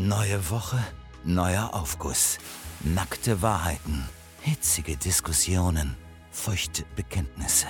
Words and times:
Neue 0.00 0.48
Woche, 0.48 0.78
neuer 1.24 1.74
Aufguss. 1.74 2.38
Nackte 2.84 3.42
Wahrheiten, 3.42 4.08
hitzige 4.42 4.96
Diskussionen, 4.96 5.96
feuchte 6.30 6.84
Bekenntnisse. 6.94 7.66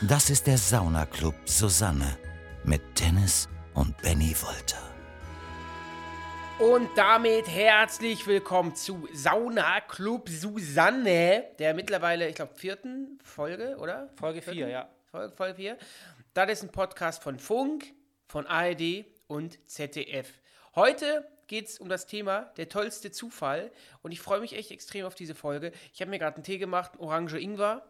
Das 0.00 0.30
ist 0.30 0.46
der 0.46 0.56
Saunaclub 0.56 1.34
Susanne 1.46 2.16
mit 2.62 2.80
Dennis 3.00 3.48
und 3.74 4.00
Benny 4.00 4.36
Wolter. 4.40 4.78
Und 6.60 6.96
damit 6.96 7.48
herzlich 7.48 8.24
willkommen 8.28 8.76
zu 8.76 9.08
Sauna 9.12 9.80
Club 9.80 10.28
Susanne, 10.28 11.42
der 11.58 11.74
mittlerweile, 11.74 12.28
ich 12.28 12.36
glaube, 12.36 12.54
vierten 12.54 13.18
Folge, 13.24 13.76
oder? 13.78 14.10
Folge 14.14 14.42
4, 14.42 14.68
ja. 14.68 14.88
Folge, 15.10 15.34
Folge 15.34 15.54
4. 15.56 15.78
Das 16.34 16.52
ist 16.52 16.62
ein 16.62 16.70
Podcast 16.70 17.20
von 17.20 17.36
Funk, 17.40 17.94
von 18.28 18.46
ARD 18.46 19.06
und 19.26 19.58
ZDF. 19.68 20.28
Heute 20.76 21.28
geht 21.48 21.66
es 21.66 21.78
um 21.78 21.88
das 21.88 22.06
Thema 22.06 22.52
der 22.56 22.68
tollste 22.68 23.10
Zufall 23.10 23.72
und 24.02 24.12
ich 24.12 24.20
freue 24.20 24.40
mich 24.40 24.54
echt 24.54 24.70
extrem 24.70 25.06
auf 25.06 25.14
diese 25.14 25.34
Folge. 25.34 25.72
Ich 25.92 26.00
habe 26.00 26.10
mir 26.10 26.18
gerade 26.18 26.36
einen 26.36 26.44
Tee 26.44 26.58
gemacht, 26.58 26.92
Orange 26.98 27.38
Ingwer. 27.38 27.84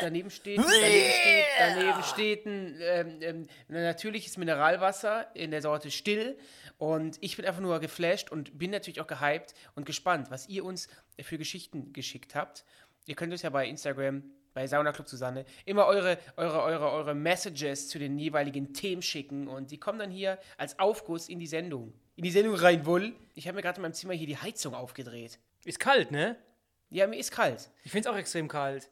Daneben 0.00 0.30
steht, 0.30 0.58
daneben 0.58 1.10
steht, 1.10 1.44
daneben 1.58 2.02
steht 2.02 2.46
ein, 2.46 2.78
ähm, 2.80 3.18
ähm, 3.22 3.46
ein 3.68 3.82
natürliches 3.82 4.36
Mineralwasser 4.36 5.34
in 5.34 5.50
der 5.50 5.62
Sorte 5.62 5.90
Still. 5.90 6.36
Und 6.76 7.16
ich 7.20 7.36
bin 7.36 7.46
einfach 7.46 7.60
nur 7.60 7.80
geflasht 7.80 8.30
und 8.30 8.58
bin 8.58 8.70
natürlich 8.70 9.00
auch 9.00 9.06
gehypt 9.06 9.54
und 9.74 9.86
gespannt, 9.86 10.30
was 10.30 10.48
ihr 10.48 10.64
uns 10.64 10.88
für 11.20 11.38
Geschichten 11.38 11.92
geschickt 11.92 12.34
habt. 12.34 12.64
Ihr 13.06 13.14
könnt 13.14 13.32
uns 13.32 13.42
ja 13.42 13.50
bei 13.50 13.66
Instagram, 13.66 14.22
bei 14.52 14.66
Sauna 14.66 14.92
Club 14.92 15.08
Susanne, 15.08 15.46
immer 15.64 15.86
eure, 15.86 16.18
eure, 16.36 16.62
eure, 16.62 16.90
eure 16.90 17.14
Messages 17.14 17.88
zu 17.88 17.98
den 17.98 18.18
jeweiligen 18.18 18.74
Themen 18.74 19.02
schicken 19.02 19.48
und 19.48 19.70
die 19.70 19.78
kommen 19.78 19.98
dann 19.98 20.10
hier 20.10 20.38
als 20.58 20.78
Aufguss 20.78 21.28
in 21.28 21.38
die 21.38 21.46
Sendung. 21.46 21.94
In 22.18 22.24
die 22.24 22.32
Sendung 22.32 22.56
rein, 22.56 22.84
wohl. 22.84 23.14
Ich 23.36 23.46
habe 23.46 23.54
mir 23.54 23.62
gerade 23.62 23.76
in 23.76 23.82
meinem 23.82 23.94
Zimmer 23.94 24.12
hier 24.12 24.26
die 24.26 24.36
Heizung 24.36 24.74
aufgedreht. 24.74 25.38
Ist 25.64 25.78
kalt, 25.78 26.10
ne? 26.10 26.34
Ja, 26.90 27.06
mir 27.06 27.16
ist 27.16 27.30
kalt. 27.30 27.70
Ich 27.84 27.92
finde 27.92 28.08
es 28.08 28.12
auch 28.12 28.18
extrem 28.18 28.48
kalt. 28.48 28.90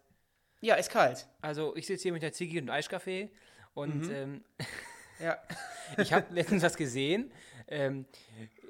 Ja, 0.60 0.76
ist 0.76 0.90
kalt. 0.90 1.26
Also, 1.40 1.74
ich 1.74 1.88
sitze 1.88 2.04
hier 2.04 2.12
mit 2.12 2.22
der 2.22 2.32
Ziggy 2.32 2.60
und 2.60 2.70
Eiskaffee 2.70 3.28
und 3.74 4.08
ähm, 4.12 4.44
Ja. 5.18 5.38
ich 5.96 6.12
habe 6.12 6.32
letztens 6.32 6.62
was 6.62 6.76
gesehen 6.76 7.32
ähm, 7.66 8.06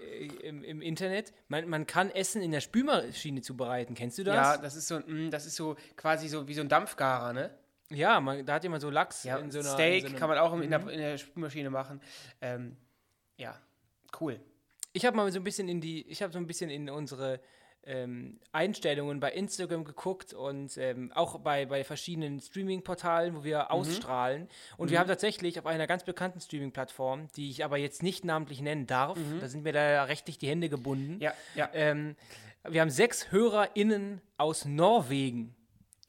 äh, 0.01 0.25
im, 0.27 0.65
im 0.65 0.81
Internet. 0.81 1.35
Man, 1.49 1.69
man 1.69 1.87
kann 1.87 2.11
Essen 2.11 2.41
in 2.41 2.51
der 2.51 2.63
Spülmaschine 2.63 3.43
zubereiten. 3.43 3.95
Kennst 3.95 4.17
du 4.17 4.25
das? 4.25 4.37
Ja, 4.37 4.57
das 4.57 4.75
ist 4.75 4.89
so, 4.89 5.01
mm, 5.01 5.31
das 5.31 5.45
ist 5.45 5.57
so 5.57 5.77
quasi 5.97 6.29
so 6.29 6.49
wie 6.49 6.55
so 6.55 6.63
ein 6.63 6.71
Dampfgarer, 6.71 7.35
ne? 7.35 7.51
Ja, 7.91 8.21
man, 8.21 8.47
da 8.47 8.55
hat 8.55 8.63
jemand 8.63 8.81
so 8.81 8.89
Lachs 8.89 9.25
Ja, 9.25 9.37
in 9.37 9.51
so 9.51 9.59
einer. 9.59 9.69
Steak 9.69 9.97
in 9.97 10.01
so 10.01 10.07
einem- 10.07 10.17
kann 10.19 10.29
man 10.31 10.39
auch 10.39 10.59
in, 10.59 10.71
der, 10.71 10.81
in 10.89 10.99
der 10.99 11.19
Spülmaschine 11.19 11.69
machen. 11.69 12.01
Ähm, 12.41 12.79
ja, 13.37 13.61
cool. 14.21 14.41
Ich 14.93 15.05
habe 15.05 15.17
mal 15.17 15.31
so 15.31 15.39
ein 15.39 15.45
bisschen 15.45 15.69
in 15.69 15.81
die, 15.81 16.07
ich 16.09 16.23
habe 16.23 16.33
so 16.33 16.39
ein 16.39 16.47
bisschen 16.47 16.71
in 16.71 16.89
unsere 16.89 17.41
ähm, 17.89 18.41
Einstellungen 18.51 19.21
bei 19.21 19.31
Instagram 19.31 19.85
geguckt 19.85 20.33
und 20.35 20.77
ähm, 20.77 21.13
auch 21.15 21.39
bei, 21.39 21.67
bei 21.67 21.85
verschiedenen 21.85 22.41
Streaming-Portalen, 22.41 23.37
wo 23.37 23.45
wir 23.45 23.59
Mhm. 23.59 23.67
ausstrahlen. 23.69 24.49
Und 24.77 24.91
wir 24.91 24.99
haben 24.99 25.07
tatsächlich 25.07 25.59
auf 25.59 25.67
einer 25.67 25.87
ganz 25.87 26.03
bekannten 26.03 26.41
Streaming-Plattform, 26.41 27.29
die 27.37 27.49
ich 27.51 27.65
aber 27.65 27.77
jetzt 27.77 28.03
nicht 28.03 28.25
namentlich 28.25 28.61
nennen 28.61 28.87
darf, 28.89 29.17
da 29.41 29.49
sind 29.49 29.63
mir 29.63 29.73
leider 29.73 30.09
rechtlich 30.09 30.39
die 30.39 30.49
Hände 30.49 30.69
gebunden. 30.69 31.15
Mhm. 31.17 31.21
Ja, 31.21 31.35
ja. 31.55 31.71
Ähm, 31.75 32.17
wir 32.69 32.81
haben 32.81 32.91
sechs 32.91 33.31
HörerInnen 33.31 34.21
aus 34.37 34.65
Norwegen. 34.65 35.55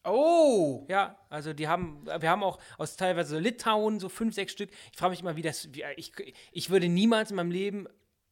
Oh! 0.04 0.86
Ja, 0.88 1.18
also 1.30 1.54
die 1.54 1.68
haben, 1.68 2.06
wir 2.06 2.30
haben 2.30 2.42
auch 2.42 2.60
aus 2.78 2.96
teilweise 2.96 3.38
Litauen 3.40 4.00
so 4.00 4.08
fünf, 4.10 4.34
sechs 4.34 4.54
Stück. 4.54 4.70
Ich 4.92 4.98
frage 4.98 5.12
mich 5.12 5.20
immer, 5.20 5.36
wie 5.36 5.42
das, 5.42 5.74
wie, 5.74 5.84
ich, 5.98 6.14
ich 6.54 6.70
würde 6.70 6.88
niemals 6.88 7.30
in 7.30 7.36
meinem 7.36 7.52
Leben 7.52 7.88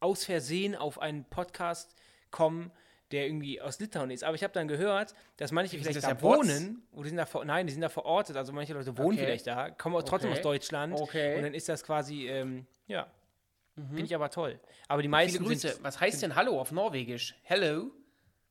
aus 0.05 0.23
Versehen 0.25 0.75
auf 0.75 0.99
einen 1.01 1.25
Podcast 1.25 1.95
kommen, 2.31 2.71
der 3.11 3.25
irgendwie 3.27 3.61
aus 3.61 3.79
Litauen 3.79 4.09
ist. 4.11 4.23
Aber 4.23 4.35
ich 4.35 4.43
habe 4.43 4.53
dann 4.53 4.67
gehört, 4.67 5.13
dass 5.37 5.51
manche 5.51 5.77
vielleicht 5.77 5.95
das 5.97 6.03
da 6.03 6.09
ja 6.09 6.21
wohnen, 6.21 6.81
oder 6.91 7.07
sind 7.07 7.17
da, 7.17 7.25
vor- 7.25 7.45
nein, 7.45 7.67
die 7.67 7.73
sind 7.73 7.81
da 7.81 7.89
verortet, 7.89 8.35
also 8.35 8.51
manche 8.53 8.73
Leute 8.73 8.97
wohnen 8.97 9.17
Okay. 9.17 9.25
vielleicht 9.25 9.47
da, 9.47 9.69
kommen 9.69 9.95
auch 9.95 10.03
trotzdem 10.03 10.31
Okay. 10.31 10.39
aus 10.39 10.43
Deutschland. 10.43 10.93
Okay. 10.99 11.35
Und 11.37 11.43
dann 11.43 11.53
ist 11.53 11.69
das 11.69 11.83
quasi, 11.83 12.27
ähm, 12.27 12.65
ja, 12.87 13.07
finde 13.75 14.03
ich 14.03 14.15
aber 14.15 14.29
toll. 14.29 14.59
Aber 14.87 15.01
die 15.01 15.07
meisten 15.07 15.37
Viele 15.37 15.49
Grüße. 15.49 15.69
sind 15.73 15.83
Was 15.83 15.99
heißt 15.99 16.21
denn 16.23 16.35
Hallo 16.35 16.59
auf 16.59 16.71
Norwegisch? 16.71 17.35
Hello? 17.43 17.91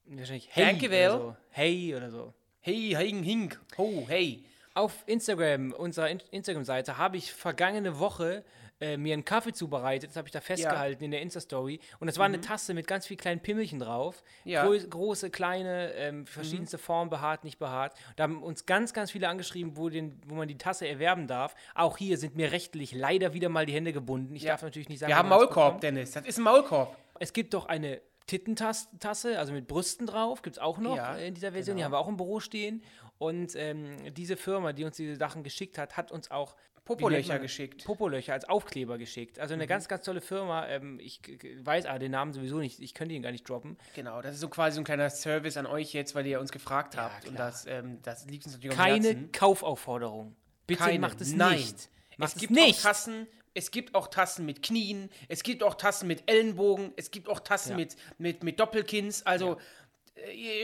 wahrscheinlich 0.06 0.48
hey 0.52 0.64
Danke, 0.66 0.86
oder 0.88 1.10
so. 1.10 1.36
Hey 1.50 1.94
oder 1.96 2.10
so. 2.10 2.34
Hey, 2.60 2.94
hing, 2.98 3.22
hing. 3.22 3.54
Ho, 3.78 4.04
hey. 4.06 4.44
Auf 4.74 5.02
Instagram, 5.06 5.72
unserer 5.72 6.10
In 6.10 6.20
Instagram-Seite, 6.30 6.96
habe 6.98 7.16
ich 7.16 7.32
vergangene 7.32 7.98
Woche 7.98 8.44
äh, 8.84 8.96
mir 8.96 9.14
einen 9.14 9.24
Kaffee 9.24 9.52
zubereitet. 9.52 10.10
Das 10.10 10.16
habe 10.16 10.28
ich 10.28 10.32
da 10.32 10.40
festgehalten 10.40 11.02
in 11.04 11.10
der 11.10 11.22
Insta-Story. 11.22 11.80
Und 12.00 12.06
das 12.06 12.18
war 12.18 12.26
eine 12.26 12.40
Tasse 12.40 12.74
mit 12.74 12.86
ganz 12.86 13.06
vielen 13.06 13.18
kleinen 13.18 13.40
Pimmelchen 13.40 13.78
drauf. 13.78 14.22
Mhm. 14.44 14.50
Ja. 14.50 14.64
Mhm. 14.64 14.68
Grö 14.68 14.78
große, 14.88 15.30
kleine, 15.30 15.92
ähm, 15.94 16.26
verschiedenste 16.26 16.78
Formen, 16.78 17.10
behaart, 17.10 17.44
nicht 17.44 17.58
behaart. 17.58 17.94
Da 18.16 18.24
haben 18.24 18.42
uns 18.42 18.66
ganz, 18.66 18.92
ganz 18.92 19.10
viele 19.10 19.28
angeschrieben, 19.28 19.76
wo, 19.76 19.88
den, 19.88 20.20
wo 20.26 20.34
man 20.34 20.48
die 20.48 20.58
Tasse 20.58 20.86
erwerben 20.86 21.26
darf. 21.26 21.54
Auch 21.74 21.96
hier 21.96 22.18
sind 22.18 22.36
mir 22.36 22.52
rechtlich 22.52 22.92
leider 22.92 23.32
wieder 23.32 23.48
mal 23.48 23.66
die 23.66 23.72
Hände 23.72 23.92
gebunden. 23.92 24.34
Ich 24.34 24.42
Ja. 24.42 24.52
darf 24.52 24.62
natürlich 24.62 24.88
nicht 24.88 24.98
sagen, 24.98 25.10
Wir 25.10 25.16
haben 25.16 25.28
Maulkorb. 25.28 25.80
Dennis. 25.80 26.12
Das 26.12 26.26
ist 26.26 26.38
ein 26.38 26.42
Maulkorb. 26.44 26.96
Es 27.18 27.32
gibt 27.32 27.54
doch 27.54 27.66
eine 27.66 28.00
Tittentasse, 28.26 29.38
also 29.38 29.52
mit 29.52 29.66
Brüsten 29.66 30.06
drauf, 30.06 30.42
gibt 30.42 30.56
es 30.56 30.62
auch 30.62 30.78
noch 30.78 30.96
Ja, 30.96 31.14
in 31.16 31.34
dieser 31.34 31.52
Version. 31.52 31.76
Die 31.76 31.82
genau. 31.82 31.86
haben 31.86 31.92
wir 31.92 31.98
auch 31.98 32.08
im 32.08 32.16
Büro 32.16 32.40
stehen. 32.40 32.82
Und 33.18 33.54
ähm, 33.54 34.12
diese 34.14 34.36
Firma, 34.36 34.72
die 34.72 34.84
uns 34.84 34.96
diese 34.96 35.16
Sachen 35.16 35.42
geschickt 35.42 35.78
hat, 35.78 35.96
hat 35.96 36.10
uns 36.10 36.30
auch 36.30 36.56
Popolöcher 36.84 37.38
geschickt. 37.38 37.84
Popolöcher 37.84 38.34
als 38.34 38.48
Aufkleber 38.48 38.98
geschickt. 38.98 39.38
Also 39.38 39.54
Mhm. 39.54 39.60
eine 39.60 39.66
ganz, 39.66 39.88
ganz 39.88 40.04
tolle 40.04 40.20
Firma. 40.20 40.66
Ähm, 40.68 40.98
ich 41.00 41.20
weiß 41.62 41.86
aber 41.86 41.98
den 41.98 42.10
Namen 42.12 42.32
sowieso 42.32 42.58
nicht. 42.58 42.80
Ich 42.80 42.92
könnte 42.94 43.14
ihn 43.14 43.22
gar 43.22 43.32
nicht 43.32 43.48
droppen. 43.48 43.78
Genau, 43.94 44.20
das 44.20 44.34
ist 44.34 44.40
so 44.40 44.48
quasi 44.48 44.74
so 44.74 44.80
ein 44.82 44.84
kleiner 44.84 45.08
Service 45.10 45.56
an 45.56 45.66
euch 45.66 45.92
jetzt, 45.94 46.14
weil 46.14 46.26
ihr 46.26 46.40
uns 46.40 46.52
gefragt 46.52 46.94
Ja, 46.94 47.04
habt. 47.04 47.26
Und 47.26 47.36
klar. 47.36 47.50
das, 47.50 47.66
ähm, 47.66 47.98
das 48.02 48.26
liegt 48.26 48.44
uns 48.44 48.54
natürlich 48.54 48.78
am 48.78 48.84
Keine 48.84 49.06
Herzen. 49.08 49.32
Kaufaufforderung. 49.32 50.36
Bitte 50.66 50.82
Keine. 50.84 50.98
macht 50.98 51.20
es 51.20 51.32
Nein. 51.32 51.56
nicht. 51.56 51.88
Macht 52.16 52.34
Es 52.34 52.40
gibt 52.40 52.52
nicht. 52.52 52.78
auch 52.78 52.82
Tassen, 52.82 53.26
es 53.54 53.70
gibt 53.70 53.94
auch 53.94 54.08
Tassen 54.08 54.44
mit 54.46 54.62
Knien, 54.62 55.10
es 55.28 55.42
gibt 55.42 55.62
auch 55.62 55.74
Tassen 55.74 56.06
mit 56.06 56.28
Ellenbogen, 56.30 56.92
es 56.96 57.10
gibt 57.10 57.28
auch 57.28 57.40
Tassen 57.40 57.70
Ja. 57.72 57.76
mit, 57.76 57.96
mit, 58.18 58.42
mit 58.44 58.60
Doppelkins. 58.60 59.24
Also, 59.26 59.54
äh, 59.54 59.56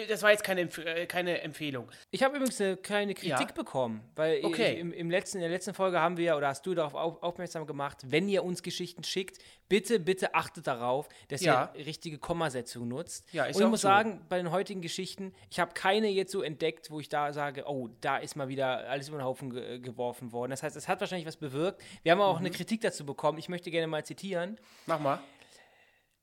das 0.08 0.22
war 0.22 0.30
jetzt 0.30 0.44
keine, 0.44 0.60
Empf 0.62 0.78
äh, 0.78 1.06
keine 1.06 1.40
Empfehlung. 1.40 1.90
Ich 2.10 2.22
habe 2.22 2.36
übrigens 2.36 2.60
eine 2.60 2.76
kleine 2.76 3.14
Kritik 3.14 3.30
Ja. 3.40 3.44
bekommen, 3.46 4.00
weil 4.14 4.44
Okay. 4.44 4.78
im, 4.78 4.92
im 4.92 5.10
letzten, 5.10 5.38
in 5.38 5.42
der 5.42 5.50
letzten 5.50 5.74
Folge 5.74 6.00
haben 6.00 6.16
wir 6.16 6.36
oder 6.36 6.48
hast 6.48 6.64
du 6.66 6.74
darauf 6.74 6.94
auf, 6.94 7.22
aufmerksam 7.22 7.66
gemacht, 7.66 7.98
wenn 8.06 8.28
ihr 8.28 8.44
uns 8.44 8.62
Geschichten 8.62 9.02
schickt, 9.04 9.38
bitte, 9.68 9.98
bitte 10.00 10.34
achtet 10.34 10.66
darauf, 10.66 11.08
dass 11.28 11.40
Ja. 11.42 11.72
ihr 11.76 11.86
richtige 11.86 12.18
Kommasetzung 12.18 12.86
nutzt. 12.88 13.26
Ja, 13.32 13.44
ist 13.44 13.56
Und 13.56 13.62
ich 13.64 13.68
muss 13.68 13.80
so. 13.82 13.88
sagen, 13.88 14.24
bei 14.28 14.36
den 14.38 14.50
heutigen 14.50 14.80
Geschichten, 14.82 15.34
ich 15.50 15.58
habe 15.60 15.72
keine 15.74 16.08
jetzt 16.08 16.32
so 16.32 16.42
entdeckt, 16.42 16.90
wo 16.90 17.00
ich 17.00 17.08
da 17.08 17.32
sage, 17.32 17.64
oh, 17.66 17.88
da 18.00 18.18
ist 18.18 18.36
mal 18.36 18.48
wieder 18.48 18.88
alles 18.88 19.08
über 19.08 19.18
den 19.18 19.24
Haufen 19.24 19.50
ge 19.50 19.78
geworfen 19.80 20.32
worden. 20.32 20.50
Das 20.50 20.62
heißt, 20.62 20.76
es 20.76 20.88
hat 20.88 21.00
wahrscheinlich 21.00 21.26
was 21.26 21.36
bewirkt. 21.36 21.82
Wir 22.02 22.12
haben 22.12 22.20
auch 22.20 22.38
Mhm. 22.38 22.46
eine 22.46 22.54
Kritik 22.54 22.80
dazu 22.82 23.04
bekommen. 23.04 23.38
Ich 23.38 23.48
möchte 23.48 23.70
gerne 23.70 23.86
mal 23.88 24.04
zitieren. 24.04 24.58
Mach 24.86 25.00
mal. 25.00 25.20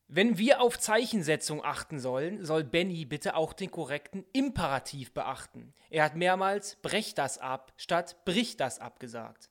Wenn 0.09 0.37
wir 0.37 0.61
auf 0.61 0.79
Zeichensetzung 0.79 1.63
achten 1.65 1.99
sollen, 1.99 2.45
soll 2.45 2.63
Benny 2.63 3.03
bitte 3.05 3.35
auch 3.35 3.51
den 3.51 3.71
korrekten 3.71 4.25
Imperativ 4.31 5.13
beachten. 5.13 5.73
Er 5.89 6.05
hat 6.05 6.15
mehrmals 6.15 6.77
brech 6.77 7.13
das 7.13 7.37
ab 7.39 7.73
statt 7.75 8.15
brich 8.23 8.55
das 8.55 8.79
ab 8.79 8.99
gesagt. 9.01 9.49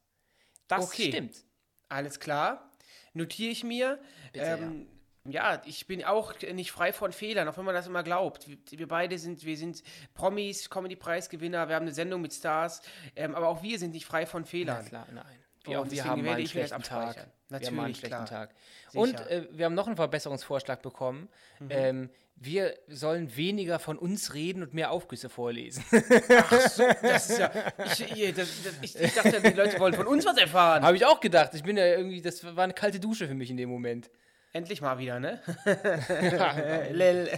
Das 0.66 0.84
Okay. 0.86 1.08
stimmt. 1.08 1.44
Alles 1.88 2.18
klar. 2.20 2.70
Notiere 3.12 3.50
ich 3.52 3.64
mir. 3.64 4.00
ähm, 4.34 4.86
ja. 5.28 5.62
ich 5.66 5.86
bin 5.86 6.04
auch 6.04 6.32
nicht 6.40 6.72
frei 6.72 6.92
von 6.92 7.12
Fehlern, 7.12 7.48
auch 7.48 7.56
wenn 7.58 7.64
man 7.64 7.74
das 7.74 7.86
immer 7.86 8.02
glaubt. 8.02 8.48
Wir, 8.48 8.56
wir 8.78 8.88
beide 8.88 9.18
sind, 9.18 9.44
wir 9.44 9.56
sind 9.56 9.82
Promis, 10.14 10.70
Comedy-Preisgewinner, 10.70 11.68
wir 11.68 11.74
haben 11.76 11.82
eine 11.82 11.94
Sendung 11.94 12.22
mit 12.22 12.32
Stars, 12.32 12.80
ähm, 13.14 13.34
aber 13.34 13.48
auch 13.48 13.62
wir 13.62 13.78
sind 13.78 13.92
nicht 13.92 14.06
frei 14.06 14.24
von 14.26 14.42
Ja, 14.44 14.48
Fehlern. 14.48 14.84
klar, 14.86 15.06
nein. 15.12 15.38
Und 15.66 15.90
Wir, 15.90 16.04
haben 16.04 16.26
einen 16.26 16.38
ich 16.40 16.50
schlechten 16.50 16.82
Tag. 16.82 17.08
abspeichern. 17.08 17.30
wir 17.48 17.56
haben 17.56 17.66
einen 17.66 17.76
Natürlich, 17.76 17.98
schlechten 17.98 18.24
klar. 18.24 18.48
Tag. 18.48 18.54
Und 18.94 19.18
Sicher. 19.18 19.30
äh, 19.30 19.48
wir 19.52 19.64
haben 19.64 19.74
noch 19.74 19.86
einen 19.86 19.96
Verbesserungsvorschlag 19.96 20.82
bekommen. 20.82 21.28
Mhm. 21.60 21.66
Ähm, 21.70 22.10
wir 22.38 22.74
sollen 22.88 23.34
weniger 23.34 23.78
von 23.78 23.96
uns 23.98 24.34
reden 24.34 24.62
und 24.62 24.74
mehr 24.74 24.90
Aufgüsse 24.90 25.30
vorlesen. 25.30 25.82
Das 25.90 27.30
ist 27.30 27.38
ja, 27.38 27.50
ich, 27.84 28.12
ich, 28.12 28.34
das, 28.34 28.48
ich, 28.82 29.00
ich 29.00 29.14
dachte, 29.14 29.40
die 29.40 29.56
Leute 29.56 29.80
wollen 29.80 29.94
von 29.94 30.06
uns 30.06 30.26
was 30.26 30.36
erfahren. 30.36 30.82
Habe 30.84 30.96
ich 30.96 31.06
auch 31.06 31.20
gedacht. 31.20 31.54
Ich 31.54 31.62
bin 31.62 31.78
ja 31.78 31.86
irgendwie, 31.86 32.20
das 32.20 32.44
war 32.44 32.64
eine 32.64 32.74
kalte 32.74 33.00
Dusche 33.00 33.26
für 33.26 33.34
mich 33.34 33.50
in 33.50 33.56
dem 33.56 33.70
Moment. 33.70 34.10
Endlich 34.52 34.80
mal 34.80 34.98
wieder, 34.98 35.18
ne? 35.20 35.40
Lel. 36.92 37.28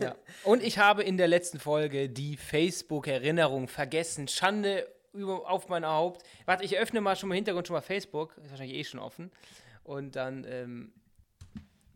Ja. 0.00 0.16
Und 0.44 0.62
ich 0.62 0.78
habe 0.78 1.02
in 1.02 1.16
der 1.16 1.28
letzten 1.28 1.58
Folge 1.60 2.08
die 2.08 2.36
Facebook-Erinnerung 2.36 3.68
vergessen. 3.68 4.26
Schande 4.28 4.86
über, 5.18 5.48
auf 5.50 5.68
mein 5.68 5.84
Haupt. 5.86 6.22
Warte, 6.46 6.64
ich 6.64 6.76
öffne 6.78 7.00
mal 7.00 7.16
schon 7.16 7.28
mal 7.28 7.34
im 7.34 7.38
Hintergrund 7.38 7.66
schon 7.66 7.74
mal 7.74 7.80
Facebook. 7.80 8.36
Ist 8.42 8.50
wahrscheinlich 8.50 8.76
eh 8.76 8.84
schon 8.84 9.00
offen. 9.00 9.30
Und 9.84 10.16
dann, 10.16 10.44
ähm, 10.44 10.92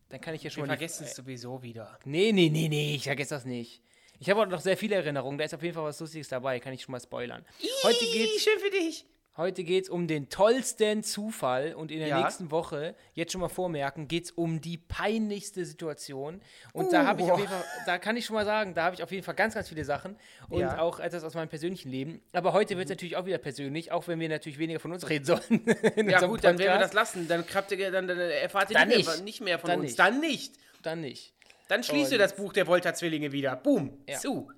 dann 0.09 0.21
kann 0.21 0.35
ich 0.35 0.43
hier 0.43 0.51
schon 0.51 0.65
Wir 0.65 0.69
vergessen 0.69 1.05
es 1.05 1.15
sowieso 1.15 1.63
wieder. 1.63 1.99
Nee, 2.05 2.33
nee, 2.33 2.49
nee, 2.49 2.69
nee, 2.69 2.95
ich 2.95 3.05
vergesse 3.05 3.35
das 3.35 3.45
nicht. 3.45 3.83
Ich 4.19 4.31
habe 4.31 4.41
auch 4.41 4.47
noch 4.47 4.61
sehr 4.61 4.77
viele 4.77 4.95
Erinnerungen. 4.95 5.37
Da 5.37 5.45
ist 5.45 5.55
auf 5.55 5.63
jeden 5.63 5.75
Fall 5.75 5.85
was 5.85 5.99
Lustiges 5.99 6.29
dabei. 6.29 6.61
Kann 6.61 6.73
ich 6.73 6.83
schon 6.83 6.93
mal 6.93 7.01
spoilern. 7.01 7.45
Heute 7.83 8.05
Ih, 8.05 8.13
geht's. 8.13 8.45
schön 8.45 8.59
für 8.61 8.71
dich. 8.71 9.05
Heute 9.35 9.65
geht 9.65 9.85
es 9.85 9.89
um 9.91 10.07
den 10.07 10.29
tollsten 10.29 11.03
Zufall 11.03 11.73
und 11.75 11.91
in 11.91 12.01
der 12.01 12.09
Ja. 12.09 12.21
nächsten 12.23 12.51
Woche, 12.51 12.95
jetzt 13.15 13.33
schon 13.33 13.41
mal 13.41 13.49
vormerken, 13.49 14.07
geht 14.07 14.25
es 14.27 14.31
um 14.31 14.61
die 14.61 14.77
peinlichste 14.77 15.65
Situation. 15.65 16.43
Und 16.75 16.89
Uh, 16.89 16.91
da 16.91 17.07
habe 17.07 17.23
ich 17.23 17.31
auf 17.31 17.39
jeden 17.39 17.51
Fall, 17.51 17.65
da 17.87 17.97
kann 17.97 18.15
ich 18.19 18.27
schon 18.27 18.35
mal 18.35 18.45
sagen, 18.45 18.75
da 18.75 18.85
habe 18.85 18.95
ich 18.95 19.03
auf 19.03 19.11
jeden 19.11 19.25
Fall 19.25 19.35
ganz, 19.35 19.55
ganz 19.55 19.71
viele 19.71 19.85
Sachen 19.87 20.17
und 20.51 20.61
Ja. 20.61 20.79
auch 20.81 21.01
etwas 21.01 21.25
aus 21.25 21.33
meinem 21.33 21.49
persönlichen 21.49 21.91
Leben. 21.91 22.21
Aber 22.35 22.53
heute 22.53 22.77
wird 22.77 22.85
es 22.87 22.91
natürlich 22.91 23.17
auch 23.17 23.25
wieder 23.25 23.39
persönlich, 23.39 23.91
auch 23.91 24.07
wenn 24.07 24.21
wir 24.21 24.29
natürlich 24.29 24.59
weniger 24.59 24.81
von 24.81 24.93
uns 24.93 25.09
reden 25.09 25.25
sollen. 25.25 25.41
Ja 25.97 26.19
unserem 26.19 26.31
gut, 26.31 26.45
dann 26.45 26.59
werden 26.59 26.75
wir 26.75 26.81
das 26.81 26.93
lassen. 26.93 27.27
Dann, 27.27 27.43
habt 27.55 27.73
ihr, 27.73 27.91
dann, 27.91 28.07
dann 28.07 28.19
erfahrt 28.19 28.69
ihr 28.71 28.75
Dann 28.77 28.89
nicht. 28.89 29.07
Mehr, 29.09 29.23
nicht 29.25 29.41
mehr 29.41 29.59
von 29.59 29.71
Dann 29.71 29.81
uns. 29.81 29.89
nicht. 29.91 29.99
Dann 29.99 30.21
nicht. 30.21 30.55
Dann 30.83 31.01
nicht. 31.01 31.33
Dann 31.69 31.83
schließt 31.83 32.13
ihr 32.13 32.19
das 32.19 32.37
Buch 32.37 32.53
der 32.53 32.67
Volta-Zwillinge 32.67 33.33
wieder. 33.33 33.57
Boom. 33.57 33.97
Ja. 34.07 34.19
Zu. 34.19 34.51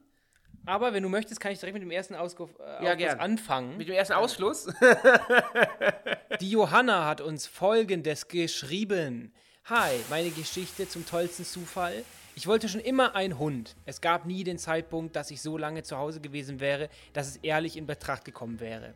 Aber 0.67 0.95
wenn 0.95 1.03
du 1.03 1.09
möchtest, 1.09 1.41
kann 1.41 1.53
ich 1.53 1.61
direkt 1.61 1.75
mit 1.75 1.83
dem 1.83 1.91
ersten 1.91 2.15
Ausguf, 2.15 2.51
äh, 2.59 2.63
Aufguss 2.63 2.97
gern. 2.97 3.21
anfangen. 3.21 3.77
Mit 3.77 3.89
dem 3.89 3.95
ersten 3.95 4.15
Ausfluss. 4.15 4.67
Die 6.41 6.51
Johanna 6.51 7.07
hat 7.07 7.21
uns 7.21 7.47
folgendes 7.47 8.29
geschrieben. 8.29 9.33
Hi, 9.67 9.93
meine 10.09 10.31
Geschichte 10.31 10.89
zum 10.89 11.07
tollsten 11.07 11.45
Zufall. 11.45 12.05
Ich 12.35 12.47
wollte 12.47 12.69
schon 12.69 12.81
immer 12.81 13.15
einen 13.15 13.39
Hund. 13.39 13.77
Es 13.85 14.01
gab 14.01 14.27
nie 14.27 14.43
den 14.43 14.59
Zeitpunkt, 14.59 15.15
dass 15.17 15.31
ich 15.31 15.41
so 15.41 15.57
lange 15.57 15.83
zu 15.83 15.99
Hause 15.99 16.21
gewesen 16.21 16.61
wäre, 16.61 16.89
dass 17.13 17.29
es 17.29 17.37
ehrlich 17.37 17.77
in 17.77 17.87
Betracht 17.87 18.25
gekommen 18.25 18.59
wäre. 18.59 18.95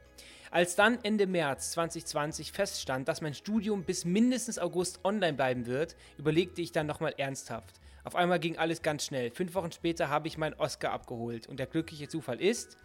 Als 0.51 0.75
dann 0.75 0.99
Ende 1.05 1.27
März 1.27 1.73
2020 1.73 2.53
feststand, 2.53 3.07
dass 3.07 3.21
mein 3.21 3.35
Studium 3.35 3.85
bis 3.85 4.07
mindestens 4.07 4.59
August 4.59 5.05
online 5.05 5.35
bleiben 5.35 5.67
wird, 5.67 5.95
überlegte 6.17 6.63
ich 6.63 6.73
dann 6.73 6.87
nochmal 6.87 7.15
ernsthaft. 7.19 7.77
Auf 8.05 8.15
einmal 8.15 8.39
ging 8.39 8.57
alles 8.59 8.83
ganz 8.83 9.05
schnell. 9.05 9.31
Fünf 9.31 9.55
Wochen 9.55 9.73
später 9.73 10.09
habe 10.09 10.29
ich 10.29 10.39
meinen 10.39 10.55
Oscar 10.55 10.93
abgeholt. 10.93 11.47
Und 11.47 11.59
der 11.59 11.67
glückliche 11.67 12.09
Zufall 12.09 12.41
ist, 12.41 12.77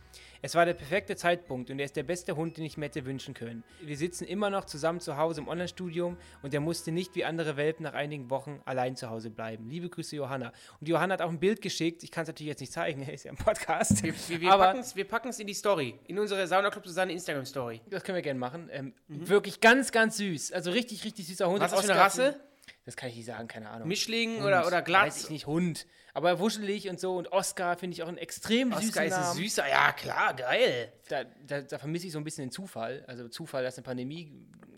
es 0.41 0.55
war 0.55 0.65
der 0.65 0.73
perfekte 0.73 1.15
Zeitpunkt 1.15 1.69
und 1.69 1.79
er 1.79 1.85
ist 1.85 1.95
der 1.95 2.03
beste 2.03 2.35
Hund, 2.35 2.57
den 2.57 2.65
ich 2.65 2.77
mir 2.77 2.85
hätte 2.85 3.05
wünschen 3.05 3.33
können. 3.33 3.63
Wir 3.81 3.97
sitzen 3.97 4.25
immer 4.25 4.49
noch 4.49 4.65
zusammen 4.65 4.99
zu 4.99 5.17
Hause 5.17 5.41
im 5.41 5.47
Online-Studium 5.47 6.17
und 6.41 6.53
er 6.53 6.59
musste 6.59 6.91
nicht 6.91 7.15
wie 7.15 7.23
andere 7.23 7.55
Welpen 7.55 7.83
nach 7.83 7.93
einigen 7.93 8.29
Wochen 8.29 8.61
allein 8.65 8.95
zu 8.95 9.09
Hause 9.09 9.29
bleiben. 9.29 9.69
Liebe 9.69 9.89
Grüße, 9.89 10.15
Johanna. 10.15 10.51
Und 10.79 10.89
Johanna 10.89 11.13
hat 11.13 11.21
auch 11.21 11.29
ein 11.29 11.39
Bild 11.39 11.61
geschickt. 11.61 12.03
Ich 12.03 12.11
kann 12.11 12.23
es 12.23 12.27
natürlich 12.27 12.49
jetzt 12.49 12.59
nicht 12.59 12.73
zeigen, 12.73 13.01
er 13.07 13.13
ist 13.13 13.23
ja 13.23 13.31
im 13.31 13.37
Podcast. 13.37 14.03
Wir, 14.03 14.13
wir, 14.13 14.41
wir 14.41 15.07
packen 15.07 15.29
es 15.29 15.39
in 15.39 15.47
die 15.47 15.53
Story. 15.53 15.97
In 16.07 16.19
unsere 16.19 16.45
Sauna 16.45 16.69
Club 16.69 16.85
Susanne 16.85 17.13
Instagram-Story. 17.13 17.81
das 17.89 18.03
können 18.03 18.17
wir 18.17 18.21
gerne 18.21 18.39
machen. 18.39 18.69
Ähm, 18.71 18.93
Wirklich 19.07 19.61
ganz, 19.61 19.91
ganz 19.91 20.17
süß. 20.17 20.51
Also 20.51 20.71
richtig, 20.71 21.05
richtig 21.05 21.27
süßer 21.27 21.49
Hund. 21.49 21.61
Was 21.61 21.71
ist 21.71 21.77
das 21.77 21.85
für 21.85 21.91
eine 21.93 22.01
Rasse? 22.01 22.39
Das 22.85 22.97
kann 22.97 23.09
ich 23.09 23.15
nicht 23.15 23.25
sagen, 23.25 23.47
keine 23.47 23.69
Ahnung. 23.69 23.87
Mischling 23.87 24.37
Hund. 24.37 24.45
oder, 24.45 24.67
oder 24.67 24.81
glatt? 24.81 25.07
Weiß 25.07 25.23
ich 25.23 25.29
nicht, 25.29 25.47
Hund. 25.47 25.87
Aber 26.13 26.39
wuschelig 26.39 26.89
und 26.89 26.99
so. 26.99 27.15
Und 27.15 27.31
Oscar 27.31 27.77
finde 27.77 27.95
ich 27.95 28.03
auch 28.03 28.07
einen 28.07 28.17
extrem 28.17 28.73
Oscar 28.73 28.81
süßen 28.81 29.05
ist 29.05 29.13
ein 29.13 29.35
süßer. 29.35 29.69
Ja, 29.69 29.93
klar, 29.93 30.33
geil. 30.33 30.91
da, 31.07 31.23
da, 31.47 31.61
da 31.61 31.77
vermisse 31.79 32.07
ich 32.07 32.13
so 32.13 32.19
ein 32.19 32.23
bisschen 32.23 32.45
den 32.45 32.51
Zufall. 32.51 33.03
Also 33.07 33.29
Zufall, 33.29 33.63
dass 33.63 33.77
eine 33.77 33.83
Pandemie 33.83 34.31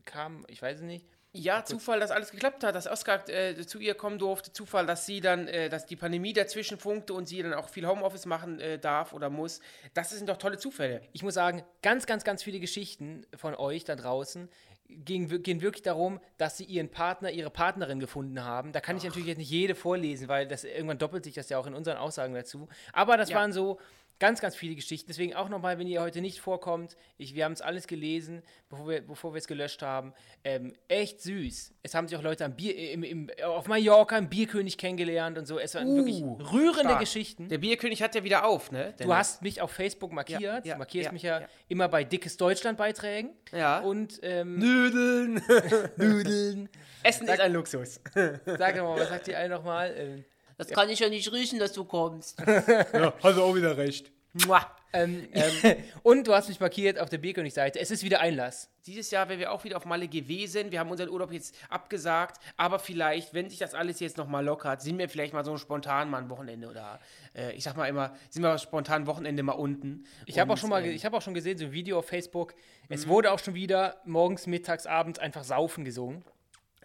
kam, 0.06 0.46
ich 0.50 0.62
weiß 0.62 0.78
es 0.78 0.84
nicht. 0.84 1.06
Ja, 1.38 1.66
Zufall, 1.66 2.00
dass 2.00 2.12
alles 2.12 2.32
geklappt 2.32 2.64
hat, 2.64 2.76
dass 2.76 2.88
Oscar 2.88 3.28
äh, 3.28 3.56
zu 3.66 3.80
ihr 3.80 3.94
kommen 3.96 4.20
durfte. 4.20 4.54
Zufall, 4.54 4.86
dass 4.86 5.06
sie 5.06 5.20
dann, 5.20 5.50
äh, 5.50 5.68
dass 5.68 5.86
die 5.86 5.98
Pandemie 5.98 6.32
dazwischen 6.32 6.78
funkte 6.78 7.14
und 7.14 7.28
sie 7.28 7.44
dann 7.44 7.54
auch 7.54 7.68
viel 7.68 7.86
Homeoffice 7.86 8.26
machen 8.26 8.62
äh, 8.62 8.80
darf 8.80 9.12
oder 9.12 9.30
muss. 9.30 9.60
Das 9.94 10.12
sind 10.12 10.30
doch 10.30 10.38
tolle 10.38 10.58
Zufälle. 10.58 11.02
Ich 11.12 11.24
muss 11.24 11.34
sagen, 11.34 11.64
ganz, 11.82 12.06
ganz, 12.06 12.24
ganz 12.24 12.42
viele 12.42 12.62
Geschichten 12.62 13.26
von 13.36 13.54
euch 13.54 13.84
da 13.84 13.98
draußen 13.98 14.48
gehen, 14.90 15.42
gehen 15.44 15.62
wirklich 15.62 15.84
darum, 15.84 16.20
dass 16.38 16.58
sie 16.58 16.64
ihren 16.66 16.90
Partner, 16.90 17.32
ihre 17.32 17.50
Partnerin 17.50 18.00
gefunden 18.00 18.44
haben. 18.44 18.72
Da 18.72 18.82
kann 18.82 18.98
ich 18.98 19.04
natürlich 19.04 19.28
jetzt 19.28 19.38
nicht 19.38 19.50
jede 19.50 19.76
vorlesen, 19.76 20.28
weil 20.28 20.48
das 20.48 20.64
irgendwann 20.64 20.98
doppelt 20.98 21.24
sich 21.24 21.34
das 21.34 21.50
ja 21.50 21.58
auch 21.58 21.68
in 21.68 21.74
unseren 21.74 21.98
Aussagen 21.98 22.34
dazu. 22.34 22.68
Aber 22.94 23.18
das 23.18 23.30
Ja. 23.30 23.38
waren 23.38 23.52
so 23.52 23.80
ganz, 24.20 24.42
ganz 24.42 24.56
viele 24.56 24.76
Geschichten. 24.76 25.08
Deswegen 25.08 25.34
auch 25.36 25.50
nochmal, 25.50 25.78
wenn 25.78 25.88
ihr 25.88 26.02
heute 26.02 26.22
nicht 26.22 26.40
vorkommt, 26.40 26.96
ich, 27.18 27.36
wir 27.36 27.46
haben 27.46 27.52
es 27.52 27.62
alles 27.62 27.88
gelesen, 27.88 28.42
bevor 28.70 28.88
wir, 28.88 29.02
bevor 29.02 29.34
wir 29.34 29.40
es 29.40 29.48
gelöscht 29.48 29.82
haben. 29.82 30.14
Ähm, 30.44 30.74
echt 30.88 31.22
süß. 31.22 31.74
Es 31.84 31.94
haben 31.94 32.08
sich 32.08 32.18
auch 32.18 32.24
Leute 32.24 32.46
am 32.46 32.56
Bier, 32.56 32.92
im, 32.92 33.04
im, 33.04 33.30
auf 33.44 33.68
Mallorca 33.68 34.16
einen 34.16 34.30
Bierkönig 34.30 34.78
kennengelernt 34.78 35.38
und 35.38 35.46
so. 35.46 35.60
Es 35.60 35.76
waren 35.76 35.96
wirklich 35.96 36.24
rührende 36.24 36.82
stark. 36.82 37.00
Geschichten. 37.00 37.50
Der 37.50 37.58
Bierkönig 37.58 38.02
hat 38.02 38.16
ja 38.16 38.24
wieder 38.24 38.46
auf, 38.46 38.72
ne? 38.72 38.94
Du 39.00 39.14
hast 39.14 39.42
mich 39.42 39.62
auf 39.62 39.72
Facebook 39.72 40.12
markiert. 40.12 40.42
Ja, 40.42 40.62
ja, 40.64 40.74
du 40.74 40.78
markierst 40.80 41.08
ja, 41.08 41.12
mich 41.12 41.24
ja, 41.24 41.42
immer 41.68 41.88
bei 41.88 42.04
Dickes 42.04 42.38
Deutschland-Beiträgen. 42.38 43.32
Ja. 43.52 43.80
Und 43.80 44.20
ähm, 44.24 44.60
Nödeln. 44.60 45.42
Nudeln. 45.98 46.70
Essen 47.04 47.28
ist 47.28 47.40
ein 47.40 47.54
Luxus. 47.54 48.00
Sag 48.14 48.76
doch 48.76 48.84
mal, 48.84 49.00
was 49.00 49.10
sagt 49.10 49.28
die 49.28 49.36
eine 49.36 49.54
nochmal? 49.54 49.94
Ähm, 49.96 50.26
Das 50.58 50.70
kann 50.70 50.90
ich 50.90 51.00
ja 51.00 51.10
nicht 51.10 51.32
riechen, 51.32 51.60
dass 51.60 51.74
du 51.74 51.84
kommst. 51.86 52.40
ja, 52.94 53.14
hast 53.22 53.38
du 53.38 53.44
auch 53.44 53.56
wieder 53.56 53.78
recht. 53.78 54.12
Mua. 54.46 54.66
ähm, 54.92 55.28
und 56.04 56.28
du 56.28 56.34
hast 56.34 56.50
mich 56.50 56.60
markiert 56.60 57.00
auf 57.00 57.10
der 57.10 57.18
Bierkönig-Seite. 57.18 57.80
Es 57.80 57.92
ist 57.92 58.04
wieder 58.04 58.20
Einlass. 58.20 58.70
Dieses 58.86 59.10
Jahr 59.10 59.30
wären 59.30 59.40
wir 59.40 59.52
auch 59.52 59.64
wieder 59.64 59.78
auf 59.78 59.86
Malle 59.86 60.08
gewesen. 60.08 60.72
Wir 60.72 60.80
haben 60.80 60.92
unseren 60.92 61.10
Urlaub 61.10 61.32
jetzt 61.32 61.56
abgesagt. 61.70 62.42
Aber 62.58 62.80
vielleicht, 62.80 63.34
wenn 63.34 63.50
sich 63.50 63.60
das 63.60 63.74
alles 63.74 64.00
jetzt 64.00 64.18
nochmal 64.18 64.44
lockert, 64.44 64.82
sind 64.82 64.98
wir 64.98 65.10
vielleicht 65.10 65.34
mal 65.34 65.46
so 65.46 65.58
spontan 65.58 66.10
mal 66.10 66.22
ein 66.22 66.30
Wochenende 66.30 66.70
oder 66.70 67.00
äh, 67.34 67.54
ich 67.54 67.64
sag 67.64 67.78
mal 67.78 67.88
immer, 67.88 68.14
sind 68.30 68.44
wir 68.44 68.58
spontan 68.58 69.08
Wochenende 69.08 69.42
mal 69.42 69.54
unten. 69.54 70.06
Ich 70.26 70.38
habe 70.38 70.52
auch 70.54 70.58
schon 70.58 70.70
mal, 70.70 70.86
ähm, 70.86 70.92
ich 70.92 71.06
habe 71.06 71.16
auch 71.16 71.22
schon 71.22 71.34
gesehen, 71.34 71.58
so 71.58 71.66
ein 71.66 71.72
Video 71.72 72.00
auf 72.00 72.08
Facebook. 72.08 72.54
Es 72.90 73.08
wurde 73.08 73.32
auch 73.32 73.40
schon 73.40 73.56
wieder 73.56 74.02
morgens, 74.06 74.48
mittags, 74.48 74.86
abends 74.86 75.18
einfach 75.18 75.44
saufen 75.44 75.86
gesungen. 75.86 76.24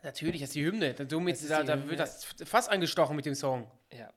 Natürlich, 0.02 0.41
das 0.41 0.50
ist 0.50 0.55
die 0.56 0.64
Hymne. 0.64 0.94
Somit, 1.08 1.35
ist 1.37 1.50
da, 1.50 1.61
die 1.61 1.67
da 1.67 1.75
Hymne. 1.75 1.91
wird 1.91 2.00
das 2.00 2.25
Fass 2.44 2.69
angestochen 2.69 3.17
mit 3.17 3.26
dem 3.26 3.35
Song. 3.35 3.70
Ja. 3.93 4.12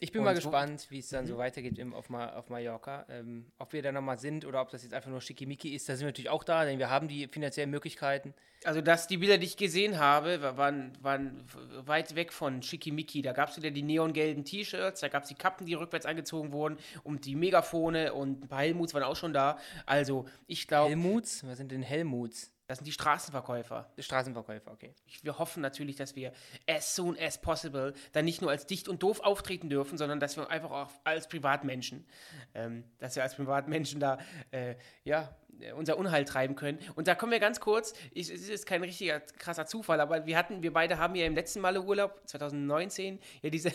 Ich 0.00 0.10
bin 0.10 0.18
Und 0.20 0.24
mal 0.24 0.34
gespannt, 0.34 0.86
wie 0.90 0.98
es 0.98 1.08
dann 1.08 1.24
so 1.24 1.38
weitergeht 1.38 1.78
im, 1.78 1.94
auf, 1.94 2.10
Ma 2.10 2.34
auf 2.34 2.50
Mallorca. 2.50 3.06
Ähm, 3.08 3.46
ob 3.58 3.72
wir 3.72 3.80
da 3.80 3.92
nochmal 3.92 4.18
sind 4.18 4.44
oder 4.44 4.60
ob 4.60 4.68
das 4.70 4.82
jetzt 4.82 4.92
einfach 4.92 5.08
nur 5.08 5.20
Schickimicki 5.20 5.72
ist, 5.74 5.88
da 5.88 5.94
sind 5.94 6.00
wir 6.04 6.08
natürlich 6.08 6.30
auch 6.30 6.42
da, 6.42 6.64
denn 6.64 6.78
wir 6.80 6.90
haben 6.90 7.06
die 7.06 7.28
finanziellen 7.28 7.70
Möglichkeiten. 7.70 8.34
Also, 8.64 8.80
dass 8.80 9.06
die 9.06 9.18
Bilder, 9.18 9.38
die 9.38 9.46
ich 9.46 9.56
gesehen 9.56 9.98
habe, 9.98 10.42
wa- 10.42 10.56
waren, 10.56 10.92
waren 11.00 11.44
weit 11.86 12.16
weg 12.16 12.32
von 12.32 12.60
Schickimicki. 12.62 13.22
Da 13.22 13.32
gab 13.32 13.50
es 13.50 13.56
wieder 13.56 13.70
die 13.70 13.82
neongelben 13.82 14.44
T-Shirts, 14.44 15.00
da 15.00 15.08
gab 15.08 15.22
es 15.22 15.28
die 15.28 15.36
Kappen, 15.36 15.64
die 15.64 15.74
rückwärts 15.74 16.06
angezogen 16.06 16.52
wurden 16.52 16.76
und 17.04 17.24
die 17.24 17.36
Megafone 17.36 18.12
und 18.14 18.44
ein 18.44 18.48
paar 18.48 18.62
Helmuts 18.62 18.94
waren 18.94 19.04
auch 19.04 19.16
schon 19.16 19.32
da. 19.32 19.58
Also, 19.86 20.26
ich 20.48 20.66
glaube, 20.66 20.90
Helmuts? 20.90 21.46
Was 21.46 21.56
sind 21.56 21.70
denn 21.70 21.82
Helmuts? 21.82 22.50
Das 22.74 22.78
sind 22.80 22.86
die 22.86 22.92
Straßenverkäufer. 22.92 23.88
Straßenverkäufer, 23.96 24.72
okay. 24.72 24.94
Wir 25.22 25.38
hoffen 25.38 25.60
natürlich, 25.60 25.94
dass 25.94 26.16
wir 26.16 26.32
as 26.68 26.96
soon 26.96 27.16
as 27.16 27.40
possible 27.40 27.94
dann 28.10 28.24
nicht 28.24 28.42
nur 28.42 28.50
als 28.50 28.66
dicht 28.66 28.88
und 28.88 29.00
doof 29.00 29.20
auftreten 29.20 29.68
dürfen, 29.68 29.96
sondern 29.96 30.18
dass 30.18 30.36
wir 30.36 30.50
einfach 30.50 30.72
auch 30.72 30.90
als 31.04 31.28
Privatmenschen, 31.28 32.04
ähm, 32.52 32.82
dass 32.98 33.14
wir 33.14 33.22
als 33.22 33.36
Privatmenschen 33.36 34.00
da, 34.00 34.18
äh, 34.50 34.74
ja, 35.04 35.36
unser 35.76 35.98
Unheil 35.98 36.24
treiben 36.24 36.56
können. 36.56 36.80
Und 36.96 37.06
da 37.06 37.14
kommen 37.14 37.30
wir 37.30 37.38
ganz 37.38 37.60
kurz, 37.60 37.94
ich, 38.12 38.28
es 38.28 38.40
ist 38.40 38.48
jetzt 38.48 38.66
kein 38.66 38.82
richtiger 38.82 39.20
krasser 39.20 39.66
Zufall, 39.66 40.00
aber 40.00 40.26
wir 40.26 40.36
hatten, 40.36 40.64
wir 40.64 40.72
beide 40.72 40.98
haben 40.98 41.14
ja 41.14 41.26
im 41.26 41.36
letzten 41.36 41.60
Male 41.60 41.80
Urlaub, 41.80 42.22
2019, 42.26 43.20
ja 43.42 43.50
diese 43.50 43.70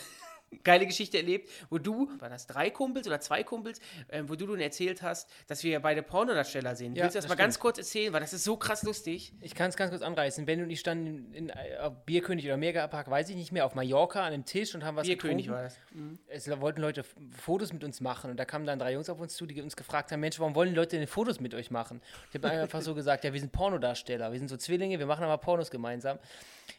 geile 0.64 0.86
Geschichte 0.86 1.18
erlebt, 1.18 1.50
wo 1.70 1.78
du, 1.78 2.10
waren 2.20 2.32
das 2.32 2.48
drei 2.48 2.70
Kumpels 2.70 3.08
oder 3.08 3.20
zwei 3.20 3.44
Kumpels, 3.44 3.80
ähm, 4.10 4.30
wo 4.30 4.36
du 4.36 4.46
nun 4.48 4.60
erzählt 4.60 5.02
hast, 5.02 5.30
dass 5.48 5.64
wir 5.64 5.80
beide 5.80 6.02
Pornodarsteller 6.04 6.76
sind. 6.76 6.96
Ja, 6.98 7.04
Willst 7.04 7.16
du 7.16 7.18
das, 7.20 7.26
das 7.26 7.30
mal 7.30 7.36
ganz 7.36 7.56
stimmt. 7.56 7.62
kurz 7.62 7.78
erzählen, 7.78 8.14
weil 8.14 8.22
das 8.22 8.34
ist 8.34 8.44
so 8.44 8.58
krass 8.58 8.84
lustig. 8.84 9.34
Ich 9.42 9.56
kann 9.56 9.70
es 9.70 9.76
ganz 9.78 9.92
kurz 9.92 10.02
anreißen. 10.02 10.46
Ben 10.46 10.62
und 10.64 10.70
ich 10.70 10.80
standen 10.80 11.08
in, 11.08 11.34
in 11.34 11.50
äh, 11.50 11.92
Bierkönig 12.06 12.46
oder 12.46 12.58
Megapark, 12.58 13.10
weiß 13.10 13.30
ich 13.30 13.36
nicht 13.36 13.52
mehr, 13.52 13.66
auf 13.66 13.76
Mallorca 13.76 14.22
an 14.22 14.34
einem 14.34 14.46
Tisch 14.46 14.74
und 14.76 14.84
haben 14.84 14.96
was 14.98 15.06
Bierkönig 15.08 15.46
getrunken. 15.48 15.52
war 15.52 15.64
das. 15.64 16.48
Es 16.48 16.62
wollten 16.62 16.82
Leute 16.82 17.04
Fotos 17.32 17.72
mit 17.74 17.84
uns 17.84 18.02
machen 18.02 18.32
und 18.32 18.38
da 18.38 18.46
kamen 18.46 18.66
dann 18.66 18.80
drei 18.80 18.94
Jungs 18.94 19.10
auf 19.10 19.20
uns 19.20 19.36
zu, 19.36 19.46
die 19.46 19.62
uns 19.62 19.76
gefragt 19.76 20.12
haben, 20.12 20.20
Mensch, 20.20 20.40
warum 20.40 20.56
wollen 20.56 20.74
Leute 20.76 20.98
denn 20.98 21.08
Fotos 21.08 21.40
mit 21.40 21.54
euch 21.54 21.72
machen? 21.72 22.02
Ich 22.30 22.36
habe 22.36 22.50
einfach 22.50 22.82
so 22.82 22.96
gesagt, 22.96 23.24
ja, 23.24 23.34
wir 23.34 23.40
sind 23.40 23.52
Pornodarsteller, 23.52 24.32
wir 24.32 24.40
sind 24.40 24.48
so 24.48 24.58
Zwillinge, 24.58 25.00
wir 25.00 25.06
machen 25.06 25.24
aber 25.24 25.38
Pornos 25.38 25.70
gemeinsam. 25.72 26.20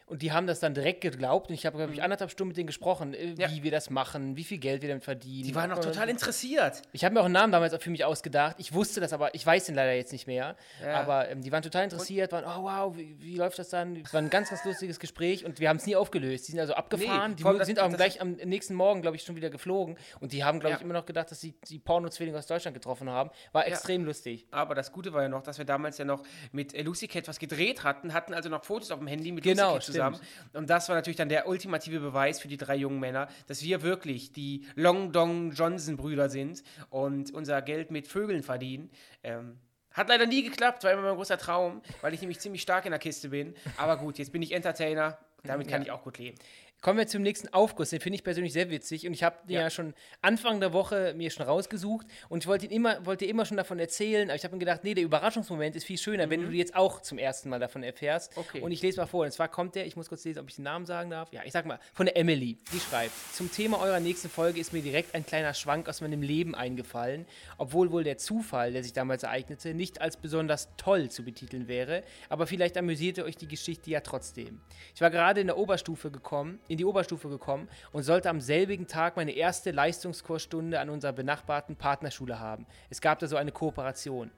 Und 0.05 0.21
die 0.21 0.31
haben 0.31 0.47
das 0.47 0.59
dann 0.59 0.73
direkt 0.73 1.01
geglaubt 1.01 1.49
und 1.49 1.53
ich 1.53 1.65
habe, 1.65 1.77
glaube 1.77 1.93
ich, 1.93 2.01
anderthalb 2.01 2.31
Stunden 2.31 2.49
mit 2.49 2.57
denen 2.57 2.67
gesprochen, 2.67 3.13
äh, 3.13 3.31
Mhm. 3.31 3.35
Ja. 3.37 3.47
Wie 3.61 3.65
wir 3.65 3.71
das 3.71 3.89
machen, 3.89 4.35
wie 4.37 4.43
viel 4.43 4.57
Geld 4.57 4.81
wir 4.81 4.89
damit 4.89 5.03
verdienen. 5.03 5.43
Die 5.47 5.55
waren 5.55 5.71
Und- 5.71 5.81
total 5.83 6.09
interessiert. 6.09 6.81
Ich 6.91 7.03
habe 7.05 7.13
mir 7.13 7.21
auch 7.21 7.25
einen 7.25 7.33
Namen 7.33 7.51
damals 7.51 7.73
auch 7.73 7.81
für 7.81 7.89
mich 7.89 8.03
ausgedacht. 8.03 8.55
Ich 8.59 8.73
wusste 8.73 8.99
das 8.99 9.13
aber, 9.13 9.33
ich 9.35 9.45
weiß 9.45 9.65
den 9.65 9.75
leider 9.75 9.93
jetzt 9.93 10.11
nicht 10.11 10.27
mehr. 10.27 10.55
Ja. 10.83 10.95
Aber 11.01 11.29
ähm, 11.29 11.41
die 11.41 11.51
waren 11.51 11.61
total 11.61 11.83
interessiert, 11.83 12.31
waren, 12.31 12.45
oh 12.45 12.63
wow, 12.63 12.95
wie, 12.97 13.15
wie 13.19 13.35
läuft 13.35 13.59
das 13.59 13.69
dann? 13.69 13.95
Es 13.97 14.13
war 14.13 14.21
ein 14.21 14.29
ganz, 14.29 14.49
ganz 14.49 14.65
lustiges 14.65 14.99
Gespräch 14.99 15.45
und 15.45 15.59
wir 15.59 15.69
haben 15.69 15.77
es 15.77 15.85
nie 15.85 15.95
aufgelöst. 15.95 16.47
Die 16.47 16.51
sind 16.51 16.59
also 16.59 16.73
abgefahren, 16.73 17.31
Nee, 17.31 17.37
die 17.37 17.43
allem 17.45 17.53
mu- 17.53 17.59
das- 17.59 17.67
sind 17.67 17.79
auch 17.79 17.87
das- 17.87 17.95
gleich 17.97 18.21
am 18.21 18.31
nächsten 18.33 18.73
Morgen, 18.75 19.01
glaube 19.01 19.17
ich, 19.17 19.23
schon 19.23 19.35
wieder 19.35 19.49
geflogen. 19.49 19.97
Und 20.19 20.31
die 20.33 20.43
haben, 20.43 20.59
glaube 20.59 20.73
ich, 20.75 20.79
Ja. 20.79 20.85
immer 20.85 20.93
noch 20.93 21.05
gedacht, 21.05 21.29
dass 21.31 21.39
sie 21.41 21.53
die 21.69 21.79
Porno-Zwillinge 21.79 22.37
aus 22.37 22.47
Deutschland 22.47 22.73
getroffen 22.73 23.09
haben. 23.09 23.29
War 23.51 23.67
extrem 23.67 24.05
lustig. 24.05 24.47
Aber 24.51 24.75
das 24.75 24.91
Gute 24.91 25.13
war 25.13 25.21
ja 25.23 25.29
noch, 25.29 25.43
dass 25.43 25.57
wir 25.57 25.65
damals 25.65 25.97
ja 25.97 26.05
noch 26.05 26.23
mit 26.51 26.73
äh, 26.73 26.81
Lucy 26.81 27.07
Cat 27.07 27.27
was 27.27 27.39
gedreht 27.39 27.83
hatten, 27.83 28.13
hatten 28.13 28.33
also 28.33 28.49
noch 28.49 28.63
Fotos 28.63 28.91
auf 28.91 28.99
dem 28.99 29.07
Handy 29.07 29.31
mit 29.31 29.43
Genau, 29.43 29.75
Lucy 29.75 29.77
Cat 29.77 29.83
zusammen. 29.83 30.19
Und 30.53 30.69
das 30.69 30.87
war 30.89 30.95
natürlich 30.95 31.17
dann 31.17 31.29
der 31.29 31.47
ultimative 31.47 31.99
Beweis 31.99 32.39
für 32.39 32.47
die 32.47 32.57
drei 32.57 32.75
jungen 32.75 32.99
Männer, 32.99 33.27
dass 33.51 33.63
wir 33.63 33.81
wirklich 33.81 34.31
die 34.31 34.65
Long 34.75 35.11
Dong 35.11 35.51
Johnson 35.51 35.97
Brüder 35.97 36.29
sind 36.29 36.63
und 36.89 37.33
unser 37.33 37.61
Geld 37.61 37.91
mit 37.91 38.07
Vögeln 38.07 38.43
verdienen. 38.43 38.89
Ähm, 39.23 39.57
hat 39.91 40.07
leider 40.07 40.25
nie 40.25 40.41
geklappt, 40.41 40.85
war 40.85 40.91
immer 40.93 41.01
mein 41.01 41.15
großer 41.15 41.37
Traum, 41.37 41.81
weil 41.99 42.13
ich 42.13 42.21
nämlich 42.21 42.39
ziemlich 42.39 42.61
stark 42.61 42.85
in 42.85 42.91
der 42.91 42.99
Kiste 42.99 43.27
bin. 43.27 43.53
Aber 43.75 43.97
gut, 43.97 44.17
jetzt 44.19 44.31
bin 44.31 44.41
ich 44.41 44.53
Entertainer, 44.53 45.17
damit 45.43 45.67
kann 45.67 45.81
Ja. 45.81 45.87
ich 45.87 45.91
auch 45.91 46.03
gut 46.03 46.17
leben. 46.17 46.37
Kommen 46.81 46.97
wir 46.97 47.05
zum 47.05 47.21
nächsten 47.21 47.47
Aufguss. 47.53 47.91
Den 47.91 48.01
finde 48.01 48.15
ich 48.15 48.23
persönlich 48.23 48.53
sehr 48.53 48.71
witzig 48.71 49.05
und 49.05 49.13
ich 49.13 49.21
habe 49.21 49.35
den 49.45 49.53
ja. 49.53 49.61
Ja. 49.61 49.69
schon 49.69 49.93
Anfang 50.23 50.59
der 50.59 50.73
Woche 50.73 51.13
mir 51.15 51.29
schon 51.29 51.45
rausgesucht 51.45 52.07
und 52.27 52.43
ich 52.43 52.47
wollte 52.47 52.65
ihn 52.65 52.71
immer, 52.71 53.05
wollte 53.05 53.25
immer 53.25 53.45
schon 53.45 53.57
davon 53.57 53.77
erzählen, 53.77 54.29
aber 54.31 54.35
ich 54.35 54.43
habe 54.43 54.55
mir 54.55 54.59
gedacht, 54.61 54.83
nee, 54.83 54.95
der 54.95 55.03
Überraschungsmoment 55.03 55.75
ist 55.75 55.83
viel 55.83 55.99
schöner, 55.99 56.31
wenn 56.31 56.41
du 56.41 56.49
jetzt 56.49 56.73
auch 56.73 56.99
zum 57.03 57.19
ersten 57.19 57.49
Mal 57.49 57.59
davon 57.59 57.83
erfährst. 57.83 58.35
Mhm. 58.35 58.41
Okay. 58.41 58.61
Und 58.61 58.71
ich 58.71 58.81
lese 58.81 58.99
mal 58.99 59.05
vor. 59.05 59.25
Und 59.25 59.31
zwar 59.31 59.47
kommt 59.47 59.75
der, 59.75 59.85
ich 59.85 59.95
muss 59.95 60.09
kurz 60.09 60.25
lesen, 60.25 60.39
ob 60.39 60.49
ich 60.49 60.55
den 60.55 60.63
Namen 60.63 60.87
sagen 60.87 61.11
darf. 61.11 61.31
Ja, 61.31 61.41
ich 61.45 61.51
sag 61.53 61.67
mal, 61.67 61.79
von 61.93 62.07
der 62.07 62.17
Emily. 62.17 62.57
Die 62.73 62.79
schreibt: 62.79 63.13
Zum 63.31 63.51
Thema 63.51 63.79
eurer 63.79 63.99
nächsten 63.99 64.29
Folge 64.29 64.59
ist 64.59 64.73
mir 64.73 64.81
direkt 64.81 65.13
ein 65.13 65.23
kleiner 65.23 65.53
Schwank 65.53 65.87
aus 65.87 66.01
meinem 66.01 66.23
Leben 66.23 66.55
eingefallen, 66.55 67.27
obwohl 67.59 67.91
wohl 67.91 68.03
der 68.03 68.17
Zufall, 68.17 68.73
der 68.73 68.81
sich 68.81 68.93
damals 68.93 69.21
ereignete, 69.21 69.75
nicht 69.75 70.01
als 70.01 70.17
besonders 70.17 70.67
toll 70.77 71.09
zu 71.11 71.23
betiteln 71.23 71.67
wäre, 71.67 72.03
aber 72.27 72.47
vielleicht 72.47 72.75
amüsierte 72.75 73.23
euch 73.23 73.37
die 73.37 73.47
Geschichte 73.47 73.91
ja 73.91 73.99
trotzdem. 73.99 74.61
Ich 74.95 75.01
war 75.01 75.11
gerade 75.11 75.30
in 75.39 75.47
der 75.47 75.57
Oberstufe 75.57 76.11
gekommen, 76.11 76.59
in 76.67 76.77
die 76.77 76.85
Oberstufe 76.85 77.29
gekommen 77.29 77.69
und 77.93 78.03
sollte 78.03 78.29
am 78.29 78.41
selbigen 78.41 78.87
Tag 78.87 79.15
meine 79.15 79.31
erste 79.31 79.71
Leistungskursstunde 79.71 80.79
an 80.79 80.89
unserer 80.89 81.13
benachbarten 81.13 81.77
Partnerschule 81.77 82.39
haben. 82.39 82.65
Es 82.89 82.99
gab 82.99 83.19
da 83.19 83.27
so 83.27 83.37
eine 83.37 83.51
Kooperation. 83.51 84.31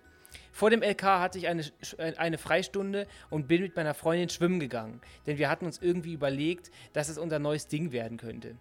Vor 0.52 0.70
dem 0.70 0.82
LK 0.82 1.04
hatte 1.04 1.38
ich 1.38 1.48
eine, 1.48 1.64
äh, 1.98 2.14
eine 2.18 2.38
Freistunde 2.38 3.08
und 3.30 3.48
bin 3.48 3.62
mit 3.62 3.76
meiner 3.76 3.94
Freundin 3.94 4.30
schwimmen 4.30 4.60
gegangen, 4.60 5.02
denn 5.26 5.38
wir 5.38 5.50
hatten 5.50 5.66
uns 5.66 5.80
irgendwie 5.82 6.14
überlegt, 6.14 6.72
dass 6.94 7.10
es 7.10 7.18
unser 7.18 7.40
neues 7.40 7.68
Ding 7.68 7.92
werden 7.92 8.18
könnte. 8.18 8.56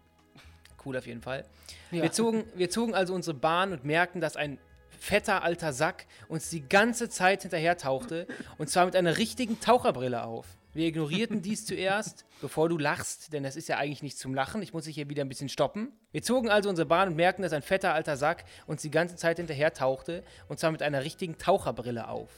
Cool 0.84 0.96
auf 0.96 1.06
jeden 1.06 1.22
Fall. 1.22 1.44
Wir, 1.90 2.10
zogen, 2.12 2.44
wir 2.54 2.70
zogen 2.70 2.94
also 2.94 3.14
unsere 3.14 3.36
Bahn 3.36 3.72
und 3.72 3.84
merkten, 3.84 4.20
dass 4.20 4.36
ein 4.36 4.58
fetter 4.90 5.42
alter 5.42 5.72
Sack 5.72 6.06
uns 6.28 6.50
die 6.50 6.66
ganze 6.68 7.08
Zeit 7.08 7.42
hinterher 7.42 7.76
tauchte 7.76 8.26
und 8.58 8.68
zwar 8.68 8.86
mit 8.86 8.96
einer 8.96 9.18
richtigen 9.18 9.60
Taucherbrille 9.60 10.24
auf. 10.24 10.46
Wir 10.74 10.86
ignorierten 10.86 11.42
dies 11.42 11.66
zuerst, 11.66 12.24
bevor 12.40 12.68
du 12.68 12.78
lachst, 12.78 13.32
denn 13.32 13.42
das 13.42 13.56
ist 13.56 13.68
ja 13.68 13.76
eigentlich 13.76 14.02
nicht 14.02 14.18
zum 14.18 14.34
Lachen. 14.34 14.62
Ich 14.62 14.72
muss 14.72 14.84
dich 14.84 14.94
hier 14.94 15.10
wieder 15.10 15.22
ein 15.22 15.28
bisschen 15.28 15.50
stoppen. 15.50 15.92
Wir 16.12 16.22
zogen 16.22 16.48
also 16.48 16.70
unsere 16.70 16.86
Bahn 16.86 17.08
und 17.08 17.16
merkten, 17.16 17.42
dass 17.42 17.52
ein 17.52 17.62
fetter 17.62 17.92
alter 17.92 18.16
Sack 18.16 18.44
uns 18.66 18.80
die 18.80 18.90
ganze 18.90 19.16
Zeit 19.16 19.36
hinterher 19.36 19.74
tauchte 19.74 20.24
und 20.48 20.58
zwar 20.58 20.70
mit 20.70 20.82
einer 20.82 21.04
richtigen 21.04 21.36
Taucherbrille 21.36 22.08
auf. 22.08 22.30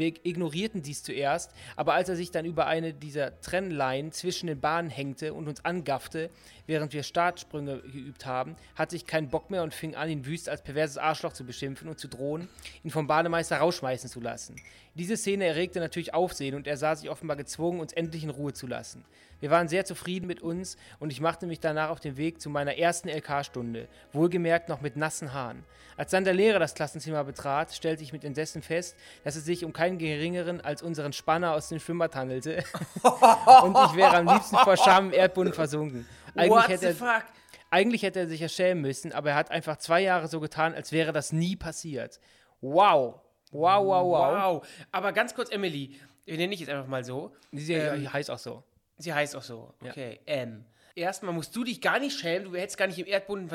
Wir 0.00 0.14
ignorierten 0.24 0.80
dies 0.80 1.02
zuerst, 1.02 1.52
aber 1.76 1.92
als 1.92 2.08
er 2.08 2.16
sich 2.16 2.30
dann 2.30 2.46
über 2.46 2.66
eine 2.66 2.94
dieser 2.94 3.38
Trennleinen 3.42 4.12
zwischen 4.12 4.46
den 4.46 4.58
Bahnen 4.58 4.88
hängte 4.88 5.34
und 5.34 5.46
uns 5.46 5.62
angaffte, 5.62 6.30
während 6.66 6.94
wir 6.94 7.02
Startsprünge 7.02 7.82
geübt 7.82 8.24
haben, 8.24 8.56
hatte 8.76 8.96
ich 8.96 9.04
keinen 9.04 9.28
Bock 9.28 9.50
mehr 9.50 9.62
und 9.62 9.74
fing 9.74 9.96
an, 9.96 10.08
ihn 10.08 10.24
wüst 10.24 10.48
als 10.48 10.62
perverses 10.62 10.96
Arschloch 10.96 11.34
zu 11.34 11.44
beschimpfen 11.44 11.86
und 11.86 11.98
zu 11.98 12.08
drohen, 12.08 12.48
ihn 12.82 12.90
vom 12.90 13.08
Bademeister 13.08 13.58
rausschmeißen 13.58 14.08
zu 14.08 14.20
lassen. 14.20 14.56
Diese 14.94 15.18
Szene 15.18 15.44
erregte 15.44 15.80
natürlich 15.80 16.14
Aufsehen 16.14 16.54
und 16.54 16.66
er 16.66 16.78
sah 16.78 16.96
sich 16.96 17.10
offenbar 17.10 17.36
gezwungen, 17.36 17.78
uns 17.78 17.92
endlich 17.92 18.24
in 18.24 18.30
Ruhe 18.30 18.54
zu 18.54 18.66
lassen. 18.66 19.04
Wir 19.40 19.50
waren 19.50 19.68
sehr 19.68 19.84
zufrieden 19.86 20.26
mit 20.26 20.42
uns 20.42 20.76
und 20.98 21.10
ich 21.10 21.20
machte 21.20 21.46
mich 21.46 21.60
danach 21.60 21.88
auf 21.90 22.00
den 22.00 22.16
Weg 22.16 22.40
zu 22.40 22.50
meiner 22.50 22.76
ersten 22.76 23.08
LK-Stunde, 23.08 23.88
wohlgemerkt 24.12 24.68
noch 24.68 24.82
mit 24.82 24.96
nassen 24.96 25.32
Haaren. 25.32 25.64
Als 25.96 26.10
dann 26.10 26.24
der 26.24 26.34
Lehrer 26.34 26.58
das 26.58 26.74
Klassenzimmer 26.74 27.24
betrat, 27.24 27.74
stellte 27.74 28.02
ich 28.02 28.12
mit 28.12 28.24
Entsetzen 28.24 28.62
fest, 28.62 28.96
dass 29.24 29.36
es 29.36 29.44
sich 29.44 29.64
um 29.64 29.72
keinen 29.90 29.98
geringeren 29.98 30.60
als 30.60 30.82
unseren 30.82 31.12
Spanner 31.12 31.54
aus 31.54 31.68
dem 31.68 31.80
Schwimmbad 31.80 32.14
handelte 32.14 32.64
und 33.62 33.76
ich 33.86 33.96
wäre 33.96 34.16
am 34.16 34.26
liebsten 34.26 34.56
vor 34.58 34.76
Scham 34.76 35.06
im 35.06 35.12
Erdboden 35.12 35.52
versunken. 35.52 36.06
Eigentlich 36.34 36.50
What 36.50 36.68
hätte, 36.68 36.80
the 36.80 36.86
er, 36.86 36.94
fuck? 36.94 37.24
eigentlich 37.70 38.02
hätte 38.02 38.20
er 38.20 38.28
sich 38.28 38.40
ja 38.40 38.48
schämen 38.48 38.82
müssen, 38.82 39.12
aber 39.12 39.30
er 39.30 39.36
hat 39.36 39.50
einfach 39.50 39.76
zwei 39.78 40.00
Jahre 40.00 40.28
so 40.28 40.40
getan, 40.40 40.74
als 40.74 40.92
wäre 40.92 41.12
das 41.12 41.32
nie 41.32 41.56
passiert. 41.56 42.20
Wow. 42.60 43.20
Wow, 43.52 43.84
wow, 43.84 44.04
wow. 44.04 44.54
Wow. 44.62 44.68
Aber 44.92 45.12
ganz 45.12 45.34
kurz, 45.34 45.50
Emily, 45.50 45.98
wir 46.24 46.36
nennen 46.36 46.52
dich 46.52 46.60
jetzt 46.60 46.68
einfach 46.68 46.86
mal 46.86 47.04
so. 47.04 47.32
Sie 47.52 47.72
Ähm, 47.72 48.12
heißt 48.12 48.30
auch 48.30 48.38
so. 48.38 48.62
Sie 48.98 49.12
heißt 49.12 49.34
auch 49.34 49.42
so. 49.42 49.74
Okay, 49.84 50.20
M. 50.26 50.64
Erstmal 50.94 51.32
musst 51.32 51.54
du 51.56 51.64
dich 51.64 51.80
gar 51.80 51.98
nicht 51.98 52.18
schämen, 52.18 52.52
du 52.52 52.58
hättest 52.58 52.76
gar 52.76 52.86
nicht 52.86 52.98
im 52.98 53.06
Erdboden 53.06 53.48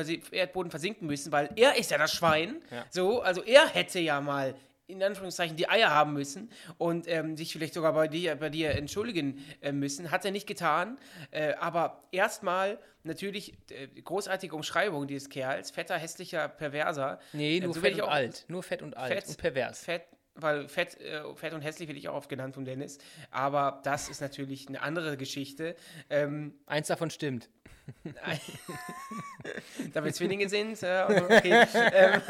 versinken 0.72 1.06
müssen, 1.08 1.32
weil 1.32 1.50
er 1.56 1.77
ist 1.77 1.92
ja 1.92 1.98
das 1.98 2.12
Schwein. 2.12 2.62
Ja. 2.72 2.86
So, 2.89 3.22
also 3.22 3.44
er 3.44 3.68
hätte 3.68 4.00
ja 4.00 4.20
mal 4.20 4.56
in 4.88 5.01
Anführungszeichen 5.01 5.56
die 5.58 5.68
Eier 5.70 5.89
haben 5.89 6.13
müssen 6.13 6.50
und 6.77 7.08
ähm, 7.08 7.36
sich 7.38 7.51
vielleicht 7.51 7.74
sogar 7.74 7.94
bei 7.94 8.08
dir, 8.08 8.36
bei 8.36 8.50
dir 8.50 8.72
entschuldigen 8.72 9.44
äh, 9.62 9.72
müssen. 9.72 10.12
Hat 10.12 10.25
er 10.25 10.32
nicht 10.32 10.48
getan. 10.48 10.98
Äh, 11.32 11.54
aber 11.56 12.04
erstmal 12.12 12.77
natürlich 13.04 13.54
äh, 13.72 13.88
großartige 13.88 14.56
Umschreibung 14.56 15.08
dieses 15.08 15.30
Kerls. 15.30 15.72
Fetter, 15.72 15.98
hässlicher, 15.98 16.48
perverser. 16.48 17.20
Nee, 17.34 17.58
Ähm, 17.58 17.63
nur 17.65 17.74
so 17.74 17.82
fett 17.82 17.96
und 17.96 18.10
alt. 18.10 18.46
Nur 18.48 18.63
fett 18.63 18.82
und 18.82 18.98
alt 18.98 19.13
Fett, 19.13 19.27
und 19.27 19.38
pervers. 19.38 19.80
Fett, 19.84 20.04
weil 20.36 20.68
fett, 20.68 21.00
äh, 21.01 21.22
fett 21.36 21.54
und 21.54 21.62
hässlich 21.62 21.88
werde 21.88 22.00
ich 22.00 22.10
auch 22.10 22.15
oft 22.15 22.30
genannt 22.30 22.54
von 22.54 22.65
Dennis. 22.65 22.98
Aber 23.32 23.82
das 23.84 24.10
ist 24.10 24.22
natürlich 24.22 24.68
eine 24.68 24.82
andere 24.82 25.18
Geschichte. 25.18 25.75
Ähm, 26.10 26.54
Eins 26.65 26.88
davon 26.88 27.10
stimmt. 27.10 27.50
da 29.94 30.04
wir 30.04 30.13
Zwillinge 30.13 30.50
sind, 30.50 30.82
äh, 30.84 31.06
okay. 31.08 31.65
ähm, 31.94 32.22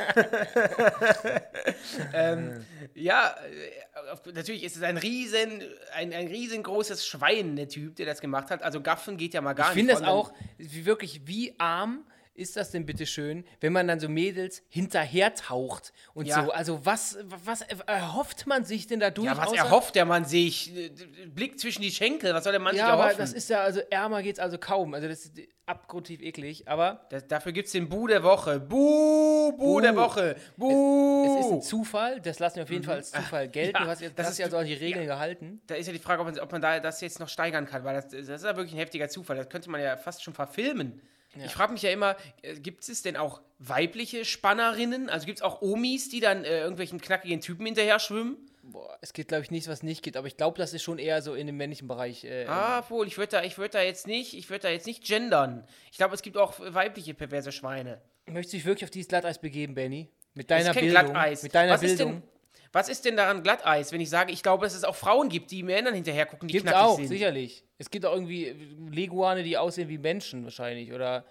ähm, 2.14 2.66
ja, 2.94 3.36
äh, 3.36 4.32
natürlich 4.34 4.64
ist 4.64 4.76
es 4.76 4.84
ein 4.84 4.98
riesen, 4.98 5.64
ein, 5.94 6.14
ein 6.14 6.28
riesengroßes 6.28 7.08
Schwein, 7.08 7.56
der 7.56 7.70
Typ, 7.70 7.96
der 7.96 8.06
das 8.06 8.22
gemacht 8.22 8.50
hat. 8.50 8.64
Also 8.64 8.82
Gaffen 8.82 9.18
geht 9.18 9.34
ja 9.34 9.42
mal 9.42 9.54
gar 9.54 9.70
Ich 9.70 9.76
nicht. 9.76 9.88
finde 9.88 10.02
das 10.02 10.04
auch, 10.04 10.34
wie 10.58 10.86
wirklich, 10.86 11.22
wie 11.26 11.56
arm 11.58 12.06
ist 12.36 12.56
das 12.58 12.72
denn 12.72 12.86
bitte 12.86 13.06
schön, 13.06 13.46
wenn 13.62 13.72
man 13.74 13.88
dann 13.88 14.00
so 14.00 14.10
Mädels 14.10 14.62
hinterher 14.70 15.34
taucht 15.34 15.94
und 16.14 16.28
Ja. 16.28 16.44
so. 16.46 16.52
Also 16.52 16.86
was, 16.86 17.18
was 17.24 17.62
erhofft 17.62 18.46
man 18.46 18.66
sich 18.66 18.88
denn 18.88 19.00
dadurch? 19.00 19.28
Ja, 19.28 19.38
was 19.38 19.54
erhofft 19.54 19.96
der 19.96 20.06
Mann 20.06 20.26
sich? 20.26 20.76
Äh, 20.76 20.90
Blick 21.28 21.60
zwischen 21.60 21.82
die 21.82 21.92
Schenkel, 21.92 22.34
was 22.34 22.44
soll 22.44 22.52
der 22.54 22.60
Mann 22.62 22.74
sich 22.74 22.80
Ja, 22.82 22.90
aber 22.90 23.04
erhoffen? 23.04 23.20
das 23.20 23.34
ist 23.34 23.50
ja, 23.50 23.62
also 23.62 23.80
ärmer 23.90 24.22
geht's 24.22 24.40
also 24.40 24.58
kaum. 24.58 24.94
Also 24.94 25.08
das 25.08 25.26
ist 25.26 25.40
abgrundtief 25.66 26.22
eklig, 26.22 26.68
aber 26.68 27.08
Das, 27.10 27.26
dafür 27.28 27.52
gibt 27.52 27.66
es 27.68 27.72
den 27.72 27.90
Bu 27.90 28.06
der 28.08 28.22
Woche. 28.22 28.60
Bu, 28.60 29.54
Bu 29.58 29.80
der 29.82 29.96
Woche. 29.96 30.36
Bu. 30.58 31.40
es 31.40 31.46
ist 31.46 31.52
ein 31.54 31.62
Zufall, 31.62 32.20
das 32.22 32.40
lassen 32.40 32.58
wir 32.58 32.64
auf 32.64 32.70
jeden 32.70 32.84
Fall 32.84 32.98
als 32.98 33.12
Zufall 33.12 33.48
gelten. 33.48 33.78
Ja, 33.78 33.84
du 33.86 33.90
hast, 33.90 34.02
jetzt, 34.02 34.20
das 34.20 34.26
hast 34.28 34.34
ist- 34.34 34.38
ja 34.40 34.46
also 34.46 34.58
an 34.58 34.66
die 34.66 34.74
Regeln 34.74 35.06
gehalten. 35.08 35.62
da 35.68 35.76
ist 35.76 35.88
ja 35.88 35.94
die 35.94 36.00
Frage, 36.00 36.22
ob 36.22 36.28
man, 36.28 36.40
ob 36.40 36.52
man 36.52 36.62
da 36.62 36.80
das 36.80 37.02
jetzt 37.02 37.20
noch 37.20 37.30
steigern 37.30 37.66
kann, 37.66 37.84
weil 37.84 37.96
das, 37.96 38.10
das 38.10 38.20
ist 38.28 38.44
ja 38.44 38.56
wirklich 38.56 38.74
ein 38.74 38.80
heftiger 38.80 39.10
Zufall. 39.10 39.38
Das 39.38 39.50
könnte 39.50 39.70
man 39.70 39.82
ja 39.82 39.98
fast 39.98 40.22
schon 40.24 40.34
verfilmen. 40.34 41.02
Ich 41.44 41.52
frage 41.52 41.74
mich 41.74 41.82
ja 41.82 41.92
immer, 41.92 42.16
äh, 42.42 42.56
gibt 42.56 42.88
es 42.88 43.02
denn 43.02 43.18
auch 43.18 43.42
weibliche 43.60 44.26
Spannerinnen? 44.26 45.10
Also 45.10 45.26
gibt 45.26 45.40
es 45.40 45.42
auch 45.44 45.62
Omis, 45.62 46.10
die 46.10 46.20
dann 46.20 46.44
äh, 46.44 46.60
irgendwelchen 46.60 47.02
knackigen 47.02 47.42
Typen 47.42 47.66
hinterher 47.66 48.00
schwimmen? 48.00 48.38
Boah, 48.64 48.98
es 49.02 49.14
geht, 49.14 49.28
glaube 49.28 49.44
ich, 49.44 49.52
nichts, 49.52 49.68
was 49.70 49.84
nicht 49.84 50.02
geht, 50.04 50.18
aber 50.18 50.28
ich 50.28 50.38
glaube, 50.38 50.58
das 50.58 50.74
ist 50.74 50.82
schon 50.82 50.98
eher 50.98 51.22
so 51.22 51.36
in 51.36 51.46
dem 51.46 51.56
männlichen 51.58 51.88
Bereich. 51.88 52.24
Äh, 52.24 52.46
Ah, 52.48 52.84
wohl, 52.90 53.06
ich 53.08 53.18
würde 53.18 53.32
da, 53.32 53.44
ich 53.44 53.58
würd 53.58 53.76
da 53.76 53.82
jetzt 53.82 54.08
nicht, 54.08 54.34
ich 54.34 54.50
würde 54.50 54.64
da 54.64 54.70
jetzt 54.70 54.88
nicht 54.88 55.04
gendern. 55.04 55.68
Ich 55.92 55.98
glaube, 55.98 56.16
es 56.16 56.22
gibt 56.24 56.38
auch 56.38 56.54
weibliche 56.60 57.14
perverse 57.14 57.52
Schweine. 57.52 58.02
Möchtest 58.26 58.54
du 58.54 58.58
dich 58.58 58.66
wirklich 58.66 58.86
auf 58.86 58.90
dieses 58.90 59.08
Glatteis 59.08 59.40
begeben, 59.40 59.76
Benny? 59.76 60.10
Mit 60.34 60.50
deiner 60.50 60.74
Bildung. 60.74 60.90
Glatteis. 60.90 61.44
Mit 61.44 61.54
deiner 61.54 61.74
was 61.74 61.82
Bildung. 61.82 62.14
Ist 62.18 62.22
denn, 62.24 62.30
was 62.76 62.90
ist 62.90 63.06
denn 63.06 63.16
daran 63.16 63.42
Glatteis, 63.42 63.94
wenn 63.94 64.02
ich 64.02 64.10
sage, 64.10 64.34
ich 64.34 64.44
glaube, 64.44 64.66
dass 64.66 64.76
es 64.76 64.84
auch 64.84 64.98
Frauen 64.98 65.30
gibt, 65.30 65.50
die 65.52 65.64
Männern 65.64 65.94
hinterher 65.94 66.26
gucken, 66.26 66.50
die 66.50 66.56
Gibt's 66.56 66.70
knackig 66.70 66.86
auch, 66.86 66.98
sind? 66.98 67.08
sicherlich. 67.08 67.64
Es 67.78 67.90
gibt 67.90 68.06
auch 68.06 68.12
irgendwie 68.12 68.54
Leguane, 68.92 69.44
die 69.44 69.58
aussehen 69.58 69.88
wie 69.88 69.98
Menschen 69.98 70.44
wahrscheinlich. 70.44 70.92
Oder 70.92 71.24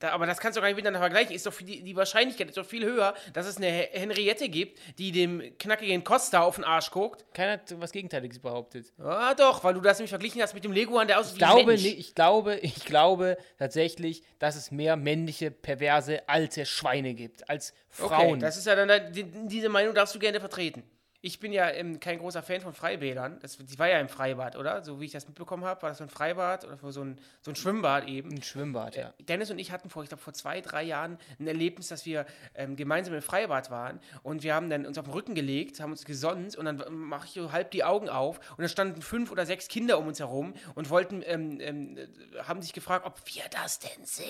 Da, 0.00 0.10
aber 0.10 0.26
das 0.26 0.38
kannst 0.38 0.56
du 0.56 0.60
gar 0.60 0.68
nicht 0.68 0.76
miteinander 0.76 1.00
vergleichen. 1.00 1.34
Ist 1.34 1.44
doch 1.44 1.52
die, 1.56 1.82
die 1.82 1.96
Wahrscheinlichkeit 1.96 2.48
ist 2.48 2.56
doch 2.56 2.64
viel 2.64 2.84
höher, 2.84 3.14
dass 3.32 3.46
es 3.46 3.56
eine 3.56 3.66
He- 3.66 3.88
Henriette 3.92 4.48
gibt, 4.48 4.78
die 4.98 5.10
dem 5.10 5.56
knackigen 5.58 6.04
Costa 6.04 6.40
auf 6.42 6.54
den 6.54 6.64
Arsch 6.64 6.90
guckt. 6.90 7.24
keiner 7.34 7.52
hat 7.54 7.74
was 7.80 7.90
Gegenteiliges 7.90 8.38
behauptet. 8.38 8.92
Ah, 8.98 9.34
doch, 9.34 9.64
weil 9.64 9.74
du 9.74 9.80
das 9.80 9.98
nämlich 9.98 10.10
verglichen 10.10 10.40
hast 10.40 10.54
mit 10.54 10.62
dem 10.64 10.72
Leguan, 10.72 11.08
der 11.08 11.18
aussieht 11.18 11.32
Ich 11.34 11.38
glaube, 11.38 11.64
Mensch. 11.72 11.84
ich 11.84 12.14
glaube, 12.14 12.56
ich 12.62 12.84
glaube 12.84 13.36
tatsächlich, 13.58 14.22
dass 14.38 14.54
es 14.56 14.70
mehr 14.70 14.94
männliche, 14.96 15.50
perverse, 15.50 16.28
alte 16.28 16.64
Schweine 16.64 17.14
gibt 17.14 17.48
als 17.50 17.72
Okay, 17.98 18.08
Frauen. 18.14 18.40
das 18.40 18.56
ist 18.56 18.66
ja 18.66 18.76
dann, 18.76 19.12
die, 19.12 19.24
diese 19.24 19.68
Meinung 19.68 19.94
darfst 19.94 20.14
du 20.14 20.18
gerne 20.20 20.38
vertreten. 20.38 20.84
Ich 21.20 21.40
bin 21.40 21.52
ja 21.52 21.68
ähm, 21.70 21.98
kein 21.98 22.18
großer 22.18 22.42
Fan 22.44 22.60
von 22.60 22.72
Freibädern. 22.72 23.38
Das, 23.40 23.58
die 23.58 23.78
war 23.78 23.88
ja 23.88 23.98
im 23.98 24.08
Freibad, 24.08 24.54
oder? 24.56 24.84
So 24.84 25.00
wie 25.00 25.06
ich 25.06 25.10
das 25.10 25.26
mitbekommen 25.26 25.64
habe, 25.64 25.82
war 25.82 25.88
das 25.88 25.98
so 25.98 26.04
ein 26.04 26.10
Freibad 26.10 26.64
oder 26.64 26.76
so 26.92 27.02
ein, 27.02 27.20
so 27.42 27.50
ein 27.50 27.56
Schwimmbad 27.56 28.06
eben. 28.06 28.30
Ein 28.30 28.42
Schwimmbad, 28.42 28.94
ja. 28.94 29.12
Dennis 29.18 29.50
und 29.50 29.58
ich 29.58 29.72
hatten 29.72 29.90
vor, 29.90 30.04
ich 30.04 30.08
glaube, 30.10 30.22
vor 30.22 30.32
zwei, 30.32 30.60
drei 30.60 30.84
Jahren 30.84 31.18
ein 31.40 31.48
Erlebnis, 31.48 31.88
dass 31.88 32.06
wir 32.06 32.24
ähm, 32.54 32.76
gemeinsam 32.76 33.14
im 33.14 33.22
Freibad 33.22 33.70
waren 33.70 34.00
und 34.22 34.44
wir 34.44 34.54
haben 34.54 34.70
dann 34.70 34.86
uns 34.86 34.96
auf 34.96 35.06
den 35.06 35.12
Rücken 35.12 35.34
gelegt, 35.34 35.80
haben 35.80 35.90
uns 35.90 36.04
gesonnt 36.04 36.54
und 36.56 36.66
dann 36.66 36.84
mache 36.94 37.26
ich 37.26 37.32
so 37.32 37.50
halb 37.50 37.72
die 37.72 37.82
Augen 37.82 38.08
auf 38.08 38.38
und 38.56 38.62
da 38.62 38.68
standen 38.68 39.02
fünf 39.02 39.32
oder 39.32 39.44
sechs 39.44 39.66
Kinder 39.66 39.98
um 39.98 40.06
uns 40.06 40.20
herum 40.20 40.54
und 40.76 40.88
wollten, 40.88 41.22
ähm, 41.26 41.58
ähm, 41.60 41.96
äh, 41.96 42.06
haben 42.44 42.62
sich 42.62 42.72
gefragt, 42.72 43.04
ob 43.04 43.20
wir 43.24 43.42
das 43.50 43.80
denn 43.80 44.04
sind. 44.04 44.28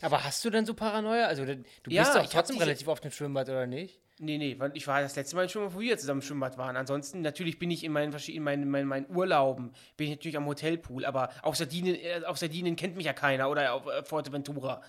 Aber 0.00 0.24
hast 0.24 0.44
du 0.44 0.50
denn 0.50 0.66
so 0.66 0.74
Paranoia? 0.74 1.26
Also, 1.26 1.44
du 1.44 1.62
Ja, 1.88 2.02
bist 2.02 2.14
doch 2.16 2.20
ich 2.22 2.26
hab 2.26 2.44
trotzdem 2.44 2.58
relativ 2.58 2.88
oft 2.88 3.04
im 3.04 3.12
Schwimmbad, 3.12 3.48
oder 3.48 3.66
nicht? 3.66 4.00
Nee, 4.24 4.38
nee, 4.38 4.58
ich 4.72 4.86
war 4.86 5.02
das 5.02 5.16
letzte 5.16 5.36
Mal 5.36 5.42
im 5.42 5.48
Schwimmbad, 5.50 5.74
wo 5.74 5.80
wir 5.80 5.98
zusammen 5.98 6.20
im 6.20 6.26
Schwimmbad 6.26 6.56
waren. 6.56 6.76
Ansonsten, 6.76 7.20
natürlich 7.20 7.58
bin 7.58 7.70
ich 7.70 7.84
in 7.84 7.92
meinen, 7.92 8.10
verschied- 8.10 8.34
in 8.36 8.42
meinen, 8.42 8.62
in 8.62 8.70
meinen, 8.70 8.88
meinen 8.88 9.14
Urlauben, 9.14 9.72
bin 9.98 10.06
ich 10.06 10.14
natürlich 10.16 10.36
am 10.38 10.46
Hotelpool, 10.46 11.04
aber 11.04 11.28
auf 11.42 11.56
Sardinien, 11.56 11.96
äh, 11.96 12.22
auf 12.24 12.38
Sardinien 12.38 12.74
kennt 12.76 12.96
mich 12.96 13.04
ja 13.04 13.12
keiner 13.12 13.50
oder 13.50 13.74
auf 13.74 13.86
äh, 13.86 14.02
Fuerteventura. 14.02 14.82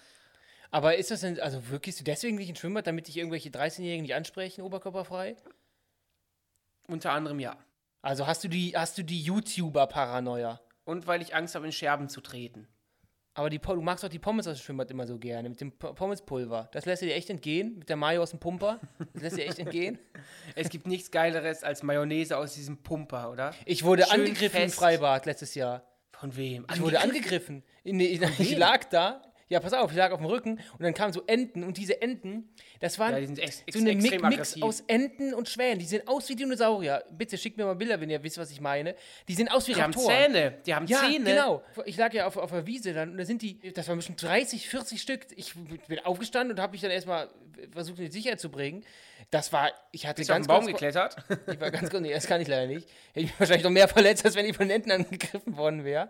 Aber 0.71 0.95
ist 0.95 1.11
das 1.11 1.21
denn, 1.21 1.39
also 1.41 1.69
wirklich, 1.69 1.97
du 1.97 2.05
deswegen 2.05 2.37
nicht 2.37 2.49
ins 2.49 2.59
Schwimmbad, 2.59 2.87
damit 2.87 3.07
dich 3.07 3.17
irgendwelche 3.17 3.49
13-Jährigen 3.49 4.03
nicht 4.03 4.15
ansprechen, 4.15 4.61
oberkörperfrei? 4.61 5.35
Unter 6.87 7.11
anderem 7.11 7.39
ja. 7.39 7.57
Also 8.01 8.27
hast 8.27 8.43
du 8.43 8.47
die, 8.47 8.73
hast 8.75 8.97
du 8.97 9.03
die 9.03 9.21
YouTuber-Paranoia? 9.21 10.61
Und 10.85 11.07
weil 11.07 11.21
ich 11.21 11.35
Angst 11.35 11.55
habe, 11.55 11.65
in 11.65 11.71
Scherben 11.71 12.07
zu 12.07 12.21
treten. 12.21 12.67
Aber 13.37 13.49
die, 13.49 13.59
du 13.59 13.81
magst 13.81 14.01
doch 14.01 14.09
die 14.09 14.17
Pommes 14.17 14.47
aus 14.47 14.57
dem 14.57 14.63
Schwimmbad 14.63 14.89
immer 14.91 15.05
so 15.05 15.17
gerne, 15.17 15.49
mit 15.49 15.59
dem 15.59 15.73
Pommespulver. 15.73 16.69
Das 16.71 16.85
lässt 16.85 17.01
dir 17.01 17.13
echt 17.13 17.29
entgehen, 17.29 17.79
mit 17.79 17.89
der 17.89 17.97
Mayo 17.97 18.23
aus 18.23 18.29
dem 18.29 18.39
Pumper. 18.39 18.79
Das 19.13 19.23
lässt 19.23 19.37
dir 19.37 19.45
echt 19.45 19.59
entgehen. 19.59 19.99
Es 20.55 20.69
gibt 20.69 20.87
nichts 20.87 21.11
Geileres 21.11 21.63
als 21.63 21.83
Mayonnaise 21.83 22.37
aus 22.37 22.53
diesem 22.53 22.77
Pumper, 22.77 23.29
oder? 23.31 23.53
Ich 23.65 23.83
wurde 23.83 24.03
Schön 24.03 24.21
angegriffen 24.21 24.61
im 24.61 24.69
fest. 24.69 24.75
Freibad 24.75 25.25
letztes 25.25 25.53
Jahr. 25.53 25.83
Von 26.13 26.35
wem? 26.37 26.65
Ich 26.73 26.81
wurde 26.81 27.01
angegriffen. 27.01 27.63
In, 27.83 27.99
in, 27.99 28.23
ich 28.39 28.57
lag 28.57 28.85
da. 28.85 29.21
Ja, 29.47 29.59
pass 29.59 29.73
auf, 29.73 29.91
ich 29.91 29.97
lag 29.97 30.11
auf 30.11 30.17
dem 30.17 30.25
Rücken 30.25 30.53
und 30.73 30.81
dann 30.81 30.95
kamen 30.95 31.13
so 31.13 31.21
Enten 31.27 31.63
und 31.63 31.77
diese 31.77 32.01
Enten, 32.01 32.49
das 32.79 32.97
waren 32.97 33.13
Ja, 33.13 33.19
die 33.19 33.27
sind 33.27 33.37
ex- 33.37 33.61
ex- 33.67 33.77
so 33.77 33.79
eine 33.79 33.93
Mix 33.93 34.23
aggressiv. 34.23 34.63
aus 34.63 34.83
Enten 34.87 35.35
und 35.35 35.47
Schwänen. 35.47 35.77
Die 35.77 35.85
sehen 35.85 36.01
aus 36.07 36.27
wie 36.29 36.35
Dinosaurier. 36.35 37.03
Bitte 37.11 37.37
schickt 37.37 37.55
mir 37.57 37.65
mal 37.65 37.75
Bilder, 37.75 38.01
wenn 38.01 38.09
ihr 38.09 38.23
wisst, 38.23 38.39
was 38.39 38.49
ich 38.49 38.59
meine. 38.59 38.95
Die 39.27 39.35
sehen 39.35 39.47
aus 39.49 39.67
wie 39.67 39.73
Die 39.73 39.81
haben 39.83 39.93
Raptoren. 39.93 40.33
Zähne. 40.33 40.57
Die 40.65 40.73
haben 40.73 40.87
Ja, 40.87 40.99
Zähne. 40.99 41.25
genau. 41.29 41.63
Ich 41.85 41.95
lag 41.95 42.11
ja 42.13 42.25
auf, 42.25 42.37
auf 42.37 42.49
der 42.49 42.65
Wiese 42.65 42.93
dann 42.93 43.11
und 43.11 43.17
da 43.17 43.25
sind 43.25 43.43
die, 43.43 43.59
das 43.71 43.87
waren 43.87 43.97
bestimmt 43.97 44.21
30, 44.23 44.67
40 44.67 44.99
Stück. 44.99 45.27
Ich 45.35 45.53
bin 45.87 45.99
aufgestanden 45.99 46.57
und 46.57 46.61
habe 46.61 46.71
mich 46.71 46.81
dann 46.81 46.89
erstmal 46.91 47.29
versucht, 47.71 47.99
in 47.99 48.05
die 48.05 48.11
Sicherheit 48.11 48.39
zu 48.39 48.49
bringen. 48.49 48.83
Das 49.31 49.51
war, 49.53 49.71
ich 49.91 50.05
hatte 50.05 50.17
Bist 50.21 50.29
du 50.29 50.33
auf 50.33 50.37
ganz 50.37 50.47
den 50.47 50.53
Baum 50.55 50.65
geklettert? 50.67 51.15
ich 51.51 51.59
war 51.59 51.71
ganz 51.71 51.89
kurz, 51.89 52.01
nee, 52.01 52.11
das 52.13 52.27
kann 52.27 52.41
ich 52.41 52.47
leider 52.47 52.67
nicht. 52.67 52.87
Hätte 53.13 53.21
ich 53.21 53.25
mich 53.27 53.39
wahrscheinlich 53.39 53.63
noch 53.63 53.71
mehr 53.71 53.87
verletzt, 53.87 54.25
als 54.25 54.35
wenn 54.35 54.45
ich 54.45 54.55
von 54.55 54.69
Enten 54.69 54.91
angegriffen 54.91 55.55
worden 55.57 55.83
wäre. 55.83 56.09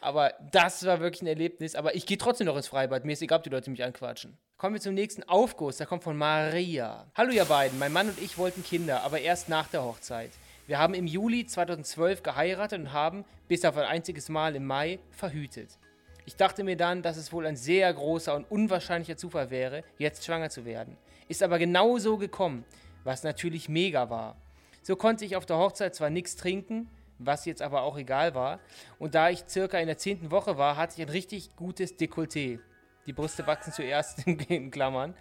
Aber 0.00 0.32
das 0.52 0.84
war 0.86 1.00
wirklich 1.00 1.22
ein 1.22 1.26
Erlebnis. 1.26 1.74
Aber 1.74 1.94
ich 1.94 2.06
gehe 2.06 2.16
trotzdem 2.18 2.46
noch 2.46 2.56
ins 2.56 2.65
Freibad. 2.66 3.04
Mir 3.04 3.12
ist 3.12 3.22
egal, 3.22 3.38
ob 3.38 3.44
die 3.44 3.50
Leute 3.50 3.70
mich 3.70 3.82
anquatschen. 3.82 4.36
Kommen 4.56 4.74
wir 4.74 4.80
zum 4.80 4.94
nächsten 4.94 5.22
Aufguss. 5.24 5.76
Der 5.76 5.86
kommt 5.86 6.02
von 6.02 6.16
Maria. 6.16 7.06
Hallo 7.14 7.30
ihr 7.30 7.44
beiden. 7.44 7.78
Mein 7.78 7.92
Mann 7.92 8.08
und 8.08 8.20
ich 8.20 8.38
wollten 8.38 8.64
Kinder, 8.64 9.02
aber 9.02 9.20
erst 9.20 9.48
nach 9.48 9.68
der 9.68 9.84
Hochzeit. 9.84 10.30
Wir 10.66 10.78
haben 10.78 10.94
im 10.94 11.06
Juli 11.06 11.46
2012 11.46 12.22
geheiratet 12.22 12.80
und 12.80 12.92
haben, 12.92 13.24
bis 13.48 13.64
auf 13.64 13.76
ein 13.76 13.84
einziges 13.84 14.28
Mal 14.28 14.56
im 14.56 14.66
Mai, 14.66 14.98
verhütet. 15.10 15.78
Ich 16.24 16.34
dachte 16.34 16.64
mir 16.64 16.76
dann, 16.76 17.02
dass 17.02 17.16
es 17.16 17.32
wohl 17.32 17.46
ein 17.46 17.54
sehr 17.54 17.92
großer 17.94 18.34
und 18.34 18.50
unwahrscheinlicher 18.50 19.16
Zufall 19.16 19.50
wäre, 19.50 19.84
jetzt 19.98 20.24
schwanger 20.24 20.50
zu 20.50 20.64
werden. 20.64 20.96
Ist 21.28 21.42
aber 21.42 21.58
genau 21.58 21.98
so 21.98 22.16
gekommen, 22.16 22.64
was 23.04 23.22
natürlich 23.22 23.68
mega 23.68 24.10
war. 24.10 24.36
So 24.82 24.96
konnte 24.96 25.24
ich 25.24 25.36
auf 25.36 25.46
der 25.46 25.58
Hochzeit 25.58 25.94
zwar 25.94 26.10
nichts 26.10 26.34
trinken, 26.34 26.88
was 27.18 27.44
jetzt 27.44 27.62
aber 27.62 27.82
auch 27.82 27.96
egal 27.96 28.34
war. 28.34 28.60
Und 28.98 29.14
da 29.14 29.30
ich 29.30 29.44
circa 29.48 29.78
in 29.78 29.86
der 29.86 29.98
zehnten 29.98 30.30
Woche 30.30 30.58
war, 30.58 30.76
hatte 30.76 30.94
ich 30.96 31.06
ein 31.06 31.10
richtig 31.10 31.56
gutes 31.56 31.98
Dekolleté. 31.98 32.58
Die 33.06 33.12
Brüste 33.12 33.46
wachsen 33.46 33.72
zuerst 33.72 34.26
in 34.26 34.70
Klammern. 34.70 35.14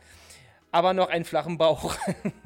Aber 0.71 0.93
noch 0.93 1.09
einen 1.09 1.25
flachen 1.25 1.57
Bauch. 1.57 1.95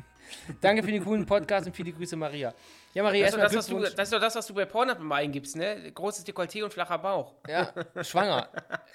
Danke 0.61 0.83
für 0.83 0.91
den 0.91 1.03
coolen 1.03 1.25
Podcast 1.25 1.67
und 1.67 1.75
viele 1.75 1.91
Grüße, 1.91 2.15
Maria. 2.15 2.53
Ja, 2.99 3.03
Maria, 3.03 3.25
Das 3.27 3.33
ist, 3.33 3.37
doch 3.37 3.43
erstmal 3.43 3.55
das, 3.55 3.55
was 3.55 3.91
du, 3.91 3.95
das 3.95 4.07
ist 4.07 4.13
doch 4.13 4.19
das, 4.19 4.35
was 4.35 4.47
du 4.47 4.53
bei 4.53 4.65
Pornhub 4.65 4.99
immer 4.99 5.15
eingibst, 5.15 5.55
ne? 5.55 5.89
Großes 5.93 6.25
Dekolleté 6.25 6.65
und 6.65 6.73
flacher 6.73 6.97
Bauch. 6.97 7.33
Ja, 7.47 7.71
schwanger. 8.03 8.49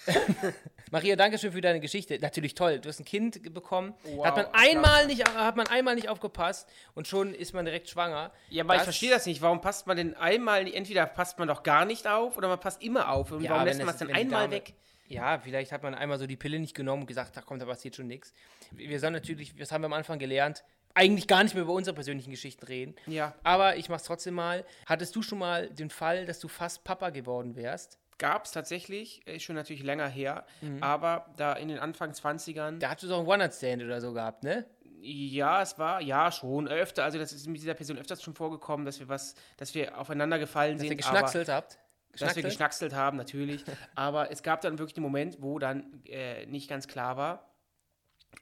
Maria, 0.90 1.16
danke 1.16 1.38
schön 1.38 1.52
für 1.52 1.62
deine 1.62 1.80
Geschichte. 1.80 2.18
Natürlich 2.20 2.54
toll. 2.54 2.80
Du 2.80 2.90
hast 2.90 3.00
ein 3.00 3.06
Kind 3.06 3.54
bekommen. 3.54 3.94
Wow, 4.02 4.26
hat, 4.26 4.37
man 4.37 4.46
einmal 4.52 5.06
nicht, 5.06 5.26
hat 5.26 5.56
man 5.56 5.66
einmal 5.68 5.94
nicht 5.94 6.11
aufgepasst 6.11 6.68
und 6.94 7.08
schon 7.08 7.32
ist 7.34 7.54
man 7.54 7.64
direkt 7.64 7.88
schwanger. 7.88 8.30
Ja, 8.50 8.64
aber 8.64 8.75
ich 8.75 8.78
Das- 8.80 8.84
verstehe 8.84 9.11
das 9.11 9.25
nicht. 9.25 9.40
Warum 9.40 9.62
passt 9.62 9.87
man 9.87 9.96
denn 9.96 10.14
einmal, 10.14 10.66
entweder 10.73 11.06
passt 11.06 11.38
man 11.38 11.49
doch 11.49 11.62
gar 11.62 11.87
nicht 11.87 12.06
auf 12.06 12.37
oder 12.37 12.49
man 12.49 12.61
passt 12.61 12.82
immer 12.82 13.08
auf. 13.11 13.32
Und 13.32 13.42
Ja, 13.42 13.52
warum 13.52 13.64
lässt 13.64 13.80
man 13.80 13.88
es- 13.88 13.96
dann 13.96 14.12
einmal 14.12 14.50
weg? 14.50 14.75
Ja, 15.06 15.38
vielleicht 15.38 15.73
hat 15.73 15.82
man 15.82 15.94
einmal 15.94 16.18
so 16.18 16.26
die 16.26 16.37
Pille 16.37 16.58
nicht 16.58 16.75
genommen 16.75 17.02
und 17.02 17.06
gesagt, 17.06 17.37
da 17.37 17.40
kommt, 17.40 17.61
da 17.62 17.66
passiert 17.66 17.94
schon 17.96 18.06
nichts. 18.06 18.32
Wir 18.70 19.00
sollen 19.00 19.12
natürlich, 19.12 19.54
das 19.56 19.73
haben 19.73 19.82
wir 19.82 19.87
am 19.87 19.92
Anfang 19.94 20.18
gelernt, 20.18 20.62
eigentlich 20.94 21.26
gar 21.26 21.42
nicht 21.42 21.54
mehr 21.54 21.64
über 21.64 21.72
unsere 21.72 21.94
persönlichen 21.94 22.30
Geschichten 22.30 22.64
reden. 22.66 22.94
Ja. 23.06 23.34
Aber 23.42 23.76
ich 23.76 23.88
mach's 23.88 24.04
trotzdem 24.04 24.34
mal. 24.34 24.64
Hattest 24.86 25.14
du 25.16 25.22
schon 25.22 25.38
mal 25.38 25.68
den 25.68 25.90
Fall, 25.90 26.24
dass 26.26 26.38
du 26.38 26.48
fast 26.48 26.84
Papa 26.84 27.10
geworden 27.10 27.56
wärst? 27.56 27.98
Gab 28.18 28.44
es 28.44 28.52
tatsächlich, 28.52 29.26
ist 29.26 29.42
schon 29.42 29.56
natürlich 29.56 29.82
länger 29.82 30.06
her, 30.08 30.46
Mhm. 30.60 30.80
aber 30.82 31.26
da 31.36 31.54
in 31.54 31.66
den 31.68 31.80
Anfang 31.80 32.12
20ern, 32.12 32.78
Da 32.78 32.90
hast 32.90 33.02
du 33.02 33.08
doch 33.08 33.18
einen 33.18 33.26
One-Night-Stand 33.26 33.82
oder 33.82 34.00
so 34.00 34.12
gehabt, 34.12 34.44
ne? 34.44 34.64
ja, 35.06 35.60
es 35.60 35.78
war, 35.78 36.00
ja, 36.00 36.32
schon, 36.32 36.66
öfter, 36.66 37.04
also 37.04 37.18
das 37.18 37.30
ist 37.32 37.46
mit 37.46 37.60
dieser 37.60 37.74
Person 37.74 37.98
öfters 37.98 38.22
schon 38.22 38.34
vorgekommen, 38.34 38.86
dass 38.86 39.00
wir 39.00 39.08
was, 39.08 39.34
dass 39.58 39.74
wir 39.74 39.98
aufeinander 39.98 40.38
gefallen 40.38 40.74
Dass 40.74 40.80
sind. 40.80 40.92
ihr 40.92 40.96
geschnackselt 40.96 41.48
habt? 41.50 41.78
Dass 42.18 42.34
wir 42.36 42.42
geschnackselt 42.42 42.94
haben, 42.94 43.18
natürlich. 43.18 43.64
aber 43.96 44.30
es 44.30 44.42
gab 44.42 44.62
dann 44.62 44.78
wirklich 44.78 44.94
den 44.94 45.02
Moment, 45.02 45.42
wo 45.42 45.58
dann 45.58 46.02
äh, 46.06 46.46
nicht 46.46 46.70
ganz 46.70 46.88
klar 46.88 47.18
war, 47.18 47.50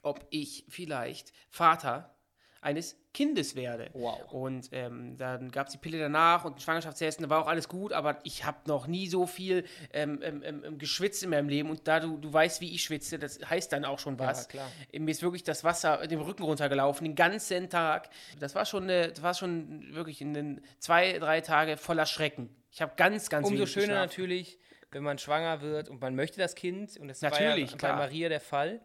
ob 0.03 0.25
ich 0.31 0.65
vielleicht 0.69 1.33
Vater 1.49 2.15
eines 2.63 2.97
Kindes 3.13 3.57
werde. 3.57 3.91
Wow. 3.93 4.33
Und 4.33 4.69
ähm, 4.73 5.17
dann 5.19 5.51
gab 5.51 5.67
es 5.67 5.73
die 5.73 5.79
Pille 5.79 5.99
danach 5.99 6.45
und 6.45 6.63
Schwangerschaftstest, 6.63 7.21
da 7.21 7.29
war 7.29 7.43
auch 7.43 7.49
alles 7.49 7.69
gut, 7.69 7.93
aber 7.93 8.21
ich 8.23 8.45
habe 8.45 8.59
noch 8.67 8.87
nie 8.87 9.09
so 9.09 9.27
viel 9.27 9.65
ähm, 9.93 10.21
ähm, 10.23 10.43
ähm, 10.45 10.79
geschwitzt 10.79 11.25
in 11.25 11.31
meinem 11.31 11.49
Leben. 11.49 11.69
Und 11.69 11.87
da 11.89 11.99
du, 12.01 12.17
du 12.17 12.33
weißt, 12.33 12.61
wie 12.61 12.73
ich 12.73 12.85
schwitze, 12.85 13.19
das 13.19 13.41
heißt 13.45 13.73
dann 13.73 13.85
auch 13.85 13.99
schon 13.99 14.19
was. 14.19 14.49
klar. 14.49 14.71
Mir 14.93 15.11
ist 15.11 15.23
wirklich 15.23 15.43
das 15.43 15.65
Wasser 15.65 16.07
den 16.07 16.21
Rücken 16.21 16.45
runtergelaufen, 16.45 17.05
den 17.05 17.17
ganzen 17.17 17.69
Tag. 17.69 18.09
Das 18.39 18.55
war 18.55 18.65
schon, 18.65 18.85
eine, 18.85 19.09
das 19.09 19.23
war 19.23 19.35
schon 19.35 19.93
wirklich 19.93 20.21
in 20.21 20.33
den 20.33 20.61
zwei, 20.79 21.19
drei 21.19 21.41
Tage 21.41 21.77
voller 21.77 22.07
Schrecken. 22.07 22.49
Ich 22.71 22.81
habe 22.81 22.93
ganz, 22.97 23.29
ganz 23.29 23.49
Umso 23.49 23.67
schöner 23.67 23.87
geschlafen. 23.87 24.09
natürlich, 24.09 24.59
wenn 24.93 25.03
man 25.03 25.19
schwanger 25.19 25.63
wird 25.63 25.89
und 25.89 26.01
man 26.01 26.15
möchte 26.15 26.39
das 26.39 26.55
Kind. 26.55 26.97
Und 26.97 27.09
das 27.09 27.23
Natürlich, 27.23 27.73
war 27.83 27.91
ja 27.91 27.97
bei 27.97 28.03
Maria 28.05 28.29
der 28.29 28.41
Fall. 28.41 28.81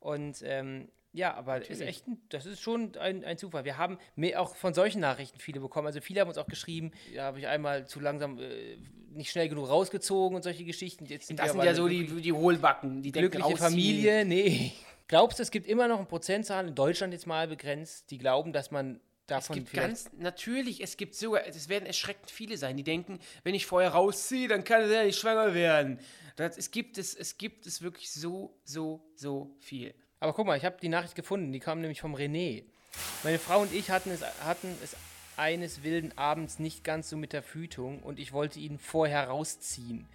Und 0.00 0.42
ähm, 0.44 0.88
ja, 1.12 1.34
aber 1.34 1.68
ist 1.68 1.82
echt, 1.82 2.08
ein, 2.08 2.20
das 2.30 2.46
ist 2.46 2.60
schon 2.60 2.96
ein, 2.96 3.22
ein 3.24 3.36
Zufall. 3.36 3.64
Wir 3.64 3.76
haben 3.76 3.98
mehr 4.16 4.40
auch 4.40 4.56
von 4.56 4.72
solchen 4.72 5.00
Nachrichten 5.00 5.38
viele 5.38 5.60
bekommen. 5.60 5.86
Also 5.86 6.00
viele 6.00 6.20
haben 6.20 6.28
uns 6.28 6.38
auch 6.38 6.46
geschrieben, 6.46 6.92
da 7.14 7.24
habe 7.24 7.38
ich 7.38 7.46
einmal 7.46 7.86
zu 7.86 8.00
langsam 8.00 8.38
äh, 8.38 8.78
nicht 9.10 9.30
schnell 9.30 9.50
genug 9.50 9.68
rausgezogen 9.68 10.36
und 10.36 10.42
solche 10.42 10.64
Geschichten. 10.64 11.04
Jetzt 11.04 11.26
sind 11.26 11.38
Das 11.38 11.52
sind 11.52 11.62
ja 11.62 11.74
so 11.74 11.86
die, 11.86 12.06
die 12.06 12.32
Hohlbacken, 12.32 13.02
die 13.02 13.12
denken, 13.12 13.30
glückliche 13.30 13.54
ausziehen. 13.54 13.70
Familie. 13.70 14.24
Nee. 14.24 14.72
Glaubst 15.08 15.38
du, 15.38 15.42
es 15.42 15.50
gibt 15.50 15.66
immer 15.66 15.86
noch 15.86 15.98
eine 15.98 16.06
Prozentzahl 16.06 16.66
in 16.66 16.74
Deutschland 16.74 17.12
jetzt 17.12 17.26
mal 17.26 17.46
begrenzt, 17.46 18.10
die 18.10 18.16
glauben, 18.16 18.54
dass 18.54 18.70
man 18.70 18.94
Es 18.94 19.00
davon 19.26 19.56
gibt 19.56 19.68
vielleicht 19.68 19.88
ganz, 19.88 20.10
natürlich, 20.16 20.82
es 20.82 20.96
gibt 20.96 21.14
sogar, 21.14 21.46
es 21.46 21.68
werden 21.68 21.84
erschreckend 21.84 22.30
viele 22.30 22.56
sein, 22.56 22.78
die 22.78 22.84
denken, 22.84 23.18
wenn 23.44 23.54
ich 23.54 23.66
vorher 23.66 23.90
rausziehe, 23.90 24.48
dann 24.48 24.64
kann 24.64 24.80
er 24.80 24.88
ja 24.88 25.04
nicht 25.04 25.18
schwanger 25.18 25.52
werden. 25.52 25.98
Das, 26.36 26.56
es, 26.56 26.70
gibt 26.70 26.96
es, 26.96 27.14
es 27.14 27.36
gibt 27.36 27.66
es 27.66 27.82
wirklich 27.82 28.10
so, 28.10 28.58
so, 28.64 29.04
so 29.14 29.54
viel. 29.60 29.94
Aber 30.22 30.34
guck 30.34 30.46
mal, 30.46 30.56
ich 30.56 30.64
habe 30.64 30.76
die 30.80 30.88
Nachricht 30.88 31.16
gefunden, 31.16 31.50
die 31.50 31.58
kam 31.58 31.80
nämlich 31.80 32.00
vom 32.00 32.14
René. 32.14 32.62
Meine 33.24 33.40
Frau 33.40 33.60
und 33.60 33.74
ich 33.74 33.90
hatten 33.90 34.12
es, 34.12 34.22
hatten 34.44 34.68
es 34.80 34.94
eines 35.36 35.82
wilden 35.82 36.16
Abends 36.16 36.60
nicht 36.60 36.84
ganz 36.84 37.10
so 37.10 37.16
mit 37.16 37.32
der 37.32 37.42
Verhütung 37.42 37.98
und 38.04 38.20
ich 38.20 38.32
wollte 38.32 38.60
ihn 38.60 38.78
vorher 38.78 39.26
rausziehen. 39.26 40.06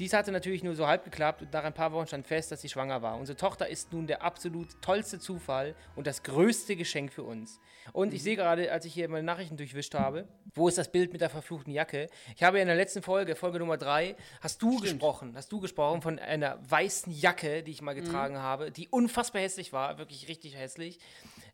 Dies 0.00 0.12
hatte 0.12 0.32
natürlich 0.32 0.64
nur 0.64 0.74
so 0.74 0.88
halb 0.88 1.04
geklappt 1.04 1.42
und 1.42 1.52
nach 1.52 1.62
ein 1.62 1.72
paar 1.72 1.92
Wochen 1.92 2.08
stand 2.08 2.26
fest, 2.26 2.50
dass 2.50 2.60
sie 2.60 2.68
schwanger 2.68 3.00
war. 3.02 3.16
Unsere 3.16 3.36
Tochter 3.36 3.68
ist 3.68 3.92
nun 3.92 4.08
der 4.08 4.22
absolut 4.22 4.82
tollste 4.82 5.20
Zufall 5.20 5.76
und 5.94 6.08
das 6.08 6.24
größte 6.24 6.74
Geschenk 6.74 7.12
für 7.12 7.22
uns. 7.22 7.60
Und 7.92 8.12
ich 8.12 8.24
sehe 8.24 8.34
gerade, 8.34 8.72
als 8.72 8.86
ich 8.86 8.94
hier 8.94 9.08
meine 9.08 9.22
Nachrichten 9.22 9.56
durchwischt 9.56 9.94
habe, 9.94 10.26
wo 10.54 10.66
ist 10.66 10.78
das 10.78 10.90
Bild 10.90 11.12
mit 11.12 11.20
der 11.20 11.30
verfluchten 11.30 11.72
Jacke? 11.72 12.08
Ich 12.34 12.42
habe 12.42 12.56
ja 12.56 12.62
in 12.62 12.68
der 12.68 12.76
letzten 12.76 13.02
Folge, 13.02 13.36
Folge 13.36 13.60
Nummer 13.60 13.76
3, 13.76 14.16
hast 14.40 14.60
du 14.62 14.80
gesprochen, 14.80 15.34
hast 15.36 15.52
du 15.52 15.60
gesprochen 15.60 16.02
von 16.02 16.18
einer 16.18 16.58
weißen 16.68 17.12
Jacke, 17.12 17.62
die 17.62 17.70
ich 17.70 17.82
mal 17.82 17.94
getragen 17.94 18.38
habe, 18.38 18.72
die 18.72 18.88
unfassbar 18.88 19.42
hässlich 19.42 19.72
war, 19.72 19.98
wirklich 19.98 20.26
richtig 20.28 20.56
hässlich, 20.56 20.98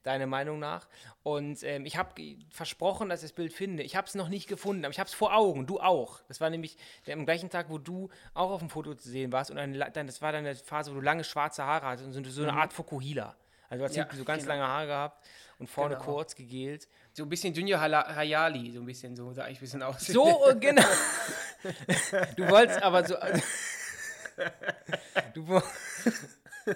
deiner 0.03 0.27
Meinung 0.27 0.59
nach. 0.59 0.89
Und 1.23 1.63
ähm, 1.63 1.85
ich 1.87 1.97
habe 1.97 2.11
versprochen, 2.51 3.09
dass 3.09 3.23
ich 3.23 3.31
das 3.31 3.35
Bild 3.35 3.53
finde. 3.53 3.83
Ich 3.83 3.97
habe 3.97 4.07
es 4.07 4.15
noch 4.15 4.29
nicht 4.29 4.49
gefunden, 4.49 4.85
aber 4.85 4.93
ich 4.93 4.99
habe 4.99 5.09
es 5.09 5.15
vor 5.15 5.35
Augen, 5.35 5.67
du 5.67 5.81
auch. 5.81 6.21
Das 6.29 6.41
war 6.41 6.49
nämlich 6.51 6.77
der, 7.07 7.15
am 7.15 7.25
gleichen 7.27 7.51
Tag, 7.51 7.67
wo 7.69 7.79
du 7.79 8.09
auch 8.35 8.51
auf 8.51 8.61
dem 8.61 8.71
Foto 8.71 8.95
zu 8.95 9.09
sehen 9.09 9.31
warst 9.33 9.51
und 9.51 9.59
eine, 9.59 9.79
das 9.91 10.23
war 10.23 10.33
dann 10.33 10.47
eine 10.47 10.55
Phase, 10.55 10.91
wo 10.91 10.95
du 10.97 11.01
lange 11.01 11.25
schwarze 11.25 11.65
Haare 11.65 11.87
hattest 11.87 12.07
und 12.07 12.13
so, 12.25 12.31
so 12.31 12.43
eine 12.43 12.55
Art 12.55 12.73
Fokuhila. 12.73 13.37
Also 13.69 13.83
du 13.83 13.89
hast 13.89 13.97
Ja, 13.97 14.09
so 14.13 14.25
ganz 14.25 14.43
genau. 14.43 14.55
lange 14.57 14.67
Haare 14.67 14.87
gehabt 14.87 15.27
und 15.59 15.69
vorne 15.69 15.95
Genau. 15.95 16.05
kurz 16.07 16.35
gegelt. 16.35 16.89
So 17.13 17.23
ein 17.25 17.29
bisschen 17.29 17.55
Hala- 17.55 18.15
Hayali, 18.17 18.73
so 18.73 18.81
ein 18.81 18.87
bisschen, 18.87 19.15
so 19.15 19.33
sah 19.33 19.47
ich 19.49 19.59
ein 19.59 19.61
bisschen 19.61 19.83
aus. 19.83 20.01
So, 20.07 20.49
äh, 20.49 20.57
genau. 20.57 20.83
Du 22.37 22.49
wolltest 22.49 22.83
aber 22.83 23.05
so. 23.07 23.15
Du, 25.35 25.47
wo- 25.47 25.63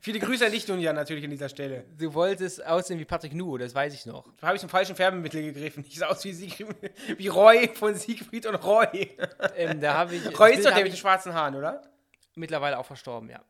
Viele 0.00 0.18
Grüße 0.20 0.46
an 0.46 0.52
dich, 0.52 0.64
Dunja, 0.66 0.92
natürlich 0.92 1.24
an 1.24 1.30
dieser 1.30 1.48
Stelle. 1.48 1.84
du 1.98 2.12
wolltest 2.14 2.64
aussehen 2.64 2.98
wie 2.98 3.04
Patrick 3.04 3.34
Nu, 3.34 3.56
das 3.58 3.74
weiß 3.74 3.94
ich 3.94 4.06
noch. 4.06 4.24
Da 4.40 4.48
habe 4.48 4.56
ich 4.56 4.60
zum 4.60 4.70
falschen 4.70 4.96
Färbemittel 4.96 5.42
gegriffen. 5.42 5.84
Ich 5.86 5.98
sah 5.98 6.06
aus 6.08 6.24
wie, 6.24 6.32
Siegfried, 6.32 6.76
wie 7.16 7.28
Roy 7.28 7.68
von 7.74 7.94
Siegfried 7.94 8.46
und 8.46 8.56
Roy. 8.56 9.16
Ähm, 9.56 9.80
da 9.80 9.94
habe 9.94 10.16
ich. 10.16 10.38
Roy 10.38 10.54
ist 10.54 10.64
doch 10.66 10.72
der 10.74 10.82
mit 10.84 10.92
den 10.92 10.96
schwarzen 10.98 11.32
Haaren, 11.34 11.54
oder? 11.56 11.82
mittlerweile 12.38 12.78
auch 12.78 12.84
verstorben, 12.84 13.30
ja. 13.30 13.40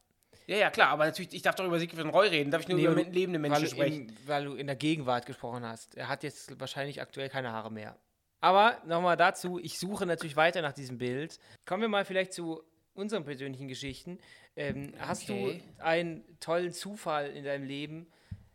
Ja, 0.47 0.57
ja, 0.59 0.71
klar, 0.71 0.91
aber 0.91 1.07
natürlich, 1.07 1.35
ich 1.35 1.43
darf 1.43 1.57
doch 1.57 1.65
über 1.65 1.81
Siegfried 1.81 2.05
und 2.05 2.11
Roy 2.11 2.29
reden. 2.29 2.53
Darf 2.53 2.63
ich 2.63 2.69
nur 2.69 2.79
über 2.79 2.95
weil 2.95 3.05
du- 3.05 3.11
lebende 3.11 3.43
weil 3.43 3.51
Menschen 3.51 3.65
du 3.65 3.71
sprechen? 3.71 4.09
In, 4.11 4.17
weil 4.29 4.45
du 4.45 4.55
in 4.55 4.69
der 4.69 4.77
Gegenwart 4.77 5.27
gesprochen 5.27 5.65
hast. 5.65 5.97
Er 5.97 6.07
hat 6.09 6.23
jetzt 6.23 6.61
wahrscheinlich 6.61 7.01
aktuell 7.01 7.29
keine 7.29 7.51
Haare 7.51 7.73
mehr. 7.73 7.97
Aber 8.41 8.77
nochmal 8.87 9.17
dazu, 9.17 9.59
ich 9.59 9.81
suche 9.81 10.07
natürlich 10.07 10.37
weiter 10.37 10.63
nach 10.63 10.73
diesem 10.73 10.99
Bild. 10.99 11.41
Kommen 11.65 11.83
wir 11.83 11.89
mal 11.89 12.05
vielleicht 12.05 12.33
zu 12.33 12.63
unseren 12.97 13.25
persönlichen 13.25 13.69
Geschichten. 13.69 14.19
Ähm, 14.57 14.93
Hast 14.99 15.31
Okay. 15.31 15.63
du 15.79 15.83
einen 15.83 16.25
tollen 16.41 16.73
Zufall 16.73 17.31
in 17.31 17.45
deinem 17.45 17.65
Leben, 17.65 18.07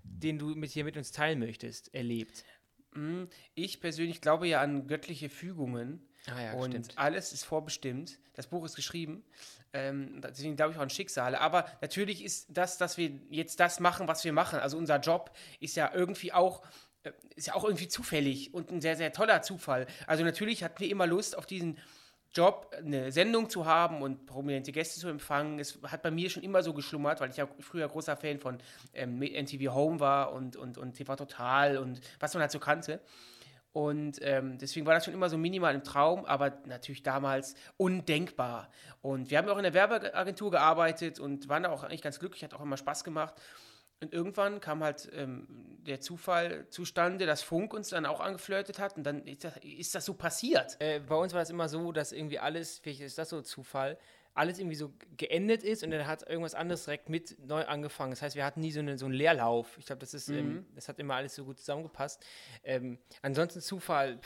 den 0.04 0.40
du 0.40 0.56
mit 0.56 0.72
hier 0.72 0.84
mit 0.84 0.98
uns 0.98 1.12
teilen 1.12 1.40
möchtest, 1.40 1.94
erlebt? 1.94 2.44
Ich 3.56 3.80
persönlich 3.80 4.20
glaube 4.20 4.48
ja 4.48 4.62
an 4.62 4.88
göttliche 4.88 5.30
Fügungen. 5.30 6.06
Ah 6.28 6.40
ja, 6.42 6.54
und 6.54 6.72
stimmt. 6.72 6.98
alles 6.98 7.34
ist 7.34 7.46
vorbestimmt. 7.46 8.20
Das 8.34 8.48
Buch 8.48 8.64
ist 8.66 8.76
geschrieben. 8.76 9.24
Ähm, 9.74 10.22
deswegen 10.22 10.56
glaube 10.56 10.74
ich 10.74 10.78
auch 10.78 10.82
an 10.84 10.90
Schicksale. 10.90 11.40
Aber 11.40 11.66
natürlich 11.82 12.24
ist 12.24 12.48
das, 12.50 12.78
dass 12.78 12.98
wir 12.98 13.12
jetzt 13.30 13.60
das 13.60 13.80
machen, 13.80 14.08
was 14.08 14.24
wir 14.24 14.34
machen. 14.34 14.60
Also 14.60 14.78
unser 14.78 15.00
Job 15.00 15.32
ist 15.60 15.76
ja 15.78 15.92
irgendwie 15.94 16.34
auch 16.34 16.62
äh, 17.04 17.12
ist 17.36 17.48
ja 17.48 17.56
auch 17.56 17.64
irgendwie 17.64 17.88
zufällig 17.88 18.54
und 18.54 18.70
ein 18.72 18.82
sehr, 18.82 18.98
sehr 18.98 19.14
toller 19.14 19.42
Zufall. 19.42 19.88
Also 20.06 20.24
natürlich 20.24 20.64
hatten 20.64 20.80
wir 20.82 20.90
immer 20.90 21.08
Lust 21.08 21.36
auf 21.38 21.46
diesen 21.46 21.80
Job, 22.34 22.74
eine 22.78 23.12
Sendung 23.12 23.50
zu 23.50 23.66
haben 23.66 24.02
und 24.02 24.26
prominente 24.26 24.72
Gäste 24.72 25.00
zu 25.00 25.10
empfangen. 25.10 25.60
Es 25.60 25.80
hat 25.84 26.02
bei 26.02 26.12
mir 26.12 26.30
schon 26.30 26.44
immer 26.44 26.64
so 26.64 26.74
geschlummert, 26.74 27.20
weil 27.20 27.30
ich 27.30 27.38
ja 27.38 27.48
früher 27.60 27.88
großer 27.88 28.16
Fan 28.16 28.40
von 28.40 28.60
ähm, 28.94 29.20
NTV 29.20 29.74
Home 29.74 30.00
war 30.00 30.32
und, 30.32 30.56
und, 30.56 30.78
und 30.78 30.94
TV 30.94 31.16
Total 31.16 31.78
und 31.78 32.00
was 32.20 32.34
man 32.34 32.42
halt 32.42 32.52
so 32.52 32.60
kannte. 32.60 33.02
Und 33.74 34.20
ähm, 34.22 34.58
deswegen 34.58 34.86
war 34.86 34.94
das 34.94 35.06
schon 35.06 35.14
immer 35.14 35.30
so 35.30 35.38
minimal 35.38 35.74
im 35.76 35.84
Traum, 35.84 36.26
aber 36.26 36.58
natürlich 36.66 37.04
damals 37.04 37.56
undenkbar. 37.78 38.70
Und 39.02 39.30
wir 39.30 39.38
haben 39.38 39.48
auch 39.48 39.58
in 39.58 39.64
der 39.64 39.74
Werbeagentur 39.74 40.52
gearbeitet 40.52 41.20
und 41.20 41.48
waren 41.48 41.64
da 41.64 41.70
auch 41.70 41.84
eigentlich 41.84 42.02
ganz 42.02 42.20
glücklich, 42.20 42.44
hat 42.44 42.54
auch 42.54 42.62
immer 42.62 42.78
Spaß 42.78 43.04
gemacht. 43.04 43.36
Und 44.02 44.14
irgendwann 44.14 44.60
kam 44.60 44.84
halt 44.84 45.10
ähm, 45.14 45.48
der 45.86 46.02
Zufall 46.02 46.66
zustande, 46.70 47.28
dass 47.28 47.44
Funk 47.44 47.74
uns 47.74 47.90
dann 47.90 48.08
auch 48.08 48.20
angeflirtet 48.20 48.80
hat 48.80 48.98
und 48.98 49.04
dann 49.04 49.26
ist 49.28 49.44
das, 49.44 49.58
ist 49.58 49.94
das 49.94 50.06
so 50.06 50.16
passiert. 50.16 50.76
Äh, 50.80 51.00
bei 51.00 51.16
uns 51.16 51.34
war 51.34 51.40
das 51.40 51.52
immer 51.52 51.70
so, 51.70 51.92
dass 51.92 52.12
irgendwie 52.12 52.40
alles, 52.40 52.80
vielleicht 52.80 53.02
ist 53.02 53.18
das 53.20 53.30
so 53.30 53.42
Zufall, 53.42 54.00
alles 54.34 54.60
irgendwie 54.60 54.76
so 54.76 54.94
geendet 55.18 55.64
ist 55.64 55.84
und 55.84 55.92
dann 55.92 56.08
hat 56.08 56.28
irgendwas 56.28 56.56
anderes 56.56 56.86
direkt 56.86 57.10
mit 57.10 57.38
neu 57.46 57.64
angefangen. 57.66 58.12
Das 58.12 58.22
heißt, 58.22 58.36
wir 58.36 58.46
hatten 58.46 58.62
nie 58.62 58.72
so, 58.72 58.80
eine, 58.80 58.98
so 58.98 59.06
einen 59.06 59.14
Leerlauf. 59.14 59.78
Ich 59.78 59.86
glaube, 59.86 60.00
das 60.00 60.14
ist, 60.14 60.30
ähm, 60.30 60.66
das 60.74 60.88
hat 60.88 61.00
immer 61.00 61.16
alles 61.16 61.36
so 61.36 61.44
gut 61.44 61.60
zusammengepasst. 61.60 62.24
Ähm, 62.64 62.98
ansonsten 63.22 63.60
Zufall, 63.62 64.20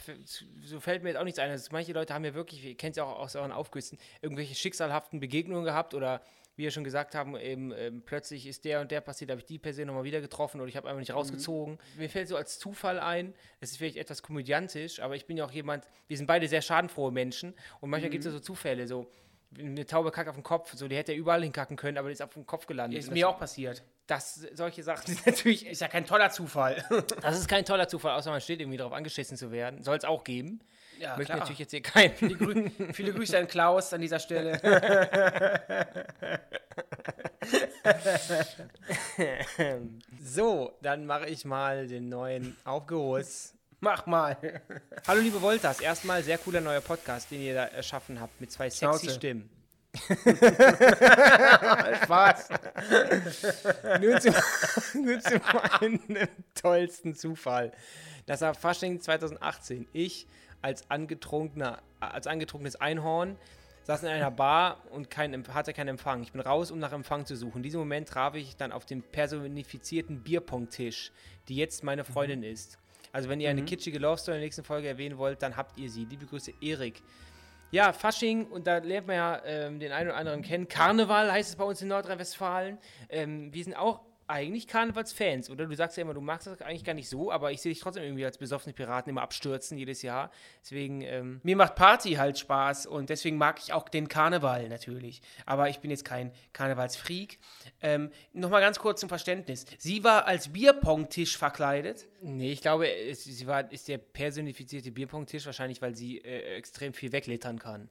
so 0.61 0.79
fällt 0.79 1.03
mir 1.03 1.09
jetzt 1.09 1.17
auch 1.17 1.23
nichts 1.23 1.39
ein. 1.39 1.49
Also 1.49 1.69
manche 1.71 1.93
Leute 1.93 2.13
haben 2.13 2.25
ja 2.25 2.33
wirklich, 2.33 2.63
ihr 2.63 2.77
kennt 2.77 2.91
es 2.91 2.97
ja 2.97 3.03
auch 3.03 3.19
aus 3.19 3.35
euren 3.35 3.51
Aufgüssen, 3.51 3.97
irgendwelche 4.21 4.53
schicksalhaften 4.53 5.19
Begegnungen 5.19 5.65
gehabt 5.65 5.93
oder 5.93 6.21
wie 6.55 6.63
wir 6.63 6.71
schon 6.71 6.83
gesagt 6.83 7.15
haben, 7.15 7.35
eben 7.35 7.73
ähm, 7.73 8.01
plötzlich 8.05 8.47
ist 8.47 8.63
der 8.63 8.79
und 8.81 8.91
der 8.91 9.01
passiert, 9.01 9.29
habe 9.29 9.41
ich 9.41 9.45
die 9.45 9.59
Person 9.59 9.87
nochmal 9.87 10.05
wieder 10.05 10.21
getroffen 10.21 10.61
oder 10.61 10.69
ich 10.69 10.77
habe 10.77 10.87
einfach 10.87 10.99
nicht 10.99 11.13
rausgezogen. 11.13 11.77
Mir 11.97 12.09
fällt 12.09 12.29
so 12.29 12.37
als 12.37 12.59
Zufall 12.59 12.99
ein, 12.99 13.33
es 13.59 13.71
ist 13.71 13.77
vielleicht 13.77 13.97
etwas 13.97 14.23
komödiantisch, 14.23 15.01
aber 15.01 15.15
ich 15.15 15.25
bin 15.25 15.35
ja 15.35 15.45
auch 15.45 15.51
jemand, 15.51 15.87
wir 16.07 16.15
sind 16.15 16.27
beide 16.27 16.47
sehr 16.47 16.61
schadenfrohe 16.61 17.11
Menschen 17.11 17.53
und 17.81 17.89
manchmal 17.89 18.09
gibt 18.09 18.23
es 18.23 18.25
ja 18.27 18.31
so 18.31 18.39
Zufälle, 18.39 18.87
so 18.87 19.11
eine 19.59 19.85
Taube 19.85 20.11
kackt 20.11 20.29
auf 20.29 20.35
den 20.35 20.43
Kopf, 20.43 20.73
so 20.75 20.87
die 20.87 20.95
hätte 20.95 21.11
er 21.11 21.17
überall 21.17 21.41
hinkacken 21.43 21.77
können, 21.77 21.97
aber 21.97 22.09
die 22.09 22.13
ist 22.13 22.21
auf 22.21 22.33
den 22.33 22.45
Kopf 22.45 22.65
gelandet. 22.67 22.99
Ist 22.99 23.11
mir 23.11 23.27
auch 23.29 23.39
passiert. 23.39 23.83
das, 24.07 24.47
solche 24.53 24.83
Sachen 24.83 25.05
sind 25.13 25.25
natürlich, 25.25 25.65
Ist 25.67 25.81
ja 25.81 25.87
kein 25.87 26.05
toller 26.05 26.29
Zufall. 26.29 26.83
das 27.21 27.37
ist 27.39 27.47
kein 27.47 27.65
toller 27.65 27.87
Zufall, 27.87 28.15
außer 28.15 28.31
man 28.31 28.41
steht 28.41 28.59
irgendwie 28.59 28.77
darauf 28.77 28.93
angeschissen 28.93 29.37
zu 29.37 29.51
werden. 29.51 29.83
Soll 29.83 29.97
es 29.97 30.05
auch 30.05 30.23
geben. 30.23 30.59
ja, 30.99 31.11
Möchte 31.17 31.25
klar. 31.25 31.39
natürlich 31.39 31.59
jetzt 31.59 31.71
hier 31.71 31.81
keinen. 31.81 32.93
Viele 32.93 33.13
Grüße 33.13 33.37
an 33.37 33.47
Klaus 33.47 33.93
an 33.93 34.01
dieser 34.01 34.19
Stelle. 34.19 34.59
So, 40.21 40.77
dann 40.81 41.05
mache 41.05 41.27
ich 41.27 41.45
mal 41.45 41.87
den 41.87 42.09
neuen 42.09 42.57
Aufgeruss. 42.65 43.54
Mach 43.85 44.07
mal. 44.07 44.35
Hallo 45.07 45.21
liebe 45.21 45.39
Voltas, 45.39 45.79
erstmal 45.79 46.23
sehr 46.23 46.39
cooler 46.39 46.59
neuer 46.59 46.81
Podcast, 46.81 47.29
den 47.29 47.39
ihr 47.39 47.53
da 47.53 47.65
erschaffen 47.65 48.19
habt 48.19 48.41
mit 48.41 48.51
zwei 48.51 48.67
sexy 48.67 48.79
Schnauze. 48.79 49.11
Stimmen. 49.11 49.47
Spaß. 52.03 52.49
Nun 54.01 54.19
zu, 54.19 54.31
nun 54.97 55.21
zu 55.21 55.39
meinem 55.79 56.27
tollsten 56.55 57.13
Zufall. 57.13 57.73
Das 58.25 58.41
war 58.41 58.55
Fasching 58.55 59.01
2018. 59.01 59.87
Ich 59.93 60.25
als 60.63 60.89
angetrunkener, 60.89 61.77
als 61.99 62.25
angetrunkenes 62.25 62.77
Einhorn 62.77 63.37
saß 63.83 64.01
in 64.01 64.09
einer 64.09 64.31
Bar 64.31 64.81
und 64.89 65.11
kein, 65.11 65.47
hatte 65.53 65.73
keinen 65.73 65.89
Empfang. 65.89 66.23
Ich 66.23 66.31
bin 66.31 66.41
raus, 66.41 66.71
um 66.71 66.79
nach 66.79 66.91
Empfang 66.91 67.27
zu 67.27 67.35
suchen. 67.35 67.57
In 67.57 67.63
diesem 67.63 67.81
Moment 67.81 68.09
traf 68.09 68.33
ich 68.33 68.57
dann 68.57 68.71
auf 68.71 68.87
den 68.87 69.03
personifizierten 69.03 70.23
Bierpong-Tisch, 70.23 71.11
die 71.49 71.55
jetzt 71.55 71.83
meine 71.83 72.03
Freundin 72.03 72.41
ist. 72.41 72.79
Also 73.15 73.29
wenn 73.29 73.39
ihr 73.39 73.49
eine 73.49 73.63
kitschige 73.63 73.97
Love 73.97 74.17
Story 74.17 74.35
in 74.35 74.41
der 74.41 74.47
nächsten 74.47 74.65
Folge 74.65 74.89
erwähnen 74.89 75.17
wollt, 75.17 75.41
dann 75.41 75.55
habt 75.55 75.77
ihr 75.77 75.89
sie. 75.89 76.03
Liebe 76.03 76.25
Grüße, 76.25 76.51
Erik. 76.59 77.01
Ja, 77.71 77.93
Fasching, 77.93 78.45
und 78.47 78.67
da 78.67 78.79
lernt 78.79 79.07
man 79.07 79.15
ja 79.15 79.41
ähm, 79.45 79.79
den 79.79 79.93
einen 79.93 80.09
oder 80.09 80.17
anderen 80.17 80.41
kennen. 80.41 80.67
Karneval 80.67 81.31
heißt 81.31 81.51
es 81.51 81.55
bei 81.55 81.63
uns 81.63 81.81
in 81.81 81.87
Nordrhein-Westfalen. 81.87 82.77
Ähm, 83.07 83.53
wir 83.53 83.63
sind 83.63 83.73
auch 83.73 84.01
eigentlich 84.27 84.67
Karnevalsfans, 84.67 85.49
oder? 85.49 85.65
Du 85.65 85.75
sagst 85.75 85.97
ja 85.97 86.01
immer, 86.01 86.13
du 86.13 86.21
magst 86.21 86.47
das 86.47 86.61
eigentlich 86.61 86.83
gar 86.83 86.93
nicht 86.93 87.09
so, 87.09 87.31
aber 87.31 87.51
ich 87.51 87.61
sehe 87.61 87.71
dich 87.71 87.79
trotzdem 87.79 88.03
irgendwie 88.03 88.25
als 88.25 88.37
besoffene 88.37 88.73
Piraten 88.73 89.09
immer 89.09 89.21
abstürzen 89.21 89.77
jedes 89.77 90.01
Jahr. 90.01 90.31
Deswegen, 90.61 91.01
ähm, 91.01 91.41
Mir 91.43 91.55
macht 91.55 91.75
Party 91.75 92.13
halt 92.13 92.39
Spaß 92.39 92.87
und 92.87 93.09
deswegen 93.09 93.37
mag 93.37 93.59
ich 93.59 93.73
auch 93.73 93.87
den 93.89 94.07
Karneval 94.07 94.67
natürlich. 94.69 95.21
Aber 95.45 95.69
ich 95.69 95.79
bin 95.79 95.91
jetzt 95.91 96.05
kein 96.05 96.31
Karnevalsfreak. 96.53 97.39
Ähm, 97.81 98.11
Nochmal 98.33 98.61
ganz 98.61 98.79
kurz 98.79 98.99
zum 98.99 99.09
Verständnis. 99.09 99.65
Sie 99.77 100.03
war 100.03 100.25
als 100.25 100.51
Bierpong-Tisch 100.51 101.37
verkleidet. 101.37 102.05
nee, 102.21 102.51
ich 102.51 102.61
glaube, 102.61 102.89
es, 102.91 103.23
sie 103.23 103.47
war, 103.47 103.71
ist 103.71 103.87
der 103.87 103.97
personifizierte 103.97 104.91
Bierpong-Tisch 104.91 105.45
wahrscheinlich, 105.45 105.81
weil 105.81 105.95
sie 105.95 106.19
äh, 106.19 106.55
extrem 106.55 106.93
viel 106.93 107.11
weglittern 107.11 107.59
kann. 107.59 107.89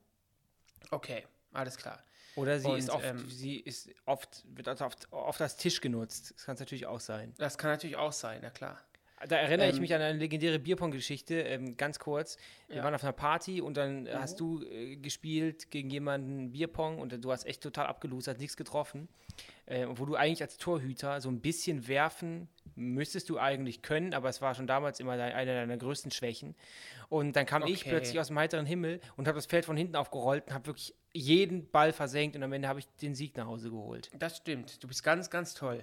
Okay, 0.90 1.24
alles 1.52 1.76
klar. 1.76 2.02
Oder 2.36 2.58
sie 2.58 2.68
Und, 2.68 2.78
ist 2.78 2.90
oft, 2.90 3.04
ähm, 3.04 3.28
sie 3.28 3.56
ist 3.56 3.90
oft, 4.06 4.44
wird 4.56 4.68
oft, 4.80 5.12
oft 5.12 5.40
als 5.40 5.56
Tisch 5.56 5.80
genutzt. 5.80 6.32
Das 6.36 6.44
kann 6.46 6.54
es 6.54 6.60
natürlich 6.60 6.86
auch 6.86 7.00
sein. 7.00 7.32
Das 7.38 7.58
kann 7.58 7.70
natürlich 7.70 7.96
auch 7.96 8.12
sein, 8.12 8.40
na 8.42 8.50
klar. 8.50 8.78
Da 9.26 9.36
erinnere 9.36 9.68
ich 9.70 9.76
Ähm, 9.76 9.80
mich 9.82 9.94
an 9.94 10.02
eine 10.02 10.18
legendäre 10.18 10.58
Bierpong-Geschichte, 10.58 11.34
ähm, 11.42 11.76
ganz 11.78 11.98
kurz. 11.98 12.36
Wir 12.66 12.76
Ja. 12.76 12.84
Waren 12.84 12.94
auf 12.94 13.02
einer 13.04 13.12
Party 13.12 13.60
und 13.62 13.76
dann 13.76 14.06
äh, 14.06 14.12
hast 14.14 14.38
du 14.38 14.62
äh, 14.64 14.96
gespielt 14.96 15.70
gegen 15.70 15.88
jemanden 15.88 16.52
Bierpong 16.52 16.98
und 16.98 17.24
du 17.24 17.32
hast 17.32 17.46
echt 17.46 17.62
total 17.62 17.86
abgelosert, 17.86 18.38
nichts 18.38 18.56
getroffen. 18.56 19.08
Äh, 19.66 19.86
wo 19.88 20.04
du 20.04 20.14
eigentlich 20.16 20.42
als 20.42 20.58
Torhüter 20.58 21.20
so 21.22 21.30
ein 21.30 21.40
bisschen 21.40 21.88
werfen 21.88 22.48
müsstest 22.76 23.30
du 23.30 23.38
eigentlich 23.38 23.80
können, 23.82 24.12
aber 24.12 24.28
es 24.28 24.42
war 24.42 24.54
schon 24.54 24.66
damals 24.66 25.00
immer 25.00 25.16
dein, 25.16 25.32
eine 25.32 25.54
deiner 25.54 25.76
größten 25.78 26.10
Schwächen. 26.10 26.54
Und 27.08 27.34
dann 27.36 27.46
kam 27.46 27.62
ich 27.62 27.80
Okay. 27.80 27.90
plötzlich 27.90 28.20
aus 28.20 28.26
dem 28.28 28.38
heiteren 28.38 28.66
Himmel 28.66 29.00
und 29.16 29.26
habe 29.26 29.36
das 29.36 29.46
Feld 29.46 29.64
von 29.64 29.76
hinten 29.76 29.96
aufgerollt 29.96 30.44
und 30.48 30.52
habe 30.54 30.66
wirklich 30.66 30.92
jeden 31.14 31.70
Ball 31.70 31.92
versenkt 31.92 32.36
und 32.36 32.42
am 32.42 32.52
Ende 32.52 32.68
habe 32.68 32.80
ich 32.80 32.88
den 33.00 33.14
Sieg 33.14 33.36
nach 33.36 33.46
Hause 33.46 33.70
geholt. 33.70 34.10
Das 34.18 34.36
stimmt. 34.36 34.82
Du 34.82 34.88
bist 34.88 35.02
ganz, 35.02 35.30
ganz 35.30 35.54
toll. 35.54 35.82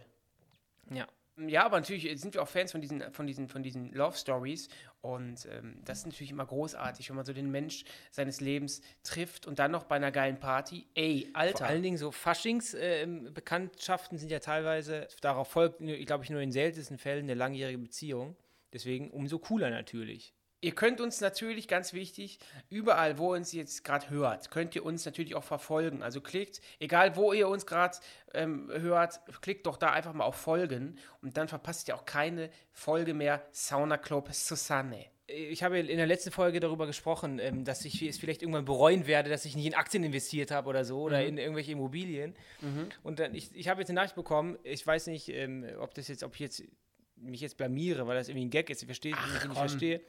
Ja. 0.93 1.07
Ja, 1.47 1.65
aber 1.65 1.79
natürlich 1.79 2.19
sind 2.19 2.33
wir 2.33 2.43
auch 2.43 2.47
Fans 2.47 2.73
von 2.73 2.81
diesen, 2.81 3.09
von 3.13 3.25
diesen, 3.25 3.47
von 3.47 3.63
diesen 3.63 3.93
Love 3.93 4.17
Stories. 4.17 4.67
Und 4.99 5.47
ähm, 5.49 5.79
das 5.85 5.99
ist 5.99 6.05
natürlich 6.05 6.31
immer 6.31 6.45
großartig, 6.45 7.09
wenn 7.09 7.15
man 7.15 7.25
so 7.25 7.31
den 7.33 7.49
Mensch 7.49 7.85
seines 8.11 8.41
Lebens 8.41 8.81
trifft 9.01 9.47
und 9.47 9.57
dann 9.57 9.71
noch 9.71 9.85
bei 9.85 9.95
einer 9.95 10.11
geilen 10.11 10.39
Party. 10.39 10.87
Ey, 10.93 11.29
Vor 11.31 11.41
Alter. 11.41 11.65
allen 11.65 11.81
Dingen 11.81 11.97
so 11.97 12.11
Faschings-Bekanntschaften 12.11 14.17
sind 14.17 14.29
ja 14.29 14.39
teilweise, 14.39 15.07
darauf 15.21 15.47
folgt, 15.47 15.77
glaube 15.79 16.25
ich, 16.25 16.29
nur 16.29 16.41
in 16.41 16.51
seltensten 16.51 16.97
Fällen 16.97 17.23
eine 17.23 17.35
langjährige 17.35 17.79
Beziehung. 17.79 18.35
Deswegen 18.73 19.09
umso 19.09 19.39
cooler 19.39 19.69
natürlich. 19.69 20.33
Ihr 20.63 20.75
könnt 20.75 21.01
uns 21.01 21.21
natürlich, 21.21 21.67
ganz 21.67 21.91
wichtig, 21.91 22.37
überall, 22.69 23.17
wo 23.17 23.33
ihr 23.33 23.37
uns 23.37 23.51
jetzt 23.51 23.83
gerade 23.83 24.11
hört, 24.11 24.51
könnt 24.51 24.75
ihr 24.75 24.85
uns 24.85 25.03
natürlich 25.05 25.33
auch 25.33 25.43
verfolgen. 25.43 26.03
Also 26.03 26.21
klickt, 26.21 26.61
egal 26.79 27.15
wo 27.15 27.33
ihr 27.33 27.47
uns 27.47 27.65
gerade 27.65 27.97
ähm, 28.35 28.69
hört, 28.71 29.19
klickt 29.41 29.65
doch 29.65 29.75
da 29.75 29.91
einfach 29.91 30.13
mal 30.13 30.23
auf 30.23 30.35
Folgen 30.35 30.99
und 31.23 31.35
dann 31.35 31.47
verpasst 31.47 31.87
ihr 31.87 31.95
auch 31.95 32.05
keine 32.05 32.51
Folge 32.71 33.15
mehr 33.15 33.43
Sauna 33.51 33.97
Club 33.97 34.29
Susanne. 34.33 35.07
Ich 35.25 35.63
habe 35.63 35.79
in 35.79 35.97
der 35.97 36.05
letzten 36.05 36.29
Folge 36.29 36.59
darüber 36.59 36.85
gesprochen, 36.85 37.39
ähm, 37.39 37.63
dass 37.65 37.83
ich 37.83 37.99
es 38.03 38.19
vielleicht 38.19 38.43
irgendwann 38.43 38.65
bereuen 38.65 39.07
werde, 39.07 39.31
dass 39.31 39.45
ich 39.45 39.55
nicht 39.55 39.65
in 39.65 39.73
Aktien 39.73 40.03
investiert 40.03 40.51
habe 40.51 40.69
oder 40.69 40.85
so 40.85 41.01
oder 41.01 41.25
in 41.25 41.39
irgendwelche 41.39 41.71
Immobilien. 41.71 42.35
Und 43.01 43.17
dann, 43.19 43.33
ich, 43.33 43.49
ich 43.55 43.67
habe 43.67 43.81
jetzt 43.81 43.89
eine 43.89 43.95
Nachricht 43.95 44.15
bekommen, 44.15 44.59
ich 44.63 44.85
weiß 44.85 45.07
nicht, 45.07 45.29
ähm, 45.29 45.65
ob 45.79 45.95
das 45.95 46.07
jetzt, 46.07 46.21
ob 46.23 46.35
ich 46.35 46.41
jetzt 46.41 46.63
mich 47.15 47.41
jetzt 47.41 47.57
blamiere, 47.57 48.05
weil 48.07 48.15
das 48.15 48.29
irgendwie 48.29 48.45
ein 48.45 48.49
Gag 48.51 48.69
ist, 48.69 48.81
ich 48.81 48.87
verstehe 48.87 49.13
nicht, 49.13 49.23
ich 49.25 49.47
nicht 49.49 49.57
komm. 49.99 50.01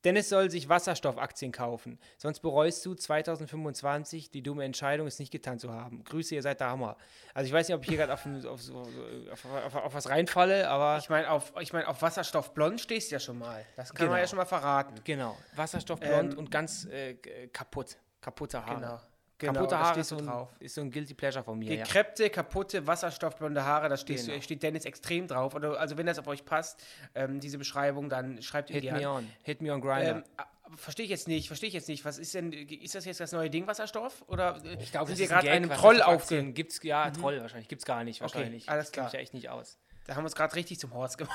Verstehe. 0.00 0.02
Dennis 0.04 0.28
soll 0.28 0.50
sich 0.50 0.68
Wasserstoffaktien 0.68 1.52
kaufen. 1.52 1.98
Sonst 2.18 2.40
bereust 2.40 2.84
du 2.86 2.94
2025 2.94 4.30
die 4.30 4.42
dumme 4.42 4.64
Entscheidung, 4.64 5.06
es 5.06 5.18
nicht 5.18 5.30
getan 5.30 5.58
zu 5.58 5.72
haben. 5.72 6.04
Grüße, 6.04 6.34
ihr 6.34 6.42
seid 6.42 6.60
der 6.60 6.70
Hammer. 6.70 6.96
Also 7.34 7.46
ich 7.46 7.52
weiß 7.52 7.68
nicht, 7.68 7.74
ob 7.74 7.82
ich 7.82 7.88
hier 7.88 7.98
gerade 7.98 8.12
auf, 8.12 8.26
auf, 8.46 9.44
auf, 9.44 9.74
auf, 9.74 9.94
was 9.94 10.08
reinfalle, 10.08 10.68
aber 10.68 10.98
Ich 10.98 11.08
meine, 11.10 11.30
auf, 11.30 11.52
ich 11.60 11.72
mein, 11.72 11.84
auf 11.84 12.02
Wasserstoff 12.02 12.52
Blond 12.54 12.80
stehst 12.80 13.10
du 13.10 13.16
ja 13.16 13.20
schon 13.20 13.38
mal. 13.38 13.64
Das 13.76 13.92
kann 13.94 14.06
man 14.06 14.14
Genau. 14.14 14.20
ja 14.22 14.26
schon 14.28 14.36
mal 14.38 14.44
verraten. 14.46 14.94
genau, 15.04 15.36
Wasserstoffblond 15.56 16.32
Ähm, 16.32 16.38
und 16.38 16.50
ganz 16.50 16.84
äh, 16.86 17.14
kaputt. 17.52 17.96
Kaputte 18.20 18.64
Haare. 18.66 18.74
Genau. 18.80 19.00
Genau, 19.40 19.54
kaputte 19.54 19.78
Haare 19.78 20.00
ist 20.00 20.08
so, 20.08 20.18
ein, 20.18 20.26
drauf. 20.26 20.48
ist 20.60 20.74
so 20.74 20.80
ein 20.82 20.90
Guilty 20.90 21.14
Pleasure 21.14 21.42
von 21.42 21.58
mir. 21.58 21.74
Ja. 21.74 21.84
Gekrempte, 21.84 22.28
kaputte, 22.30 22.86
wasserstoffblonde 22.86 23.64
Haare, 23.64 23.88
da 23.88 23.96
stehst 23.96 24.26
Genau. 24.26 24.36
du, 24.38 24.42
steht 24.44 24.62
Dennis 24.62 24.84
extrem 24.84 25.26
drauf. 25.26 25.54
Also 25.56 25.96
wenn 25.96 26.06
das 26.06 26.18
auf 26.18 26.26
euch 26.26 26.44
passt, 26.44 26.82
ähm, 27.14 27.40
diese 27.40 27.56
Beschreibung, 27.58 28.08
dann 28.10 28.42
schreibt 28.42 28.70
Hit 28.70 28.82
gerne. 28.82 29.00
me 29.00 29.10
on. 29.10 29.30
Hit 29.42 29.62
me 29.62 29.72
on 29.72 29.80
Grinder. 29.80 30.16
Ähm, 30.16 30.76
verstehe 30.76 31.04
ich 31.04 31.10
jetzt 31.10 31.26
nicht, 31.26 31.46
verstehe 31.48 31.68
ich 31.68 31.74
jetzt 31.74 31.88
nicht. 31.88 32.04
Was 32.04 32.18
ist 32.18 32.34
denn, 32.34 32.52
ist 32.52 32.94
das 32.94 33.04
jetzt 33.06 33.18
das 33.20 33.32
neue 33.32 33.48
Ding, 33.50 33.66
Wasserstoff? 33.66 34.22
Oder 34.28 34.62
äh, 34.64 34.76
ich 34.82 34.92
glaube, 34.92 35.06
sind 35.06 35.14
das 35.14 35.18
wir 35.20 35.28
gerade 35.28 35.50
einem 35.50 35.70
Troll 35.70 35.96
das 35.96 36.06
auf 36.06 36.14
aufge... 36.16 36.36
Aktien 36.36 36.54
Gibt's, 36.54 36.80
ja, 36.82 37.10
Troll 37.10 37.40
wahrscheinlich. 37.40 37.68
Gibt's 37.68 37.84
gar 37.86 38.04
nicht, 38.04 38.20
Okay, 38.22 38.34
wahrscheinlich. 38.34 38.68
alles 38.68 38.88
Ich 38.88 38.92
kenn 38.92 39.04
mich 39.04 39.10
klar. 39.10 39.20
ja 39.20 39.22
echt 39.22 39.34
nicht 39.34 39.48
aus. 39.48 39.78
Da 40.06 40.14
haben 40.16 40.22
wir 40.22 40.26
uns 40.26 40.34
gerade 40.36 40.54
richtig 40.54 40.78
zum 40.78 40.92
Horst 40.92 41.16
gemacht. 41.18 41.34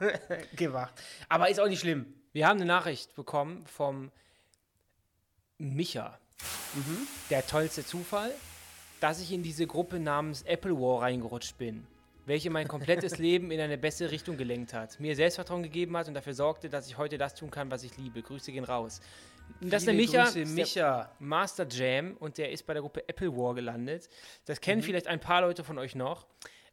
gemacht. 0.56 0.94
Aber 1.28 1.48
ist 1.48 1.60
auch 1.60 1.68
nicht 1.68 1.80
schlimm. 1.80 2.12
Wir 2.32 2.46
haben 2.48 2.56
eine 2.56 2.66
Nachricht 2.66 3.14
bekommen 3.14 3.64
vom 3.66 4.10
Micha. 5.58 6.18
Der 7.30 7.46
tollste 7.46 7.84
Zufall, 7.84 8.32
dass 9.00 9.20
ich 9.20 9.32
in 9.32 9.42
diese 9.42 9.66
Gruppe 9.66 9.98
namens 9.98 10.42
Apple 10.42 10.72
War 10.78 11.02
reingerutscht 11.02 11.56
bin, 11.58 11.86
welche 12.26 12.50
mein 12.50 12.68
komplettes 12.68 13.18
Leben 13.18 13.50
in 13.50 13.60
eine 13.60 13.78
bessere 13.78 14.10
Richtung 14.10 14.36
gelenkt 14.36 14.72
hat, 14.72 14.98
mir 15.00 15.14
Selbstvertrauen 15.16 15.62
gegeben 15.62 15.96
hat 15.96 16.08
und 16.08 16.14
dafür 16.14 16.34
sorgte, 16.34 16.68
dass 16.68 16.86
ich 16.88 16.96
heute 16.98 17.18
das 17.18 17.34
tun 17.34 17.50
kann, 17.50 17.70
was 17.70 17.82
ich 17.82 17.96
liebe. 17.96 18.22
Grüße 18.22 18.52
gehen 18.52 18.64
raus. 18.64 19.00
Und 19.60 19.72
das 19.72 19.82
ist 19.82 19.86
der 19.86 19.94
Micha, 19.94 20.24
Grüße, 20.24 20.40
ist 20.40 20.56
der 20.56 20.64
Micha. 20.64 21.12
Master 21.18 21.66
Jam 21.68 22.16
und 22.18 22.36
der 22.38 22.52
ist 22.52 22.66
bei 22.66 22.74
der 22.74 22.82
Gruppe 22.82 23.08
Apple 23.08 23.34
War 23.36 23.54
gelandet. 23.54 24.08
Das 24.44 24.58
Mhm. 24.58 24.62
kennen 24.62 24.82
vielleicht 24.82 25.06
ein 25.06 25.20
paar 25.20 25.40
Leute 25.40 25.64
von 25.64 25.78
euch 25.78 25.94
noch. 25.94 26.26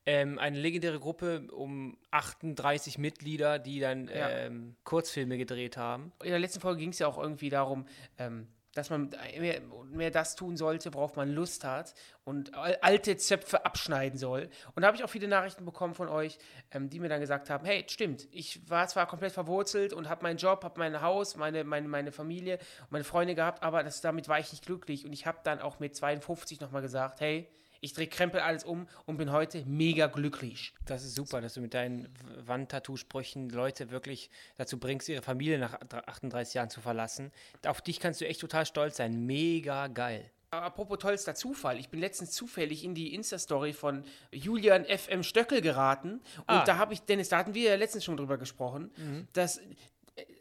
Ähm, 0.07 0.37
eine 0.37 0.59
legendäre 0.59 0.99
Gruppe 0.99 1.47
um 1.51 1.97
38 2.11 2.99
Mitglieder, 2.99 3.57
die 3.57 3.79
dann 3.79 4.07
Ja. 4.07 4.29
ähm, 4.29 4.75
Kurzfilme 4.83 5.37
gedreht 5.37 5.77
haben. 5.77 6.11
In 6.21 6.29
der 6.29 6.37
letzten 6.39 6.59
Folge 6.59 6.81
ging 6.81 6.89
es 6.89 6.99
ja 6.99 7.07
auch 7.07 7.17
irgendwie 7.17 7.49
darum, 7.49 7.87
ähm, 8.19 8.45
dass 8.75 8.91
man 8.91 9.09
mehr, 9.39 9.61
mehr 9.89 10.11
das 10.11 10.35
tun 10.35 10.57
sollte, 10.57 10.93
worauf 10.93 11.15
man 11.15 11.31
Lust 11.31 11.63
hat 11.63 11.95
und 12.23 12.53
al- 12.53 12.77
alte 12.81 13.17
Zöpfe 13.17 13.65
abschneiden 13.65 14.19
soll. 14.19 14.49
Und 14.75 14.81
da 14.83 14.87
habe 14.87 14.97
ich 14.97 15.03
auch 15.03 15.09
viele 15.09 15.27
Nachrichten 15.27 15.65
bekommen 15.65 15.95
von 15.95 16.07
euch, 16.09 16.37
ähm, 16.71 16.89
die 16.89 16.99
mir 16.99 17.09
dann 17.09 17.21
gesagt 17.21 17.49
haben, 17.49 17.65
hey, 17.65 17.83
stimmt, 17.89 18.27
ich 18.31 18.69
war 18.69 18.87
zwar 18.87 19.07
komplett 19.07 19.31
verwurzelt 19.31 19.93
und 19.93 20.07
habe 20.09 20.21
meinen 20.21 20.37
Job, 20.37 20.63
habe 20.63 20.77
mein 20.79 21.01
Haus, 21.01 21.35
meine, 21.35 21.63
meine, 21.63 21.87
meine 21.87 22.11
Familie 22.11 22.59
meine 22.91 23.03
Freunde 23.03 23.33
gehabt, 23.33 23.63
aber 23.63 23.81
das, 23.81 24.01
damit 24.01 24.27
war 24.27 24.39
ich 24.39 24.51
nicht 24.51 24.65
glücklich. 24.65 25.05
Und 25.05 25.13
ich 25.13 25.25
habe 25.25 25.39
dann 25.43 25.59
auch 25.59 25.79
mit 25.79 25.95
52 25.95 26.59
nochmal 26.59 26.81
gesagt, 26.83 27.21
hey, 27.21 27.49
ich 27.85 27.93
drehe 27.93 28.07
Krempel 28.07 28.39
alles 28.41 28.63
um 28.63 28.87
und 29.05 29.17
bin 29.17 29.31
heute 29.31 29.63
mega 29.65 30.07
glücklich. 30.07 30.73
Das 30.85 31.03
ist 31.03 31.15
super, 31.15 31.39
dass 31.39 31.53
du 31.53 31.61
mit 31.61 31.73
deinen 31.73 32.09
Wandtattoo-Sprüchen 32.45 33.49
Leute 33.49 33.91
wirklich 33.91 34.29
dazu 34.55 34.79
bringst, 34.79 35.07
ihre 35.07 35.21
Familie 35.21 35.59
nach 35.59 35.79
38 35.79 36.53
Jahren 36.55 36.69
zu 36.69 36.81
verlassen. 36.81 37.31
Auf 37.65 37.81
dich 37.81 37.99
kannst 37.99 38.21
du 38.21 38.27
echt 38.27 38.41
total 38.41 38.65
stolz 38.65 38.97
sein. 38.97 39.25
Mega 39.25 39.87
geil. 39.87 40.29
Apropos 40.51 40.99
tollster 40.99 41.35
Zufall, 41.35 41.77
ich 41.79 41.89
bin 41.89 41.99
letztens 41.99 42.31
zufällig 42.31 42.85
in 42.85 42.95
die 42.95 43.13
Insta-Story 43.13 43.73
von 43.73 44.03
Julian 44.31 44.85
FM 44.85 45.21
Stöckel 45.23 45.59
geraten 45.61 46.13
und 46.37 46.43
Ah. 46.47 46.63
da 46.63 46.77
habe 46.77 46.93
ich, 46.93 47.01
Dennis, 47.01 47.27
da 47.29 47.39
hatten 47.39 47.53
wir 47.53 47.69
ja 47.71 47.75
letztens 47.75 48.05
schon 48.05 48.15
drüber 48.15 48.37
gesprochen, 48.37 48.89
dass 49.33 49.57
äh, 49.57 49.61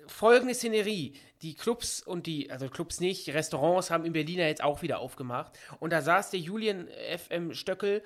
folgende 0.06 0.54
Szenerie, 0.54 1.14
die 1.42 1.54
Clubs 1.54 2.02
und 2.02 2.26
die, 2.26 2.50
also 2.50 2.68
Clubs 2.68 3.00
nicht, 3.00 3.28
Restaurants 3.28 3.90
haben 3.90 4.04
in 4.04 4.12
Berlin 4.12 4.38
ja 4.38 4.46
jetzt 4.46 4.62
auch 4.62 4.82
wieder 4.82 4.98
aufgemacht. 4.98 5.52
Und 5.80 5.92
da 5.92 6.00
saß 6.02 6.30
der 6.30 6.40
Julian 6.40 6.88
FM 7.16 7.54
Stöckel, 7.54 8.02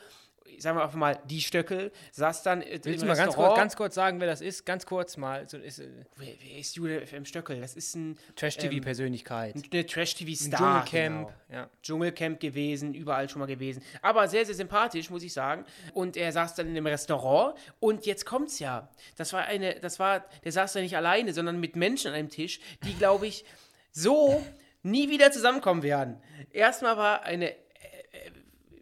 sagen 0.59 0.79
wir 0.79 0.83
einfach 0.83 0.97
mal 0.99 1.19
die 1.25 1.41
Stöckel, 1.41 1.93
saß 2.13 2.43
dann 2.43 2.63
Willst 2.63 2.87
im 2.87 3.01
du 3.01 3.07
mal 3.07 3.17
ganz 3.17 3.35
kurz, 3.35 3.57
ganz 3.57 3.77
kurz 3.77 3.95
sagen, 3.95 4.21
wer 4.21 4.27
das 4.27 4.41
ist? 4.41 4.65
Ganz 4.65 4.87
kurz 4.87 5.17
mal. 5.17 5.49
So 5.49 5.59
ist, 5.59 5.79
äh, 5.79 5.89
wer, 6.17 6.29
wer 6.41 6.59
ist 6.59 6.77
Julian 6.77 7.07
FM 7.07 7.25
Stöckel? 7.25 7.61
Das 7.61 7.75
ist 7.75 7.95
ein 7.95 8.19
Trash-TV-Persönlichkeit. 8.37 9.55
eine 9.73 9.87
Trash-TV-Star. 9.87 10.85
Dschungelcamp. 10.85 11.29
genau. 11.29 11.33
Ja. 11.51 11.71
Dschungelcamp 11.83 12.41
gewesen, 12.41 12.95
überall 12.95 13.29
schon 13.29 13.41
mal 13.41 13.47
gewesen. 13.47 13.83
Aber 14.03 14.29
sehr, 14.29 14.45
sehr 14.45 14.55
sympathisch, 14.55 15.11
muss 15.11 15.23
ich 15.23 15.33
sagen. 15.33 15.65
Und 15.95 16.17
er 16.17 16.33
saß 16.33 16.55
dann 16.55 16.67
in 16.69 16.77
einem 16.77 16.87
Restaurant 16.87 17.55
und 17.81 18.07
jetzt 18.07 18.27
kommt's 18.27 18.59
ja. 18.59 18.89
Das 19.17 19.33
war 19.33 19.45
eine, 19.45 19.79
das 19.81 19.99
war, 19.99 20.25
der 20.45 20.53
saß 20.53 20.73
da 20.75 20.81
nicht 20.81 20.97
alleine, 20.97 21.33
sondern 21.33 21.61
mit 21.61 21.77
Menschen 21.77 22.09
an 22.09 22.15
einem 22.15 22.31
Tisch, 22.31 22.61
die, 22.85 22.95
glaube 22.95 23.27
ich, 23.27 23.45
so 23.93 24.45
nie 24.83 25.11
wieder 25.11 25.31
zusammenkommen 25.31 25.83
werden. 25.83 26.21
Erstmal 26.51 26.97
war 26.97 27.23
eine 27.23 27.55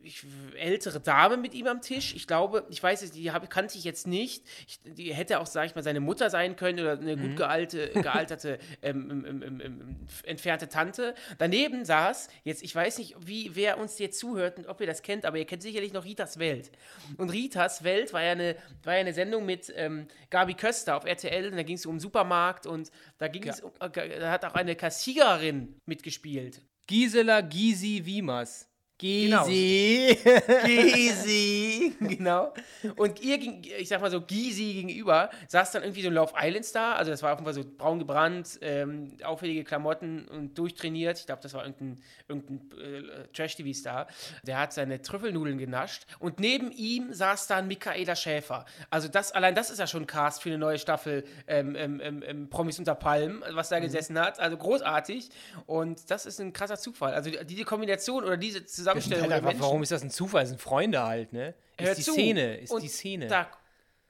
ich, 0.07 0.25
ältere 0.57 1.01
Dame 1.01 1.37
mit 1.37 1.55
ihm 1.55 1.67
am 1.67 1.83
Tisch. 1.83 2.15
Ich 2.15 2.27
glaube, 2.27 2.65
ich 2.71 2.83
weiß 2.83 3.03
es, 3.03 3.13
die 3.13 3.33
hab, 3.33 3.49
kannte 3.51 3.77
ich 3.77 3.85
jetzt 3.85 4.07
nicht. 4.07 4.45
Ich, 4.67 4.81
die 4.83 5.13
hätte 5.13 5.41
auch, 5.41 5.47
sag 5.47 5.67
ich 5.67 5.75
mal, 5.75 5.83
seine 5.83 6.01
Mutter 6.01 6.31
sein 6.31 6.57
können 6.57 6.81
oder 6.81 6.93
eine 6.93 7.17
gut 7.17 7.37
gealte, 7.37 7.89
gealterte, 7.95 8.59
ähm, 8.83 9.25
ähm, 9.27 9.61
ähm, 9.61 9.97
entfernte 10.25 10.69
Tante. 10.69 11.15
Daneben 11.39 11.85
saß, 11.85 12.29
jetzt, 12.45 12.63
ich 12.63 12.75
weiß 12.75 12.99
nicht, 12.99 13.17
wie, 13.19 13.55
wer 13.55 13.79
uns 13.79 13.99
jetzt 13.99 14.19
zuhört 14.19 14.59
und 14.59 14.67
ob 14.67 14.81
ihr 14.81 14.87
das 14.87 15.03
kennt, 15.03 15.25
aber 15.25 15.39
ihr 15.39 15.45
kennt 15.45 15.63
sicherlich 15.63 15.93
noch 15.93 16.05
Ritas 16.05 16.39
Welt. 16.39 16.71
Und 17.17 17.31
Ritas 17.31 17.85
Welt 17.85 18.13
war 18.13 18.23
ja 18.23 18.33
eine, 18.33 18.57
war 18.85 18.95
ja 18.95 19.01
eine 19.01 19.13
Sendung 19.13 19.45
mit 19.45 19.73
ähm, 19.77 20.07
Gabi 20.31 20.55
Köster 20.55 20.97
auf 20.97 21.05
RTL 21.05 21.51
und 21.51 21.57
da 21.57 21.63
ging 21.63 21.77
es 21.77 21.87
um 21.87 21.97
den 21.97 22.01
Supermarkt 22.01 22.67
und 22.67 22.91
da 23.19 23.29
ging 23.29 23.47
es 23.49 23.61
um, 23.61 23.73
äh, 23.81 24.21
da 24.21 24.31
hat 24.31 24.45
auch 24.45 24.55
eine 24.55 24.77
Kassiererin 24.77 25.81
mitgespielt. 25.87 26.63
Gisela 26.87 27.41
Gysi 27.41 28.03
Wiemers. 28.05 28.69
Genau. 28.99 29.45
Gysi. 29.45 30.19
Gysi, 30.65 31.97
genau. 32.01 32.55
Und 32.97 33.21
ihr, 33.21 33.37
ging, 33.37 33.63
ich 33.79 33.89
sag 33.89 34.01
mal 34.01 34.11
so, 34.11 34.23
Gysi 34.23 34.73
gegenüber, 34.73 35.29
saß 35.49 35.73
dann 35.73 35.83
irgendwie 35.83 36.01
so 36.01 36.09
ein 36.09 36.15
Love 36.15 36.33
Island 36.35 36.65
Star, 36.65 36.97
also 36.97 37.11
das 37.11 37.23
war 37.23 37.33
auf 37.35 37.39
jeden 37.39 37.45
Fall 37.45 37.53
so 37.53 37.65
braun 37.77 37.99
gebrannt, 37.99 38.59
ähm, 38.63 39.19
auffällige 39.23 39.65
Klamotten 39.65 40.27
und 40.29 40.57
durchtrainiert. 40.57 41.19
Ich 41.19 41.27
glaube, 41.27 41.43
das 41.43 41.53
war 41.53 41.67
irgendein, 41.67 42.03
irgendein 42.27 42.71
äh, 42.81 43.29
Trash-TV-Star. 43.35 44.07
Der 44.45 44.59
hat 44.59 44.73
seine 44.73 45.03
Trüffelnudeln 45.03 45.59
genascht 45.59 46.07
und 46.19 46.41
neben 46.41 46.73
ihm 46.73 47.13
saß 47.13 47.49
dann 47.49 47.69
Michaela 47.69 48.17
Schäfer. 48.17 48.65
Also 48.89 49.09
das, 49.09 49.31
allein 49.33 49.55
das 49.55 49.69
ist 49.69 49.79
ja 49.79 49.87
schon 49.87 50.07
Cast 50.07 50.43
für 50.43 50.49
eine 50.49 50.59
neue 50.59 50.79
Staffel 50.79 51.25
ähm, 51.47 51.77
ähm, 51.77 52.01
ähm, 52.03 52.23
ähm, 52.27 52.49
Promis 52.49 52.79
unter 52.79 52.95
Palmen, 52.95 53.45
was 53.51 53.69
da 53.69 53.79
gesessen 53.79 54.19
hat. 54.19 54.41
Also 54.41 54.57
großartig. 54.57 55.29
Und 55.67 56.11
das 56.11 56.25
ist 56.25 56.41
ein 56.41 56.55
krasser 56.55 56.79
Zufall. 56.79 57.13
Also 57.13 57.29
die, 57.29 57.57
die 57.57 57.65
Kombination 57.65 58.25
oder 58.25 58.39
diese 58.39 58.63
Zusammenstellung 58.87 59.33
Alter, 59.33 59.45
Menschen. 59.47 59.61
warum 59.63 59.83
ist 59.83 59.93
das 59.93 60.03
ein 60.03 60.11
Zufall? 60.11 60.43
Das 60.43 60.51
sind 60.51 60.61
Freunde 60.61 61.03
halt, 61.03 61.33
ne? 61.33 61.55
Ist 61.79 61.87
Hör 61.87 61.95
die 61.95 62.03
zu. 62.03 62.13
Szene, 62.13 62.57
ist 62.59 62.71
Und 62.73 62.83
die 62.83 62.89
Szene. 62.89 63.27
Da, 63.27 63.49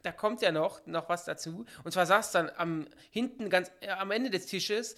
da 0.03 0.13
kommt 0.13 0.43
ja 0.43 0.53
noch, 0.53 0.85
noch 0.87 1.09
was 1.09 1.25
dazu. 1.25 1.65
Und 1.85 1.93
zwar 1.93 2.07
saß 2.07 2.31
dann 2.33 2.51
am 2.57 2.87
hinten 3.11 3.51
ganz 3.51 3.71
äh, 3.81 3.91
am 3.91 4.11
Ende 4.11 4.31
des 4.31 4.47
Tisches 4.47 4.97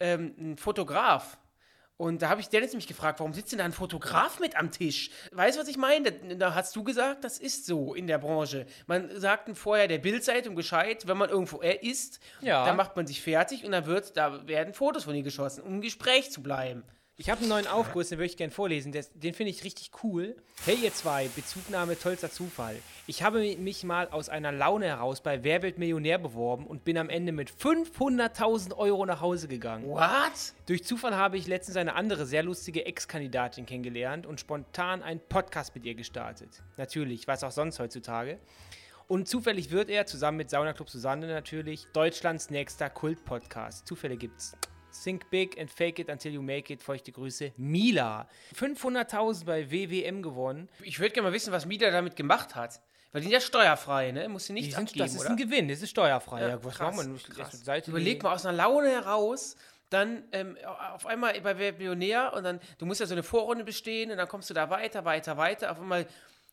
ähm, 0.00 0.34
ein 0.38 0.56
Fotograf. 0.56 1.38
Und 1.96 2.22
da 2.22 2.28
habe 2.28 2.40
ich 2.40 2.48
Dennis 2.48 2.74
mich 2.74 2.86
gefragt, 2.86 3.18
warum 3.18 3.34
sitzt 3.34 3.50
denn 3.50 3.58
da 3.58 3.64
ein 3.64 3.72
Fotograf 3.72 4.38
mit 4.38 4.54
am 4.56 4.70
Tisch? 4.70 5.10
Weißt 5.32 5.56
du, 5.56 5.60
was 5.62 5.68
ich 5.68 5.76
meine? 5.76 6.12
Da, 6.12 6.34
da 6.36 6.54
hast 6.54 6.76
du 6.76 6.84
gesagt, 6.84 7.24
das 7.24 7.38
ist 7.40 7.66
so 7.66 7.92
in 7.92 8.06
der 8.06 8.18
Branche. 8.18 8.66
Man 8.86 9.18
sagt 9.20 9.50
vorher 9.58 9.88
der 9.88 9.98
Bildzeitung 9.98 10.54
Bescheid, 10.54 11.08
wenn 11.08 11.16
man 11.16 11.28
irgendwo 11.28 11.60
er 11.60 11.82
ist, 11.82 12.20
Ja. 12.40 12.64
dann 12.64 12.76
macht 12.76 12.94
man 12.94 13.08
sich 13.08 13.20
fertig 13.20 13.64
und 13.64 13.72
dann 13.72 13.86
wird, 13.86 14.16
da 14.16 14.46
werden 14.46 14.74
Fotos 14.74 15.04
von 15.04 15.14
ihr 15.16 15.24
geschossen, 15.24 15.62
um 15.64 15.74
im 15.74 15.80
Gespräch 15.80 16.30
zu 16.30 16.40
bleiben. 16.40 16.84
Ich 17.20 17.30
habe 17.30 17.40
einen 17.40 17.48
neuen 17.48 17.66
Aufguss, 17.66 18.10
den 18.10 18.18
würde 18.18 18.30
ich 18.30 18.36
gerne 18.36 18.52
vorlesen. 18.52 18.92
Der, 18.92 19.04
den 19.14 19.34
finde 19.34 19.50
ich 19.50 19.64
richtig 19.64 19.90
cool. 20.04 20.36
Hey 20.64 20.76
ihr 20.80 20.94
zwei, 20.94 21.26
Bezugnahme 21.26 21.98
tollster 21.98 22.30
Zufall. 22.30 22.76
Ich 23.08 23.24
habe 23.24 23.40
mich 23.56 23.82
mal 23.82 24.06
aus 24.10 24.28
einer 24.28 24.52
Laune 24.52 24.86
heraus 24.86 25.20
bei 25.20 25.42
Wer 25.42 25.62
wird 25.62 25.78
Millionär 25.78 26.18
beworben 26.18 26.64
und 26.64 26.84
bin 26.84 26.96
am 26.96 27.10
Ende 27.10 27.32
mit 27.32 27.50
500.000 27.50 28.76
Euro 28.76 29.04
nach 29.04 29.20
Hause 29.20 29.48
gegangen. 29.48 29.88
What? 29.88 30.54
Durch 30.66 30.84
Zufall 30.84 31.16
habe 31.16 31.36
ich 31.36 31.48
letztens 31.48 31.76
eine 31.76 31.96
andere 31.96 32.24
sehr 32.24 32.44
lustige 32.44 32.86
Ex-Kandidatin 32.86 33.66
kennengelernt 33.66 34.24
und 34.24 34.38
spontan 34.38 35.02
einen 35.02 35.18
Podcast 35.18 35.74
mit 35.74 35.84
ihr 35.86 35.96
gestartet. 35.96 36.62
Natürlich, 36.76 37.26
was 37.26 37.42
auch 37.42 37.50
sonst 37.50 37.80
heutzutage. 37.80 38.38
Und 39.08 39.26
zufällig 39.26 39.72
wird 39.72 39.90
er, 39.90 40.06
zusammen 40.06 40.36
mit 40.36 40.50
Sauna 40.50 40.72
Club 40.72 40.88
Susanne 40.88 41.26
natürlich, 41.26 41.88
Deutschlands 41.92 42.50
nächster 42.50 42.88
Kult-Podcast. 42.88 43.88
Zufälle 43.88 44.16
gibt's. 44.16 44.54
Think 45.02 45.30
big 45.30 45.58
and 45.58 45.70
fake 45.70 45.98
it 45.98 46.08
until 46.08 46.32
you 46.32 46.42
make 46.42 46.72
it. 46.72 46.82
Feuchte 46.82 47.12
Grüße, 47.12 47.52
Mila. 47.56 48.28
500.000 48.56 49.44
bei 49.44 49.70
WWM 49.70 50.22
gewonnen. 50.22 50.68
Ich 50.82 50.98
würde 50.98 51.12
gerne 51.12 51.28
mal 51.28 51.34
wissen, 51.34 51.52
was 51.52 51.66
Mieter 51.66 51.90
damit 51.90 52.16
gemacht 52.16 52.54
hat. 52.54 52.80
Weil 53.12 53.22
die 53.22 53.26
sind 53.28 53.32
ja 53.32 53.40
steuerfrei, 53.40 54.10
ne? 54.12 54.28
Muss 54.28 54.44
sie 54.46 54.54
Die 54.54 54.60
nichts 54.60 54.74
sind, 54.76 54.88
abgeben, 54.88 55.04
das 55.06 55.14
ist 55.14 55.20
oder? 55.22 55.30
ein 55.30 55.36
Gewinn, 55.36 55.68
das 55.68 55.80
ist 55.80 55.90
steuerfrei. 55.90 56.42
Ja, 56.42 56.48
Ja, 56.48 56.64
was 56.64 56.74
krass? 56.76 57.06
Erst 57.06 57.30
krass. 57.30 57.64
Seite 57.64 57.90
Überleg 57.90 58.22
mal 58.22 58.34
aus 58.34 58.44
einer 58.44 58.56
Laune 58.56 58.90
heraus, 58.90 59.56
dann 59.88 60.24
ähm, 60.32 60.58
auf 60.94 61.06
einmal 61.06 61.40
bei 61.40 61.56
Wer 61.58 61.72
Millionär 61.72 62.34
und 62.34 62.44
dann, 62.44 62.60
du 62.76 62.84
musst 62.84 63.00
ja 63.00 63.06
so 63.06 63.14
eine 63.14 63.22
Vorrunde 63.22 63.64
bestehen 63.64 64.10
und 64.10 64.18
dann 64.18 64.28
kommst 64.28 64.50
du 64.50 64.54
da 64.54 64.68
weiter, 64.68 65.06
weiter, 65.06 65.38
weiter. 65.38 65.72
Auf 65.72 65.80
einmal 65.80 66.06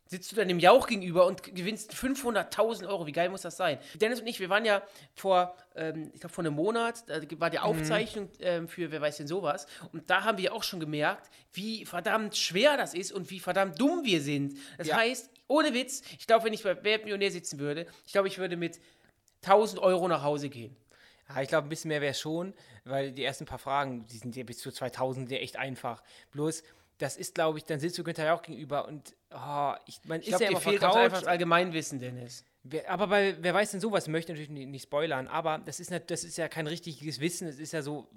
sitzt 0.08 0.32
du 0.32 0.36
dann 0.36 0.48
dem 0.48 0.60
Jauch 0.60 0.88
gegenüber 0.88 1.26
und 1.26 1.44
gewinnst 1.44 1.94
500.000 1.94 2.88
Euro. 2.88 3.08
Wie 3.08 3.12
geil 3.12 3.30
muss 3.30 3.42
das 3.42 3.58
sein? 3.58 3.80
Dennis 3.96 4.22
und 4.22 4.28
ich, 4.28 4.40
wir 4.40 4.50
waren 4.50 4.64
ja 4.66 4.82
vor, 5.16 5.56
ähm, 5.76 6.12
ich 6.14 6.20
glaube 6.20 6.34
vor 6.34 6.44
einem 6.44 6.54
Monat, 6.54 7.04
da 7.08 7.20
war 7.40 7.50
die 7.50 7.60
Aufzeichnung 7.60 8.30
ähm, 8.40 8.68
für 8.68 8.92
Wer 8.92 9.02
weiß 9.02 9.18
denn 9.18 9.28
sowas. 9.28 9.66
Und 9.94 10.10
da 10.10 10.24
haben 10.24 10.38
wir 10.38 10.54
auch 10.54 10.64
schon 10.64 10.80
gemerkt, 10.80 11.30
wie 11.54 11.86
verdammt 11.86 12.36
schwer 12.38 12.78
das 12.78 12.94
ist 12.94 13.12
und 13.12 13.30
wie 13.32 13.40
verdammt 13.40 13.80
dumm 13.82 14.04
wir 14.06 14.22
sind. 14.22 14.58
Das 14.78 14.88
Ja. 14.88 14.98
heißt, 14.98 15.30
ohne 15.48 15.74
Witz, 15.74 16.04
ich 16.20 16.28
glaube, 16.28 16.46
wenn 16.46 16.54
ich 16.54 16.64
bei 16.64 16.76
Wer 16.76 16.84
wird 16.84 17.04
Millionär 17.06 17.32
sitzen 17.32 17.60
würde, 17.60 17.88
ich 18.06 18.12
glaube, 18.12 18.28
ich 18.28 18.38
würde 18.38 18.58
mit 18.58 18.80
1000 19.44 19.82
Euro 19.82 20.08
nach 20.08 20.24
Hause 20.24 20.50
gehen. 20.50 20.76
Ja, 21.30 21.42
ich 21.42 21.48
glaube, 21.50 21.68
ein 21.68 21.70
bisschen 21.70 21.90
mehr 21.90 22.02
wäre 22.02 22.14
schon, 22.14 22.54
weil 22.84 23.12
die 23.12 23.24
ersten 23.24 23.46
paar 23.46 23.58
Fragen, 23.58 24.06
die 24.06 24.18
sind 24.18 24.36
ja 24.36 24.44
bis 24.44 24.60
zu 24.60 24.72
2000 24.72 25.32
ja 25.32 25.38
echt 25.40 25.56
einfach. 25.58 26.04
Bloß, 26.32 26.64
das 26.98 27.18
ist, 27.18 27.36
glaube 27.36 27.58
ich, 27.58 27.66
dann 27.66 27.80
sitzt 27.80 27.98
du 27.98 28.04
Günther 28.04 28.26
Jauch 28.26 28.42
gegenüber 28.42 28.88
und 28.88 29.16
oh, 29.34 29.74
ich, 29.86 30.00
man 30.06 30.22
Ich 30.22 30.28
ist 30.28 30.30
glaube, 30.38 30.44
ja 30.46 30.50
immer 30.52 30.60
vertraut. 30.62 30.96
einfach 30.96 31.20
das 31.20 31.28
Allgemeinwissen, 31.28 32.00
Dennis. 32.00 32.46
Wer, 32.64 32.90
aber 32.90 33.08
bei, 33.08 33.36
wer 33.42 33.54
weiß 33.54 33.72
denn 33.72 33.80
sowas, 33.82 34.06
ich 34.06 34.12
möchte 34.12 34.32
natürlich 34.32 34.50
nicht, 34.50 34.68
nicht 34.70 34.84
spoilern, 34.84 35.28
aber 35.28 35.60
das 35.66 35.80
ist, 35.80 35.92
nicht, 35.92 36.10
das 36.10 36.24
ist 36.24 36.38
ja 36.38 36.48
kein 36.48 36.66
richtiges 36.68 37.20
Wissen, 37.20 37.48
es 37.48 37.60
ist 37.60 37.74
ja 37.74 37.82
so, 37.82 38.08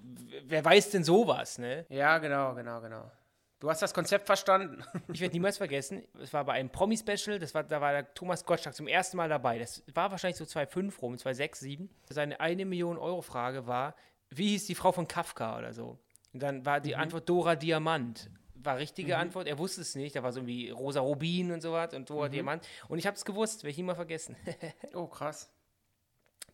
wer 0.45 0.63
weiß 0.65 0.89
denn 0.91 1.03
sowas, 1.03 1.59
ne? 1.59 1.85
Ja, 1.89 2.17
genau, 2.17 2.55
genau, 2.55 2.81
genau. 2.81 3.11
Du 3.59 3.69
hast 3.69 3.81
das 3.81 3.93
Konzept 3.93 4.25
verstanden. 4.25 4.83
Ich 5.13 5.19
werde 5.19 5.33
niemals 5.33 5.57
vergessen, 5.57 6.03
es 6.19 6.31
war 6.33 6.45
bei 6.45 6.53
einem 6.53 6.69
Promi-Special, 6.69 7.37
das 7.37 7.53
war, 7.53 7.63
da 7.63 7.81
war 7.81 7.91
der 7.91 8.13
Thomas 8.13 8.43
Gottschalk 8.45 8.73
zum 8.73 8.87
ersten 8.87 9.17
Mal 9.17 9.27
dabei. 9.29 9.59
Das 9.59 9.83
war 9.93 10.09
wahrscheinlich 10.09 10.37
so 10.37 10.45
2,5 10.45 10.99
rum, 11.01 11.15
2,6, 11.15 11.55
7. 11.57 11.89
Seine 12.09 12.39
eine 12.39 12.65
Million 12.65 12.97
Euro 12.97 13.21
Frage 13.21 13.67
war, 13.67 13.95
wie 14.29 14.47
hieß 14.49 14.65
die 14.67 14.75
Frau 14.75 14.91
von 14.93 15.07
Kafka 15.07 15.57
oder 15.57 15.73
so? 15.73 15.99
Und 16.33 16.41
dann 16.41 16.65
war 16.65 16.79
Mhm. 16.79 16.83
die 16.83 16.95
Antwort 16.95 17.27
Dora 17.29 17.55
Diamant. 17.55 18.31
War 18.61 18.77
richtige 18.77 19.17
Antwort. 19.17 19.47
Er 19.47 19.57
wusste 19.57 19.81
es 19.81 19.95
nicht. 19.95 20.15
Da 20.15 20.23
war 20.23 20.33
so 20.33 20.45
wie 20.45 20.69
Rosa 20.69 20.99
Rubin 20.99 21.51
und 21.51 21.61
so 21.61 21.71
was 21.71 21.93
und 21.93 22.01
Mhm. 22.01 22.05
Dora 22.05 22.29
Diamant. 22.29 22.67
Und 22.89 22.97
ich 22.99 23.07
habe 23.07 23.15
es 23.15 23.23
gewusst, 23.23 23.63
werde 23.63 23.71
ich 23.71 23.77
nie 23.77 23.83
mal 23.83 23.95
vergessen. 23.95 24.35
Oh, 24.93 25.07
krass. 25.07 25.49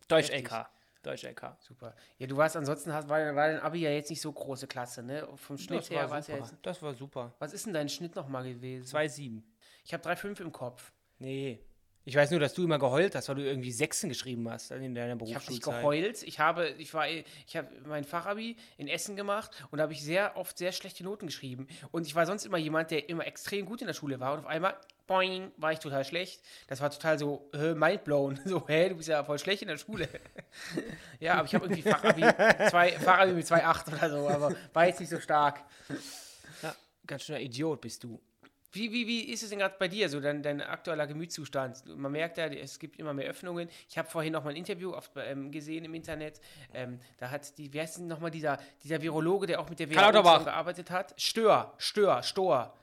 Deutsch. 0.08 0.30
LK. 0.30 0.68
Deutsch 1.02 1.24
LK. 1.24 1.56
Super. 1.60 1.94
Ja, 2.18 2.26
du 2.26 2.36
warst 2.36 2.56
ansonsten, 2.56 2.92
hast, 2.92 3.08
war, 3.08 3.34
war 3.34 3.48
dein 3.48 3.60
Abi 3.60 3.80
ja 3.80 3.90
jetzt 3.90 4.10
nicht 4.10 4.20
so 4.20 4.30
große 4.32 4.66
Klasse, 4.66 5.02
ne? 5.02 5.26
Vom 5.36 5.56
Schnitt 5.58 5.80
Das 5.80 5.90
her 5.90 6.10
war 6.10 6.18
es 6.18 6.26
ja 6.28 6.36
jetzt. 6.36 6.54
Das 6.62 6.82
war 6.82 6.94
super. 6.94 7.34
Was 7.38 7.52
ist 7.52 7.66
denn 7.66 7.74
dein 7.74 7.88
Schnitt 7.88 8.14
nochmal 8.16 8.44
gewesen? 8.44 8.84
2,7. 8.86 9.42
Ich 9.84 9.92
habe 9.94 10.02
3,5 10.08 10.40
im 10.42 10.52
Kopf. 10.52 10.92
Nee. 11.18 11.60
Ich 12.08 12.14
weiß 12.14 12.30
nur, 12.30 12.38
dass 12.38 12.54
du 12.54 12.62
immer 12.62 12.78
geheult 12.78 13.16
hast, 13.16 13.28
weil 13.28 13.34
du 13.34 13.42
irgendwie 13.44 13.72
Sechsen 13.72 14.08
geschrieben 14.08 14.48
hast 14.48 14.70
in 14.70 14.94
deiner 14.94 15.20
Ich 15.24 15.34
habe 15.34 15.50
nicht 15.50 15.64
geheult. 15.64 16.22
Ich 16.22 16.38
habe, 16.38 16.68
ich 16.78 16.94
war, 16.94 17.08
ich 17.08 17.56
habe 17.56 17.68
mein 17.84 18.04
Fachabi 18.04 18.56
in 18.78 18.86
Essen 18.86 19.16
gemacht 19.16 19.50
und 19.72 19.78
da 19.78 19.82
habe 19.82 19.92
ich 19.92 20.04
sehr 20.04 20.36
oft 20.36 20.56
sehr 20.56 20.70
schlechte 20.70 21.02
Noten 21.02 21.26
geschrieben. 21.26 21.66
Und 21.90 22.06
ich 22.06 22.14
war 22.14 22.24
sonst 22.24 22.46
immer 22.46 22.58
jemand, 22.58 22.92
der 22.92 23.08
immer 23.08 23.26
extrem 23.26 23.66
gut 23.66 23.80
in 23.80 23.88
der 23.88 23.94
Schule 23.94 24.20
war 24.20 24.34
und 24.34 24.38
auf 24.38 24.46
einmal, 24.46 24.76
boing, 25.08 25.50
war 25.56 25.72
ich 25.72 25.80
total 25.80 26.04
schlecht. 26.04 26.42
Das 26.68 26.80
war 26.80 26.90
total 26.90 27.18
so 27.18 27.50
äh, 27.52 27.74
mindblown. 27.74 28.38
So, 28.46 28.68
hä, 28.68 28.90
du 28.90 28.94
bist 28.94 29.08
ja 29.08 29.24
voll 29.24 29.40
schlecht 29.40 29.62
in 29.62 29.68
der 29.68 29.76
Schule. 29.76 30.08
ja, 31.18 31.34
aber 31.34 31.46
ich 31.46 31.56
habe 31.56 31.64
irgendwie 31.64 31.82
Fachabi, 31.82 32.22
zwei, 32.70 32.92
Fachabi 32.92 33.32
mit 33.32 33.46
2,8 33.46 33.92
oder 33.92 34.10
so, 34.10 34.28
aber 34.28 34.54
war 34.72 34.86
jetzt 34.86 35.00
nicht 35.00 35.10
so 35.10 35.18
stark. 35.18 35.64
Ja, 36.62 36.72
ganz 37.04 37.24
schöner 37.24 37.40
Idiot 37.40 37.80
bist 37.80 38.04
du. 38.04 38.20
Wie, 38.76 38.92
wie, 38.92 39.06
wie 39.06 39.32
ist 39.32 39.42
es 39.42 39.50
denn 39.50 39.58
gerade 39.58 39.74
bei 39.78 39.88
dir, 39.88 40.08
so 40.08 40.20
dein, 40.20 40.42
dein 40.42 40.60
aktueller 40.60 41.06
Gemütszustand? 41.06 41.84
Man 41.96 42.12
merkt 42.12 42.36
ja, 42.36 42.46
es 42.46 42.78
gibt 42.78 42.98
immer 42.98 43.14
mehr 43.14 43.26
Öffnungen. 43.28 43.68
Ich 43.88 43.96
habe 43.96 44.08
vorhin 44.08 44.32
noch 44.32 44.44
mal 44.44 44.50
ein 44.50 44.56
Interview 44.56 44.92
auf, 44.92 45.10
ähm, 45.16 45.50
gesehen 45.50 45.84
im 45.84 45.94
Internet. 45.94 46.40
Ähm, 46.74 47.00
da 47.18 47.30
hat 47.30 47.56
die, 47.58 47.72
wer 47.72 47.84
ist 47.84 47.96
denn 47.98 48.06
nochmal 48.06 48.30
dieser, 48.30 48.58
dieser 48.84 49.00
Virologe, 49.00 49.46
der 49.46 49.60
auch 49.60 49.68
mit 49.68 49.78
der 49.78 49.90
WHO 49.90 50.22
gearbeitet 50.44 50.90
hat? 50.90 51.14
Stör, 51.16 51.72
Stör, 51.78 52.22
Stor. 52.22 52.74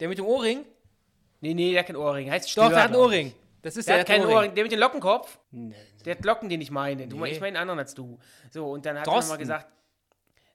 Der 0.00 0.08
mit 0.08 0.18
dem 0.18 0.26
Ohrring? 0.26 0.64
Nee, 1.40 1.54
nee, 1.54 1.70
der 1.70 1.80
hat 1.80 1.86
keinen 1.86 1.96
Ohrring. 1.96 2.30
Heißt 2.30 2.50
Stör. 2.50 2.64
Doch, 2.64 2.70
der 2.70 2.82
hat 2.82 2.90
einen. 2.90 3.00
Ohrring. 3.00 3.32
Das 3.62 3.76
ist 3.76 3.88
Der 3.88 4.00
hat 4.00 4.06
keinen 4.06 4.22
einen 4.22 4.32
Ohrring. 4.32 4.54
Der 4.54 4.64
mit 4.64 4.72
dem 4.72 4.80
Lockenkopf? 4.80 5.38
Nee. 5.50 5.74
Der 6.04 6.16
hat 6.16 6.24
Locken, 6.24 6.48
den 6.48 6.60
ich 6.60 6.70
meine. 6.70 7.06
Du, 7.06 7.18
Nee. 7.18 7.32
Ich 7.32 7.40
meine 7.40 7.58
einen 7.58 7.68
anderen 7.68 7.80
als 7.80 7.94
du. 7.94 8.18
So, 8.50 8.70
und 8.70 8.86
dann 8.86 8.98
hat 8.98 9.06
er 9.06 9.14
nochmal 9.14 9.38
gesagt, 9.38 9.66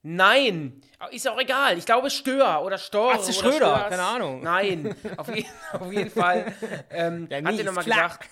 nein, 0.04 0.82
ist 1.12 1.28
auch 1.28 1.40
egal. 1.40 1.78
Ich 1.78 1.86
glaube 1.86 2.10
Stör 2.10 2.64
oder 2.64 2.78
Stor. 2.78 3.14
Atze 3.14 3.32
oder 3.32 3.34
Schröder, 3.34 3.56
Störs. 3.56 3.90
keine 3.90 4.04
Ahnung. 4.04 4.44
Nein, 4.44 4.96
auf, 5.18 5.36
je, 5.36 5.46
auf 5.74 5.92
jeden 5.92 6.12
Fall 6.12 6.54
ähm, 6.92 7.28
Der 7.28 7.44
hat 7.44 7.58
er 7.58 7.64
nochmal 7.64 7.84
gesagt, 7.84 8.30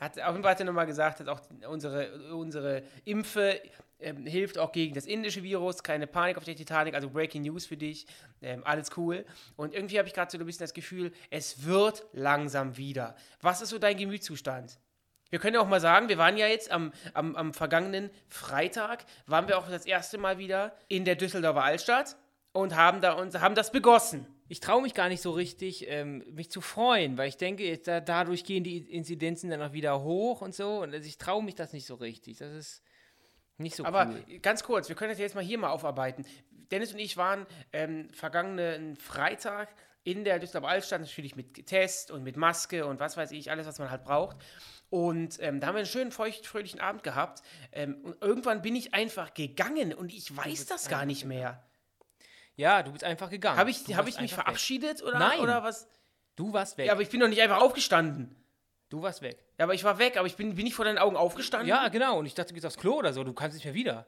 hat, 0.00 0.20
auf 0.20 0.32
jeden 0.32 0.42
Fall 0.42 0.50
hat 0.50 0.60
er 0.60 0.66
nochmal 0.66 0.86
gesagt, 0.86 1.20
dass 1.20 1.28
auch 1.28 1.40
unsere, 1.68 2.32
unsere 2.32 2.82
Impfe 3.04 3.60
ähm, 4.00 4.26
hilft 4.26 4.58
auch 4.58 4.72
gegen 4.72 4.94
das 4.94 5.06
indische 5.06 5.42
Virus. 5.42 5.82
Keine 5.82 6.06
Panik 6.06 6.36
auf 6.36 6.44
der 6.44 6.56
Titanic, 6.56 6.94
also 6.94 7.10
Breaking 7.10 7.42
News 7.42 7.66
für 7.66 7.76
dich. 7.76 8.06
Ähm, 8.42 8.62
alles 8.64 8.96
cool. 8.96 9.24
Und 9.56 9.74
irgendwie 9.74 9.98
habe 9.98 10.08
ich 10.08 10.14
gerade 10.14 10.30
so 10.30 10.38
ein 10.38 10.46
bisschen 10.46 10.64
das 10.64 10.74
Gefühl, 10.74 11.12
es 11.30 11.64
wird 11.64 12.04
langsam 12.12 12.76
wieder. 12.76 13.14
Was 13.40 13.60
ist 13.60 13.70
so 13.70 13.78
dein 13.78 13.96
Gemütszustand? 13.96 14.78
Wir 15.30 15.38
können 15.38 15.54
ja 15.54 15.60
auch 15.60 15.68
mal 15.68 15.80
sagen, 15.80 16.08
wir 16.08 16.18
waren 16.18 16.36
ja 16.36 16.46
jetzt 16.46 16.70
am, 16.70 16.92
am, 17.14 17.36
am 17.36 17.54
vergangenen 17.54 18.10
Freitag, 18.28 19.04
waren 19.26 19.48
wir 19.48 19.58
auch 19.58 19.68
das 19.68 19.86
erste 19.86 20.18
Mal 20.18 20.38
wieder 20.38 20.74
in 20.88 21.04
der 21.04 21.14
Düsseldorfer 21.14 21.62
Altstadt 21.62 22.16
und 22.52 22.76
haben, 22.76 23.00
da 23.00 23.12
uns, 23.12 23.38
haben 23.38 23.54
das 23.54 23.70
begossen. 23.70 24.26
Ich 24.48 24.58
traue 24.58 24.82
mich 24.82 24.94
gar 24.94 25.08
nicht 25.08 25.22
so 25.22 25.30
richtig, 25.30 25.88
ähm, 25.88 26.24
mich 26.32 26.50
zu 26.50 26.60
freuen, 26.60 27.16
weil 27.16 27.28
ich 27.28 27.36
denke, 27.36 27.78
da, 27.78 28.00
dadurch 28.00 28.42
gehen 28.42 28.64
die 28.64 28.78
Inzidenzen 28.78 29.48
dann 29.48 29.62
auch 29.62 29.72
wieder 29.72 30.02
hoch 30.02 30.40
und 30.40 30.54
so. 30.54 30.82
Und 30.82 30.92
also 30.92 31.06
ich 31.06 31.18
traue 31.18 31.44
mich 31.44 31.54
das 31.54 31.72
nicht 31.72 31.86
so 31.86 31.94
richtig. 31.94 32.38
Das 32.38 32.52
ist 32.52 32.82
nicht 33.58 33.76
so 33.76 33.84
Aber 33.84 34.08
cool. 34.08 34.38
ganz 34.40 34.64
kurz, 34.64 34.88
wir 34.88 34.96
können 34.96 35.10
das 35.10 35.20
jetzt 35.20 35.36
mal 35.36 35.44
hier 35.44 35.58
mal 35.58 35.70
aufarbeiten. 35.70 36.26
Dennis 36.72 36.92
und 36.92 36.98
ich 36.98 37.16
waren 37.16 37.46
ähm, 37.72 38.08
vergangenen 38.10 38.96
Freitag 38.96 39.68
in 40.02 40.24
der 40.24 40.40
Düsseldorfer 40.40 40.68
Altstadt, 40.72 41.00
natürlich 41.00 41.36
mit 41.36 41.66
Test 41.66 42.10
und 42.10 42.24
mit 42.24 42.36
Maske 42.36 42.86
und 42.86 42.98
was 42.98 43.16
weiß 43.16 43.30
ich, 43.32 43.50
alles, 43.52 43.66
was 43.66 43.78
man 43.78 43.90
halt 43.90 44.02
braucht. 44.02 44.36
Und 44.90 45.38
ähm, 45.40 45.60
da 45.60 45.68
haben 45.68 45.74
wir 45.74 45.78
einen 45.80 45.86
schönen, 45.86 46.10
feucht, 46.12 46.46
fröhlichen 46.46 46.80
Abend 46.80 47.04
gehabt. 47.04 47.42
Ähm, 47.72 47.98
und 48.02 48.20
irgendwann 48.20 48.60
bin 48.60 48.74
ich 48.74 48.92
einfach 48.92 49.34
gegangen 49.34 49.94
und 49.94 50.12
ich 50.12 50.36
weiß 50.36 50.66
das 50.66 50.88
gar 50.88 51.06
nicht 51.06 51.24
mehr. 51.24 51.62
Ja, 52.56 52.82
du 52.82 52.92
bist 52.92 53.04
einfach 53.04 53.30
gegangen. 53.30 53.56
Habe 53.56 53.70
ich, 53.70 53.96
hab 53.96 54.08
ich 54.08 54.20
mich 54.20 54.34
verabschiedet 54.34 55.02
oder, 55.02 55.18
Nein. 55.18 55.38
oder 55.40 55.62
was? 55.62 55.84
Weg. 55.84 55.90
Du 56.36 56.52
warst 56.52 56.76
weg. 56.76 56.86
Ja, 56.86 56.92
aber 56.92 57.02
ich 57.02 57.08
bin 57.08 57.20
doch 57.20 57.28
nicht 57.28 57.40
einfach 57.40 57.60
aufgestanden. 57.60 58.34
du 58.88 59.02
warst 59.02 59.22
weg. 59.22 59.38
Ja, 59.58 59.64
aber 59.64 59.74
ich 59.74 59.84
war 59.84 59.98
weg, 59.98 60.16
aber 60.16 60.26
ich 60.26 60.36
bin, 60.36 60.54
bin 60.56 60.66
ich 60.66 60.74
vor 60.74 60.84
deinen 60.84 60.98
Augen 60.98 61.16
aufgestanden? 61.16 61.68
Ja, 61.68 61.88
genau. 61.88 62.18
Und 62.18 62.26
ich 62.26 62.34
dachte, 62.34 62.48
du 62.48 62.54
gehst 62.54 62.66
aufs 62.66 62.76
Klo 62.76 62.94
oder 62.96 63.12
so. 63.12 63.22
Du 63.22 63.32
kannst 63.32 63.54
nicht 63.54 63.64
mehr 63.64 63.74
wieder. 63.74 64.06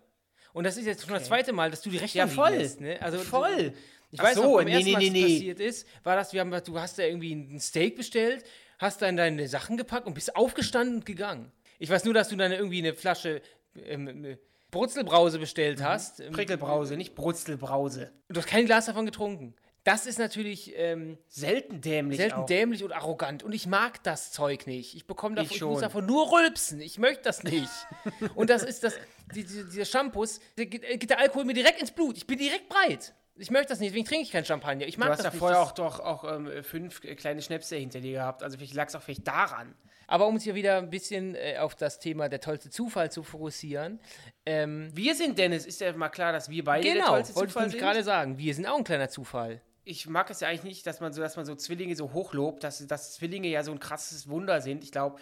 Und 0.52 0.64
das 0.64 0.76
ist 0.76 0.84
jetzt 0.86 1.04
schon 1.04 1.14
das 1.14 1.26
zweite 1.26 1.52
Mal, 1.52 1.70
dass 1.70 1.80
du 1.82 1.90
die 1.90 1.98
Rechnung 1.98 2.26
Ja, 2.26 2.34
voll. 2.34 2.50
lässt, 2.50 2.80
ne? 2.80 3.00
Also, 3.00 3.18
Voll. 3.18 3.70
Du, 3.70 3.76
ich 4.10 4.20
Ach 4.20 4.24
weiß 4.24 4.34
so, 4.34 4.42
noch, 4.42 4.56
beim 4.56 4.66
nee, 4.66 4.72
ersten 4.72 4.86
nee, 4.86 4.92
Mal, 4.92 4.98
als 5.02 5.12
nee. 5.12 5.22
passiert 5.22 5.60
ist, 5.60 5.88
war 6.04 6.16
das, 6.16 6.32
wir 6.34 6.40
haben, 6.40 6.50
du 6.50 6.78
hast 6.78 6.98
da 6.98 7.04
irgendwie 7.04 7.32
ein 7.32 7.60
Steak 7.60 7.96
bestellt, 7.96 8.44
hast 8.82 9.00
dann 9.00 9.16
deine 9.16 9.48
Sachen 9.48 9.76
gepackt 9.78 10.06
und 10.06 10.14
bist 10.14 10.36
aufgestanden 10.36 10.96
und 10.96 11.06
gegangen. 11.06 11.50
Ich 11.78 11.88
weiß 11.88 12.04
nur, 12.04 12.12
dass 12.14 12.28
du 12.28 12.36
dann 12.36 12.52
irgendwie 12.52 12.78
eine 12.78 12.92
Flasche 12.94 13.40
ähm, 13.76 14.24
äh, 14.24 14.36
Brutzelbrause 14.70 15.38
bestellt 15.38 15.78
Mhm. 15.80 15.84
hast. 15.84 16.20
Ähm, 16.20 16.32
Prickelbrause, 16.32 16.96
nicht 16.96 17.14
Brutzelbrause. 17.14 18.12
Du 18.28 18.38
hast 18.40 18.46
kein 18.46 18.66
Glas 18.66 18.86
davon 18.86 19.06
getrunken. 19.06 19.54
Das 19.84 20.06
ist 20.06 20.18
natürlich 20.20 20.72
ähm, 20.76 21.18
Selten 21.28 21.80
dämlich 21.80 22.18
selten 22.18 22.36
auch. 22.36 22.46
dämlich 22.46 22.84
und 22.84 22.92
arrogant. 22.92 23.42
Und 23.42 23.52
ich 23.52 23.66
mag 23.66 24.00
das 24.04 24.30
Zeug 24.30 24.68
nicht. 24.68 24.94
Ich 24.94 25.08
bekomme 25.08 25.34
davon, 25.34 25.50
Ich 25.50 25.56
ich, 25.56 25.62
muss 25.62 25.80
davon 25.80 26.06
nur 26.06 26.30
rülpsen. 26.32 26.80
Ich 26.80 26.98
möchte 26.98 27.24
das 27.24 27.42
nicht. 27.42 27.68
und 28.36 28.48
das 28.48 28.62
ist 28.62 28.84
das, 28.84 28.94
die, 29.34 29.42
die, 29.44 29.64
dieser 29.64 29.84
Shampoos, 29.84 30.38
geht, 30.54 30.84
äh, 30.84 30.98
geht 30.98 31.10
der 31.10 31.18
Alkohol 31.18 31.44
mir 31.44 31.54
direkt 31.54 31.80
ins 31.80 31.90
Blut. 31.90 32.16
Ich 32.16 32.26
bin 32.28 32.38
direkt 32.38 32.68
breit. 32.68 33.12
Ich 33.36 33.50
möchte 33.50 33.68
das 33.68 33.80
nicht, 33.80 33.90
deswegen 33.90 34.06
trinke 34.06 34.24
ich 34.24 34.30
kein 34.30 34.44
Champagner. 34.44 34.86
Ich 34.86 34.98
mag 34.98 35.06
Du 35.06 35.12
hast 35.12 35.18
das 35.20 35.24
ja 35.26 35.30
nicht. 35.30 35.38
vorher 35.38 35.60
auch 35.60 35.72
doch 35.72 36.00
auch 36.00 36.24
ähm, 36.24 36.62
fünf 36.62 37.00
kleine 37.00 37.40
Schnäpse 37.40 37.76
hinter 37.76 38.00
dir 38.00 38.12
gehabt. 38.12 38.42
Also 38.42 38.58
vielleicht 38.58 38.74
lag 38.74 38.88
es 38.88 38.94
auch 38.94 39.02
vielleicht 39.02 39.26
daran. 39.26 39.74
Aber 40.06 40.26
um 40.26 40.34
uns 40.34 40.44
hier 40.44 40.54
wieder 40.54 40.76
ein 40.76 40.90
bisschen 40.90 41.34
äh, 41.34 41.56
auf 41.58 41.74
das 41.74 41.98
Thema 41.98 42.28
der 42.28 42.40
tollste 42.40 42.68
Zufall 42.68 43.10
zu 43.10 43.22
fokussieren. 43.22 44.00
Ähm, 44.44 44.90
Wir 44.92 45.14
sind 45.14 45.38
Dennis, 45.38 45.64
ist 45.64 45.80
ja 45.80 45.92
mal 45.94 46.10
klar, 46.10 46.32
dass 46.32 46.50
wir 46.50 46.62
beide 46.64 46.84
der 46.84 46.94
genau, 46.94 47.06
tollste 47.08 47.34
wollte 47.34 47.46
ich 47.46 47.52
Zufall 47.52 47.62
nämlich 47.68 47.80
sind. 47.80 47.88
gerade 47.88 48.04
sagen. 48.04 48.36
Wir 48.36 48.54
sind 48.54 48.66
auch 48.66 48.76
ein 48.76 48.84
kleiner 48.84 49.08
Zufall. 49.08 49.62
Ich 49.84 50.06
mag 50.06 50.28
es 50.30 50.40
ja 50.40 50.48
eigentlich 50.48 50.64
nicht, 50.64 50.86
dass 50.86 51.00
man 51.00 51.12
so, 51.12 51.22
dass 51.22 51.36
man 51.36 51.46
so 51.46 51.54
Zwillinge 51.54 51.96
so 51.96 52.12
hochlobt, 52.12 52.62
dass, 52.62 52.86
dass 52.86 53.14
Zwillinge 53.14 53.48
ja 53.48 53.62
so 53.64 53.72
ein 53.72 53.80
krasses 53.80 54.28
Wunder 54.28 54.60
sind. 54.60 54.84
Ich 54.84 54.92
glaube, 54.92 55.18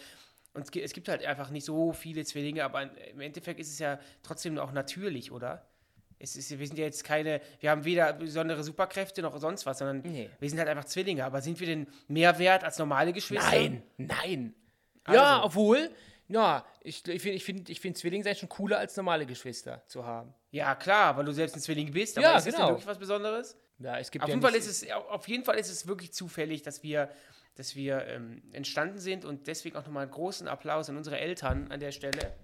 und 0.52 0.74
es 0.76 0.92
gibt 0.92 1.08
halt 1.08 1.24
einfach 1.24 1.50
nicht 1.50 1.64
so 1.64 1.92
viele 1.92 2.24
Zwillinge, 2.24 2.64
aber 2.64 2.82
im 2.82 3.20
Endeffekt 3.20 3.60
ist 3.60 3.70
es 3.70 3.78
ja 3.78 4.00
trotzdem 4.24 4.58
auch 4.58 4.72
natürlich, 4.72 5.30
oder? 5.30 5.69
Es 6.22 6.36
ist, 6.36 6.56
wir 6.58 6.66
sind 6.66 6.78
ja 6.78 6.84
jetzt 6.84 7.02
keine, 7.02 7.40
wir 7.60 7.70
haben 7.70 7.84
weder 7.84 8.12
besondere 8.12 8.62
Superkräfte 8.62 9.22
noch 9.22 9.36
sonst 9.38 9.64
was, 9.64 9.78
sondern 9.78 10.02
Nee. 10.02 10.28
wir 10.38 10.48
sind 10.50 10.58
halt 10.58 10.68
einfach 10.68 10.84
Zwillinge. 10.84 11.24
Aber 11.24 11.40
sind 11.40 11.58
wir 11.58 11.66
denn 11.66 11.86
mehr 12.08 12.38
wert 12.38 12.62
als 12.62 12.78
normale 12.78 13.12
Geschwister? 13.14 13.50
Nein, 13.50 13.82
nein. 13.96 14.54
Also. 15.04 15.18
Ja, 15.20 15.42
obwohl, 15.42 15.90
ja, 16.28 16.64
ich, 16.82 17.08
ich 17.08 17.22
finde 17.22 17.36
ich 17.36 17.44
find, 17.44 17.70
ich 17.70 17.80
find 17.80 17.96
Zwillinge 17.96 18.22
sein 18.22 18.36
schon 18.36 18.50
cooler 18.50 18.78
als 18.78 18.94
normale 18.96 19.24
Geschwister 19.24 19.82
zu 19.86 20.04
haben. 20.04 20.34
Ja, 20.50 20.74
klar, 20.74 21.16
weil 21.16 21.24
du 21.24 21.32
selbst 21.32 21.56
ein 21.56 21.60
Zwilling 21.62 21.90
bist, 21.90 22.18
aber 22.18 22.26
Ja, 22.26 22.36
ist 22.36 22.46
das 22.46 22.54
denn 22.54 22.60
genau. 22.60 22.68
wirklich 22.72 22.86
was 22.86 22.98
Besonderes? 22.98 23.56
Ja, 23.78 23.98
es 23.98 24.10
gibt 24.10 24.22
Auf 24.22 24.28
ja 24.28 24.34
jeden, 24.34 24.42
Fall 24.46 24.54
ist 24.54 24.66
es, 24.66 24.90
auf 24.92 25.26
jeden 25.26 25.44
Fall 25.44 25.58
ist 25.58 25.70
es 25.70 25.86
wirklich 25.86 26.12
zufällig, 26.12 26.60
dass 26.60 26.82
wir, 26.82 27.08
dass 27.54 27.74
wir 27.76 28.04
ähm, 28.08 28.42
entstanden 28.52 28.98
sind 28.98 29.24
und 29.24 29.46
deswegen 29.46 29.74
auch 29.76 29.86
nochmal 29.86 30.02
einen 30.02 30.12
großen 30.12 30.48
Applaus 30.48 30.90
an 30.90 30.98
unsere 30.98 31.18
Eltern 31.18 31.72
an 31.72 31.80
der 31.80 31.92
Stelle. 31.92 32.34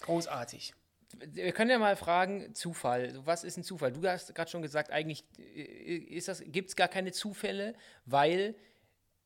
Großartig. 0.00 0.72
Wir 1.32 1.52
können 1.52 1.70
ja 1.70 1.78
mal 1.78 1.96
fragen, 1.96 2.54
Zufall. 2.54 3.18
Was 3.24 3.44
ist 3.44 3.56
ein 3.56 3.62
Zufall? 3.64 3.92
Du 3.92 4.06
hast 4.08 4.34
gerade 4.34 4.50
schon 4.50 4.62
gesagt, 4.62 4.90
eigentlich 4.90 5.24
äh, 5.38 5.98
gibt 6.46 6.68
es 6.70 6.76
gar 6.76 6.88
keine 6.88 7.12
Zufälle, 7.12 7.74
weil 8.04 8.54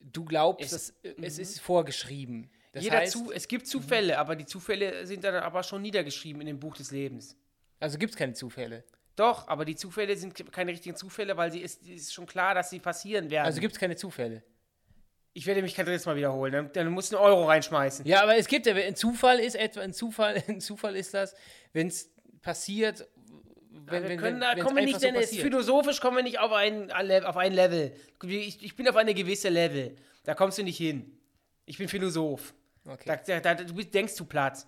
du 0.01 0.25
glaubst, 0.25 0.65
Es- 0.73 0.95
dass, 1.03 1.13
äh, 1.13 1.15
es 1.23 1.39
ist 1.39 1.61
vorgeschrieben. 1.61 2.51
Das 2.73 2.85
Jeder 2.85 2.99
heißt, 2.99 3.13
zu, 3.13 3.33
es 3.33 3.49
gibt 3.49 3.67
Zufälle, 3.67 4.19
aber 4.19 4.37
die 4.37 4.47
Zufälle 4.47 5.05
sind 5.07 5.25
dann 5.25 5.35
aber 5.35 5.63
schon 5.63 5.83
niedergeschrieben 5.83 6.41
in 6.43 6.47
dem 6.47 6.61
Buch 6.61 6.77
des 6.77 6.91
Lebens. 6.93 7.37
also 7.81 7.99
gibt 7.99 8.13
es 8.13 8.17
keine 8.19 8.33
Zufälle. 8.35 8.85
Doch, 9.17 9.49
aber 9.49 9.65
die 9.65 9.75
Zufälle 9.75 10.17
sind 10.17 10.53
keine 10.53 10.71
richtigen 10.71 10.95
Zufälle, 10.97 11.37
weil 11.37 11.51
sie 11.51 11.61
ist, 11.61 11.87
ist 11.87 12.15
schon 12.15 12.27
klar, 12.27 12.55
dass 12.55 12.71
sie 12.71 12.79
passieren 12.79 13.29
werden. 13.31 13.45
Also 13.45 13.61
gibt 13.61 13.75
es 13.75 13.79
keine 13.81 13.97
Zufälle. 13.97 14.43
Ich 15.33 15.47
werde 15.47 15.63
mich 15.63 15.75
kein 15.75 15.87
drittes 15.87 16.07
Mal 16.07 16.17
wiederholen. 16.17 16.71
Dann, 16.73 16.89
musst 16.89 17.13
du 17.13 17.17
einen 17.17 17.27
Euro 17.27 17.45
reinschmeißen. 17.45 18.05
Ja, 18.07 18.23
aber 18.23 18.37
es 18.37 18.49
gibt 18.49 18.67
ja, 18.67 18.75
ein 18.75 18.97
Zufall 18.97 19.39
ist 19.39 19.55
etwa, 19.55 19.81
ein 19.81 19.93
Zufall, 19.93 20.43
ein 20.49 20.61
Zufall 20.61 20.97
ist 20.97 21.15
das, 21.15 21.35
wenn 21.73 21.87
es 21.87 22.11
passiert, 22.43 23.07
wenn, 23.71 24.03
wir 24.03 24.09
wenn, 24.11 24.19
können, 24.19 24.41
wenn, 24.41 24.57
da 24.57 24.63
kommen 24.63 24.77
wir 24.77 24.85
nicht, 24.85 24.95
so 24.95 25.07
Dennis. 25.07 25.27
passiert. 25.27 25.43
Philosophisch 25.43 26.01
kommen 26.01 26.17
wir 26.17 26.25
nicht 26.25 26.39
auf 26.39 26.53
ein, 26.53 26.91
auf 26.91 27.37
ein 27.37 27.53
Level. 27.53 27.95
Ich, 28.25 28.63
ich 28.63 28.77
bin 28.77 28.89
auf 28.89 28.97
eine 28.97 29.15
gewisse 29.15 29.49
Level. 29.49 29.97
Da 30.25 30.35
kommst 30.35 30.59
du 30.59 30.63
nicht 30.63 30.77
hin. 30.77 31.19
Ich 31.65 31.79
bin 31.79 31.89
Philosoph. 31.89 32.55
Okay. 32.85 33.17
Da, 33.27 33.41
da, 33.41 33.55
da, 33.55 33.65
du 33.65 33.75
denkst 33.85 34.15
zu 34.15 34.25
platt. 34.25 34.67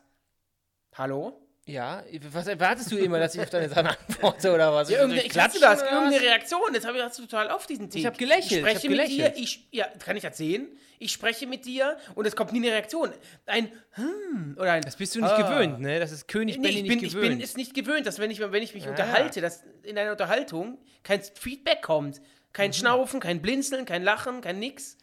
Hallo? 0.94 1.41
Ja, 1.64 2.02
was 2.32 2.48
erwartest 2.48 2.90
du 2.90 2.96
immer, 2.98 3.20
dass 3.20 3.36
ich 3.36 3.40
auf 3.40 3.50
deine 3.50 3.68
Sachen 3.68 3.86
antworte 4.08 4.52
oder 4.52 4.74
was? 4.74 4.90
Ja, 4.90 4.98
irgendeine, 4.98 5.22
ich 5.26 5.38
hasse 5.38 5.58
Klatschen 5.58 5.60
das, 5.60 5.92
irgendeine? 5.92 6.20
Reaktion. 6.20 6.74
Jetzt 6.74 6.84
habe 6.86 6.96
ich 6.98 7.04
das 7.04 7.16
total 7.16 7.50
auf 7.50 7.66
diesen 7.68 7.88
Tick. 7.88 8.04
hab 8.04 8.18
gelächelt, 8.18 8.50
Ich 8.50 8.52
ich 8.52 8.58
spreche 8.58 8.76
hab 8.78 8.82
mit 8.82 8.90
gelächelt. 9.08 9.36
dir, 9.36 9.40
ich, 9.42 9.68
ja, 9.70 9.86
kann 10.04 10.16
ich 10.16 10.24
das 10.24 10.36
sehen? 10.36 10.66
Ich 10.98 11.12
spreche 11.12 11.46
mit 11.46 11.64
dir 11.64 11.96
und 12.16 12.26
es 12.26 12.34
kommt 12.34 12.52
nie 12.52 12.58
eine 12.58 12.72
Reaktion. 12.72 13.12
Ein 13.46 13.70
hm 13.92 14.56
oder 14.58 14.72
ein 14.72 14.82
Das 14.82 14.96
bist 14.96 15.14
du 15.14 15.20
nicht 15.20 15.30
ah. 15.30 15.40
gewöhnt, 15.50 15.80
ne? 15.80 16.00
Das 16.00 16.10
ist 16.10 16.26
König 16.26 16.58
Nee, 16.58 16.62
Benny 16.68 16.76
ich 16.78 16.82
nicht 16.82 16.88
bin, 16.98 17.04
ich 17.06 17.12
gewöhnt. 17.14 17.28
bin 17.30 17.40
es 17.40 17.56
nicht 17.56 17.74
gewöhnt, 17.74 18.06
dass 18.06 18.18
wenn 18.18 18.30
ich, 18.32 18.40
wenn 18.40 18.62
ich 18.62 18.74
mich 18.74 18.84
Ja. 18.84 18.90
unterhalte, 18.90 19.40
dass 19.40 19.62
in 19.84 19.96
einer 19.96 20.10
Unterhaltung 20.12 20.78
kein 21.04 21.22
Feedback 21.22 21.80
kommt. 21.82 22.20
Kein 22.52 22.70
Mhm. 22.70 22.74
Schnaufen, 22.74 23.20
kein 23.20 23.40
Blinzeln, 23.40 23.84
kein 23.84 24.02
Lachen, 24.02 24.40
kein 24.40 24.58
nix. 24.58 24.98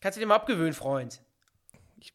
Kannst 0.00 0.16
du 0.16 0.20
dir 0.20 0.26
mal 0.26 0.34
abgewöhnen, 0.36 0.72
Freund. 0.74 1.20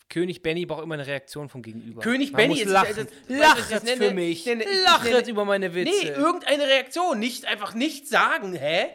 König 0.09 0.41
Benny 0.41 0.65
braucht 0.65 0.83
immer 0.83 0.95
eine 0.95 1.07
Reaktion 1.07 1.49
vom 1.49 1.61
Gegenüber. 1.61 2.01
König 2.01 2.31
Man 2.31 2.37
Benny 2.37 2.61
ist- 2.61 2.69
lachen. 2.69 3.07
das 3.27 3.83
nenne- 3.83 3.97
für 4.07 4.13
mich. 4.13 4.45
ich 4.47 4.53
ich 4.53 4.83
Lachet 4.83 5.11
nenne- 5.13 5.29
über 5.29 5.45
meine 5.45 5.73
Witze. 5.75 5.91
Nee, 5.91 6.09
irgendeine 6.09 6.63
Reaktion, 6.67 7.19
nicht 7.19 7.45
einfach 7.45 7.73
nichts 7.73 8.09
sagen, 8.09 8.53
hä? 8.53 8.87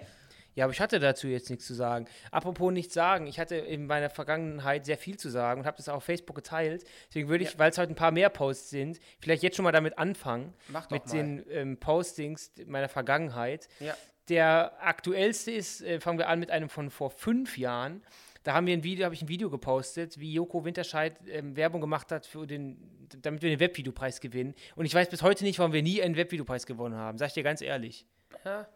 Ja, 0.57 0.65
aber 0.65 0.73
ich 0.73 0.81
hatte 0.81 0.99
dazu 0.99 1.29
jetzt 1.29 1.49
nichts 1.49 1.65
zu 1.67 1.75
sagen. 1.75 2.07
Apropos 2.33 2.73
nichts 2.73 2.93
sagen, 2.93 3.27
ich 3.29 3.39
hatte 3.39 3.55
in 3.55 3.87
meiner 3.87 4.11
Vergangenheit 4.11 4.85
sehr 4.85 4.99
viel 4.99 5.17
zu 5.17 5.29
sagen 5.31 5.61
und 5.61 5.67
habe 5.67 5.77
das 5.77 5.89
auch 5.89 5.95
auf 5.99 6.05
Facebook 6.05 6.35
geteilt. 6.37 6.85
Deswegen 7.09 7.29
würde 7.29 7.45
ich, 7.45 7.57
weil 7.59 7.71
es 7.71 7.79
heute 7.79 7.93
ein 7.93 7.97
paar 7.97 8.11
mehr 8.11 8.29
Posts 8.31 8.69
sind, 8.71 8.99
vielleicht 9.21 9.45
jetzt 9.45 9.57
schon 9.57 9.63
mal 9.63 9.71
damit 9.73 9.97
anfangen. 9.97 10.53
Mach 10.69 10.87
doch 10.87 10.91
mit 10.91 11.07
mal. 11.07 11.13
den 11.15 11.47
ähm, 11.51 11.77
Postings 11.79 12.51
meiner 12.67 12.89
Vergangenheit. 12.89 13.69
Ja. 13.79 13.97
Der 14.29 14.73
aktuellste 14.81 15.51
ist, 15.53 15.83
äh, 15.83 16.01
fangen 16.01 16.19
wir 16.19 16.29
an 16.29 16.41
mit 16.41 16.51
einem 16.51 16.69
von 16.69 16.91
vor 16.91 17.11
fünf 17.11 17.57
Jahren. 17.57 18.03
Da 18.43 18.55
haben 18.55 18.67
wir 18.67 18.75
ein 18.75 18.85
Video, 18.85 19.05
habe 19.05 19.15
ich 19.15 19.23
ein 19.23 19.29
Video 19.29 19.51
gepostet, 19.51 20.19
wie 20.19 20.33
Joko 20.33 20.65
Winterscheid 20.65 21.19
ähm, 21.29 21.57
Werbung 21.57 21.81
gemacht 21.81 22.11
hat 22.11 22.25
für 22.27 22.47
den, 22.47 23.09
damit 23.21 23.43
wir 23.43 23.51
den 23.51 23.61
Webvideopreis 23.61 24.21
gewinnen. 24.21 24.55
Und 24.77 24.87
ich 24.87 24.95
weiß 24.95 25.11
bis 25.11 25.23
heute 25.23 25.45
nicht, 25.45 25.59
warum 25.59 25.73
wir 25.73 25.83
nie 25.83 26.03
einen 26.03 26.17
Webvideopreis 26.17 26.65
gewonnen 26.65 26.97
haben. 26.97 27.19
Sag 27.19 27.29
ich 27.29 27.35
dir 27.35 27.43
ganz 27.43 27.61
ehrlich. 27.61 28.07
ja. 28.45 28.67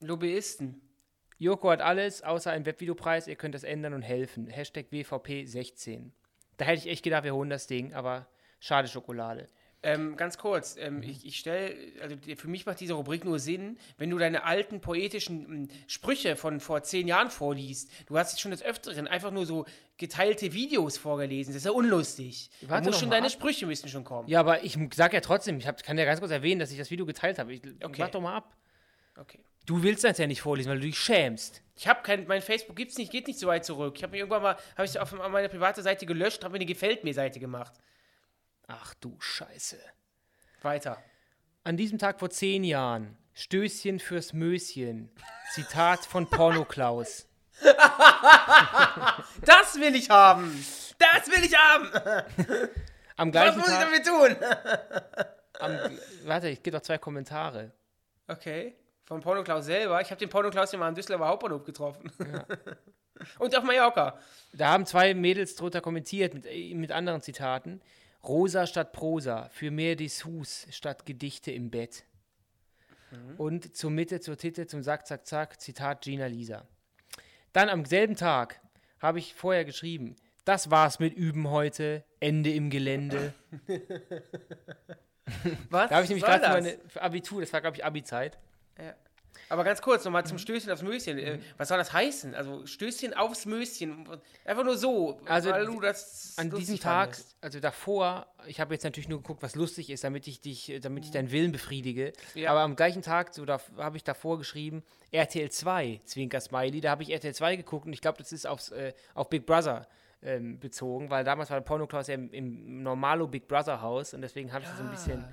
Lobbyisten. 0.00 0.80
Joko 1.38 1.70
hat 1.70 1.80
alles 1.80 2.22
außer 2.22 2.50
einen 2.50 2.66
Webvideopreis. 2.66 3.26
Ihr 3.26 3.36
könnt 3.36 3.54
das 3.54 3.64
ändern 3.64 3.94
und 3.94 4.02
helfen. 4.02 4.48
Hashtag 4.48 4.86
WVP16. 4.92 6.10
Da 6.56 6.64
hätte 6.66 6.78
ich 6.78 6.92
echt 6.92 7.02
gedacht, 7.02 7.24
wir 7.24 7.34
holen 7.34 7.50
das 7.50 7.66
Ding, 7.66 7.94
aber 7.94 8.28
schade 8.60 8.88
Schokolade. 8.88 9.46
Ähm, 9.82 10.16
ganz 10.18 10.36
kurz, 10.36 10.76
Mhm. 10.76 10.82
ähm, 10.82 11.02
ich, 11.02 11.24
ich 11.24 11.38
stelle, 11.38 11.74
also 12.02 12.14
für 12.36 12.48
mich 12.48 12.66
macht 12.66 12.80
diese 12.80 12.92
Rubrik 12.92 13.24
nur 13.24 13.38
Sinn, 13.38 13.78
wenn 13.96 14.10
du 14.10 14.18
deine 14.18 14.44
alten 14.44 14.80
poetischen 14.82 15.44
ähm, 15.50 15.68
Sprüche 15.86 16.36
von 16.36 16.60
vor 16.60 16.82
zehn 16.82 17.08
Jahren 17.08 17.30
vorliest. 17.30 17.90
Du 18.06 18.18
hast 18.18 18.32
jetzt 18.32 18.40
schon 18.40 18.50
des 18.50 18.62
Öfteren 18.62 19.08
einfach 19.08 19.30
nur 19.30 19.46
so 19.46 19.64
geteilte 19.96 20.52
Videos 20.52 20.98
vorgelesen. 20.98 21.54
Das 21.54 21.62
ist 21.62 21.64
ja 21.66 21.70
unlustig. 21.72 22.50
Warte 22.62 22.84
du 22.84 22.88
musst 22.90 23.00
schon 23.00 23.10
deine 23.10 23.26
ab. 23.26 23.32
Sprüche 23.32 23.64
müssen 23.66 23.88
schon 23.88 24.04
kommen. 24.04 24.28
Ja, 24.28 24.40
aber 24.40 24.62
ich 24.64 24.76
sag 24.94 25.14
ja 25.14 25.20
trotzdem, 25.20 25.56
ich 25.58 25.66
hab, 25.66 25.82
kann 25.82 25.96
ja 25.96 26.04
ganz 26.04 26.20
kurz 26.20 26.32
erwähnen, 26.32 26.58
dass 26.60 26.70
ich 26.70 26.78
das 26.78 26.90
Video 26.90 27.06
geteilt 27.06 27.38
habe. 27.38 27.54
Ich, 27.54 27.62
Okay. 27.82 28.02
Warte 28.02 28.12
doch 28.12 28.20
mal 28.20 28.36
ab. 28.36 28.54
Okay. 29.16 29.38
Du 29.64 29.82
willst 29.82 30.04
das 30.04 30.18
ja 30.18 30.26
nicht 30.26 30.42
vorlesen, 30.42 30.68
weil 30.70 30.80
du 30.80 30.86
dich 30.86 30.98
schämst. 30.98 31.62
Ich 31.76 31.86
habe 31.88 32.02
kein, 32.02 32.26
mein 32.26 32.42
Facebook 32.42 32.76
gibt's 32.76 32.98
nicht, 32.98 33.10
geht 33.12 33.26
nicht 33.28 33.38
so 33.38 33.46
weit 33.46 33.64
zurück. 33.64 33.94
Ich 33.96 34.02
habe 34.02 34.10
mir 34.12 34.18
irgendwann 34.18 34.42
mal, 34.42 34.56
habe 34.76 34.84
ich 34.84 34.98
auf 34.98 35.12
meine 35.30 35.48
private 35.48 35.80
Seite 35.82 36.04
gelöscht, 36.06 36.42
habe 36.44 36.52
mir 36.52 36.56
eine 36.56 36.66
Gefällt 36.66 37.04
mir 37.04 37.14
Seite 37.14 37.40
gemacht. 37.40 37.72
Ach 38.72 38.94
du 38.94 39.16
Scheiße. 39.18 39.78
Weiter. 40.62 41.02
An 41.64 41.76
diesem 41.76 41.98
Tag 41.98 42.20
vor 42.20 42.30
zehn 42.30 42.62
Jahren. 42.62 43.18
Stößchen 43.34 43.98
fürs 43.98 44.32
Möschen. 44.32 45.10
Zitat 45.52 46.06
von 46.06 46.28
Porno-Klaus. 46.28 47.26
Das 49.44 49.74
will 49.78 49.94
ich 49.94 50.08
haben. 50.08 50.64
Das 50.98 51.26
will 51.28 51.44
ich 51.44 51.56
haben. 51.56 51.90
Am 53.16 53.28
Was 53.28 53.32
gleichen 53.32 53.58
muss 53.58 53.68
ich 53.68 53.78
damit 53.78 54.06
tun? 54.06 54.36
Am, 55.60 55.98
warte, 56.24 56.48
ich 56.48 56.62
gebe 56.62 56.76
doch 56.76 56.82
zwei 56.82 56.98
Kommentare. 56.98 57.72
Okay. 58.28 58.76
Von 59.04 59.20
Pornoklaus 59.20 59.66
selber. 59.66 60.00
Ich 60.00 60.10
habe 60.10 60.18
den 60.18 60.28
Pornoklaus 60.28 60.72
ja 60.72 60.78
mal 60.78 60.88
am 60.88 60.94
Düsseldorfer 60.94 61.28
Hauptbahnhof 61.28 61.64
getroffen. 61.64 62.12
Und 63.38 63.56
auf 63.56 63.64
Mallorca. 63.64 64.18
Da 64.52 64.68
haben 64.68 64.86
zwei 64.86 65.14
Mädels 65.14 65.56
drunter 65.56 65.80
kommentiert 65.80 66.34
mit, 66.34 66.46
äh, 66.46 66.74
mit 66.74 66.92
anderen 66.92 67.20
Zitaten. 67.20 67.82
Rosa 68.22 68.66
statt 68.66 68.92
Prosa, 68.92 69.48
für 69.50 69.70
mehr 69.70 69.96
Dessous 69.96 70.66
statt 70.70 71.06
Gedichte 71.06 71.50
im 71.50 71.70
Bett. 71.70 72.04
Und 73.38 73.76
zur 73.76 73.90
Mitte, 73.90 74.20
zur 74.20 74.36
Titte, 74.36 74.66
zum 74.66 74.82
Sack, 74.82 75.06
Zack, 75.06 75.26
Zack, 75.26 75.60
Zitat 75.60 76.02
Gina 76.02 76.26
Lisa. 76.26 76.66
Dann 77.52 77.68
am 77.68 77.84
selben 77.84 78.14
Tag 78.14 78.60
habe 79.00 79.18
ich 79.18 79.34
vorher 79.34 79.64
geschrieben, 79.64 80.14
das 80.44 80.70
war's 80.70 81.00
mit 81.00 81.14
Üben 81.14 81.50
heute, 81.50 82.04
Ende 82.20 82.52
im 82.52 82.70
Gelände. 82.70 83.34
Was? 85.70 85.88
Da 85.90 85.96
habe 85.96 86.04
ich 86.04 86.08
nämlich 86.10 86.24
gerade 86.24 86.48
meine 86.48 86.78
für 86.88 87.02
Abitur, 87.02 87.40
das 87.40 87.52
war 87.52 87.60
glaube 87.60 87.76
ich 87.76 87.84
Abi-Zeit. 87.84 88.38
Ja. 88.78 88.94
Aber 89.50 89.64
ganz 89.64 89.82
kurz 89.82 90.04
nochmal 90.04 90.24
zum 90.24 90.38
Stößchen 90.38 90.70
aufs 90.72 90.82
Möschen. 90.82 91.18
Äh, 91.18 91.36
Mhm. 91.36 91.42
Was 91.58 91.68
soll 91.68 91.76
das 91.78 91.92
heißen? 91.92 92.34
Also 92.34 92.64
Stößchen 92.66 93.12
aufs 93.14 93.44
Möschen. 93.46 94.08
Einfach 94.44 94.64
nur 94.64 94.78
so. 94.78 95.20
Also 95.26 95.50
weil 95.50 95.66
du 95.66 95.80
das 95.80 96.34
An 96.38 96.50
diesem 96.50 96.78
Tag, 96.80 97.16
fandest. 97.16 97.36
also 97.42 97.60
davor, 97.60 98.26
ich 98.46 98.60
habe 98.60 98.72
jetzt 98.74 98.84
natürlich 98.84 99.08
nur 99.08 99.18
geguckt, 99.18 99.42
was 99.42 99.56
lustig 99.56 99.90
ist, 99.90 100.04
damit 100.04 100.26
ich 100.28 100.40
dich, 100.40 100.72
damit 100.80 101.04
ich 101.04 101.10
deinen 101.10 101.30
Willen 101.32 101.52
befriedige. 101.52 102.12
Ja. 102.34 102.52
Aber 102.52 102.60
am 102.60 102.76
gleichen 102.76 103.02
Tag, 103.02 103.34
so 103.34 103.44
da 103.44 103.60
habe 103.76 103.96
ich 103.96 104.04
davor 104.04 104.38
geschrieben, 104.38 104.82
RTL 105.10 105.50
2, 105.50 106.00
Zwinker 106.04 106.40
Smiley, 106.40 106.80
da 106.80 106.90
habe 106.92 107.02
ich 107.02 107.10
RTL 107.10 107.34
2 107.34 107.56
geguckt 107.56 107.86
und 107.86 107.92
ich 107.92 108.00
glaube, 108.00 108.18
das 108.18 108.32
ist 108.32 108.46
aufs, 108.46 108.70
äh, 108.70 108.92
auf 109.14 109.28
Big 109.28 109.46
Brother 109.46 109.86
ähm, 110.22 110.60
bezogen, 110.60 111.10
weil 111.10 111.24
damals 111.24 111.50
war 111.50 111.58
der 111.58 111.64
Pornoklaus 111.64 112.06
ja 112.06 112.14
im, 112.14 112.30
im 112.32 112.82
normalo 112.84 113.26
Big 113.26 113.48
Brother 113.48 113.82
Haus 113.82 114.14
und 114.14 114.22
deswegen 114.22 114.52
habe 114.52 114.62
ich 114.62 114.68
das 114.68 114.78
so 114.78 114.84
ein 114.84 114.90
bisschen. 114.90 115.24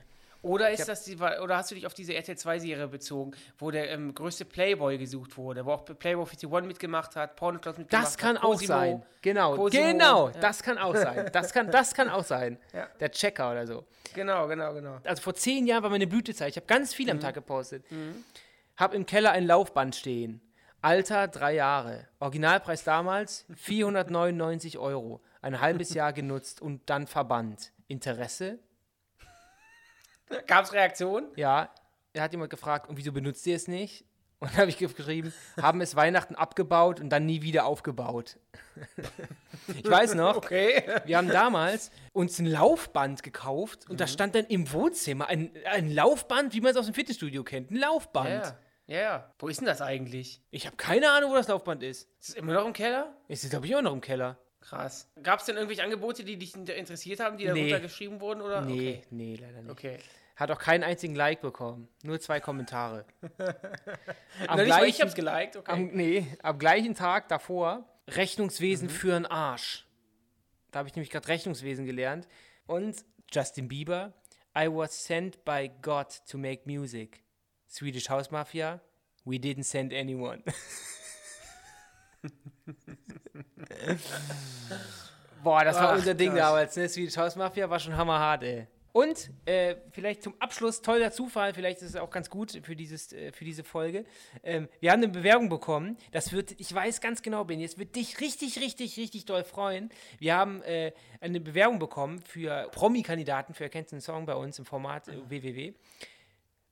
Oder 0.42 0.70
ist 0.72 0.88
das 0.88 1.04
die, 1.04 1.16
oder 1.18 1.58
hast 1.58 1.72
du 1.72 1.76
dich 1.76 1.86
auf 1.86 1.94
diese 1.94 2.14
RTL 2.14 2.36
2-Serie 2.36 2.88
bezogen, 2.88 3.32
wo 3.58 3.72
der 3.72 3.90
ähm, 3.92 4.14
größte 4.14 4.46
Playboy 4.46 4.98
gesucht 4.98 5.36
wurde, 5.38 5.66
wo 5.66 5.72
auch 5.72 5.84
Playboy 5.86 6.26
51 6.26 6.68
mitgemacht 6.68 7.16
hat, 7.16 7.36
Pornoklaus 7.36 7.78
mitgemacht 7.78 8.06
Das 8.06 8.14
hat, 8.14 8.20
kann 8.20 8.38
auch 8.38 8.52
Cosimo. 8.52 8.68
sein. 8.68 9.04
Genau, 9.22 9.56
Cosimo. 9.56 9.84
genau, 9.84 10.30
Ja. 10.30 10.40
das 10.40 10.62
kann 10.64 10.78
auch 10.78 10.96
sein. 10.96 11.30
Das 11.34 11.52
kann, 11.54 11.72
das 11.72 11.94
kann 11.94 12.10
auch 12.10 12.24
sein. 12.24 12.58
Ja. 12.74 12.88
Der 13.00 13.12
Checker 13.12 13.52
oder 13.52 13.66
so. 13.68 13.86
Genau, 14.14 14.48
genau, 14.48 14.74
genau. 14.74 14.98
also 15.04 15.22
vor 15.22 15.34
zehn 15.36 15.66
Jahren 15.68 15.84
war 15.84 15.90
meine 15.90 16.08
Blütezeit. 16.08 16.50
Ich 16.52 16.56
habe 16.58 16.68
ganz 16.68 16.94
viel 16.94 17.06
Mhm. 17.08 17.12
am 17.12 17.20
Tag 17.20 17.34
gepostet. 17.36 17.84
Hab 18.78 18.94
im 18.94 19.06
Keller 19.06 19.32
ein 19.32 19.46
Laufband 19.46 19.96
stehen. 19.96 20.42
Alter, 20.82 21.28
drei 21.28 21.56
Jahre. 21.56 22.08
Originalpreis 22.20 22.84
damals 22.84 23.46
499 23.56 24.78
Euro. 24.78 25.22
Ein 25.42 25.60
halbes 25.62 25.94
Jahr 25.94 26.14
genutzt 26.14 26.62
und 26.62 26.90
dann 26.90 27.08
verbannt. 27.08 27.72
Interesse? 27.88 28.60
Gab 30.48 30.66
es 30.66 30.74
Reaktionen? 30.74 31.28
Ja. 31.36 31.70
Er 32.14 32.24
hat 32.24 32.32
jemand 32.32 32.50
gefragt, 32.50 32.90
und 32.90 32.98
wieso 32.98 33.12
benutzt 33.12 33.46
ihr 33.48 33.56
es 33.56 33.68
nicht? 33.68 34.06
Und 34.40 34.52
dann 34.52 34.58
habe 34.62 34.70
ich 34.70 34.78
geschrieben, 34.78 35.34
haben 35.60 35.82
es 35.82 35.96
Weihnachten 35.96 36.36
abgebaut 36.36 37.00
und 37.00 37.10
dann 37.10 37.26
nie 37.26 37.42
wieder 37.42 37.66
aufgebaut. 37.66 38.38
ich 39.68 39.90
weiß 39.90 40.14
noch, 40.16 40.38
Okay. 40.38 40.84
wir 41.06 41.18
haben 41.18 41.28
damals 41.30 41.90
uns 42.14 42.38
ein 42.40 42.46
Laufband 42.46 43.24
gekauft 43.24 43.86
und 43.90 43.94
Mhm. 43.94 43.98
da 43.98 44.08
stand 44.08 44.36
dann 44.36 44.46
im 44.46 44.72
Wohnzimmer 44.72 45.28
ein, 45.28 45.52
ein 45.66 45.90
Laufband, 45.92 46.54
wie 46.54 46.62
man 46.62 46.72
es 46.72 46.78
aus 46.78 46.86
dem 46.86 46.94
Fitnessstudio 46.94 47.44
kennt. 47.44 47.72
Ein 47.72 47.78
Laufband. 47.78 48.56
Ja, 48.86 49.00
ja. 49.00 49.34
Wo 49.40 49.48
ist 49.48 49.60
denn 49.60 49.66
das 49.68 49.82
eigentlich? 49.82 50.42
Ich 50.52 50.66
habe 50.68 50.78
keine 50.78 51.10
Ahnung, 51.12 51.32
wo 51.32 51.36
das 51.36 51.48
Laufband 51.48 51.82
ist. 51.84 52.08
Ist 52.20 52.30
es 52.30 52.36
immer 52.36 52.54
noch 52.54 52.66
im 52.66 52.74
Keller? 52.74 53.16
Ist, 53.28 53.50
glaube 53.50 53.66
ich, 53.66 53.76
auch 53.76 53.82
noch 53.82 53.94
im 53.94 54.02
Keller. 54.02 54.38
Krass. 54.68 55.08
Gab 55.24 55.40
es 55.40 55.46
denn 55.46 55.56
irgendwelche 55.56 55.84
Angebote, 55.84 56.24
die 56.26 56.38
dich 56.38 56.54
inter- 56.56 56.76
interessiert 56.76 57.20
haben, 57.22 57.38
die 57.38 57.46
da 57.46 57.54
Nee. 57.54 57.62
runtergeschrieben 57.62 58.20
wurden? 58.20 58.42
Oder? 58.42 58.62
Nee, 58.62 59.02
nee, 59.12 59.36
leider 59.36 59.62
nicht. 59.62 59.72
Okay. 59.72 59.96
okay. 59.96 60.04
Hat 60.36 60.52
auch 60.52 60.60
keinen 60.60 60.84
einzigen 60.84 61.16
Like 61.16 61.42
bekommen. 61.42 61.88
Nur 62.04 62.20
zwei 62.20 62.40
Kommentare. 62.40 63.06
am, 63.38 63.46
Na, 64.48 64.56
mal 64.56 64.60
ich 64.62 64.66
gleichen, 64.68 65.02
hab's 65.04 65.16
geliked, 65.16 65.56
okay. 65.58 65.72
am, 65.72 65.88
nee, 65.94 66.28
am 66.44 66.60
gleichen 66.60 66.96
Tag 66.96 67.28
davor 67.30 67.86
Mhm. 68.10 68.14
Rechnungswesen 68.14 68.90
für 68.90 69.16
einen 69.16 69.26
Arsch. 69.26 69.86
Da 70.72 70.80
habe 70.80 70.88
ich 70.90 70.96
nämlich 70.96 71.10
gerade 71.12 71.28
Rechnungswesen 71.28 71.86
gelernt. 71.86 72.28
Und 72.68 73.04
Justin 73.32 73.68
Bieber, 73.68 74.14
I 74.58 74.68
was 74.68 75.04
sent 75.06 75.44
by 75.44 75.70
God 75.82 76.08
to 76.30 76.38
make 76.38 76.62
music. 76.66 77.24
Swedish 77.70 78.10
House 78.10 78.32
Mafia, 78.32 78.80
we 79.26 79.36
didn't 79.38 79.64
send 79.64 79.94
anyone. 79.94 80.42
Boah, 85.48 85.64
das 85.64 85.78
war 85.78 85.92
Ach, 85.92 85.96
unser 85.96 86.14
Ding 86.14 86.32
krass. 86.32 86.40
damals, 86.40 86.76
ne? 86.76 86.90
Swedish 86.90 87.16
House 87.16 87.38
Mafia 87.38 87.70
war 87.70 87.80
schon 87.80 87.96
hammerhart, 87.96 88.44
ey. 88.44 88.68
Und 88.92 89.30
äh, 89.46 89.78
vielleicht 89.92 90.22
zum 90.22 90.34
Abschluss, 90.42 90.82
toller 90.82 91.10
Zufall, 91.10 91.54
vielleicht 91.54 91.82
ist 91.82 91.92
es 91.92 91.96
auch 91.96 92.10
ganz 92.10 92.30
gut 92.30 92.60
für, 92.64 92.76
dieses, 92.76 93.14
äh, 93.14 93.32
für 93.32 93.46
diese 93.46 93.64
Folge. 93.64 94.04
Ähm, 94.44 94.68
wir 94.82 94.92
haben 94.92 95.02
eine 95.02 95.08
Bewerbung 95.08 95.48
bekommen. 95.48 95.96
Das 96.12 96.34
wird, 96.34 96.60
ich 96.60 96.74
weiß 96.74 97.00
ganz 97.00 97.22
genau, 97.22 97.46
Benny, 97.46 97.64
es 97.64 97.78
wird 97.78 97.96
dich 97.96 98.20
richtig, 98.20 98.60
richtig, 98.60 98.98
richtig 98.98 99.24
doll 99.24 99.46
freuen. 99.46 99.90
Wir 100.20 100.36
haben 100.36 100.62
äh, 100.64 100.92
eine 101.22 101.40
Bewerbung 101.40 101.80
bekommen 101.80 102.20
für 102.20 102.68
Promi-Kandidaten 102.74 103.54
für 103.54 103.64
Erkennst 103.64 103.94
einen 103.94 104.02
Song 104.02 104.26
bei 104.26 104.36
uns 104.36 104.60
im 104.60 104.66
Format 104.66 105.08
äh, 105.08 105.30
www. 105.30 105.76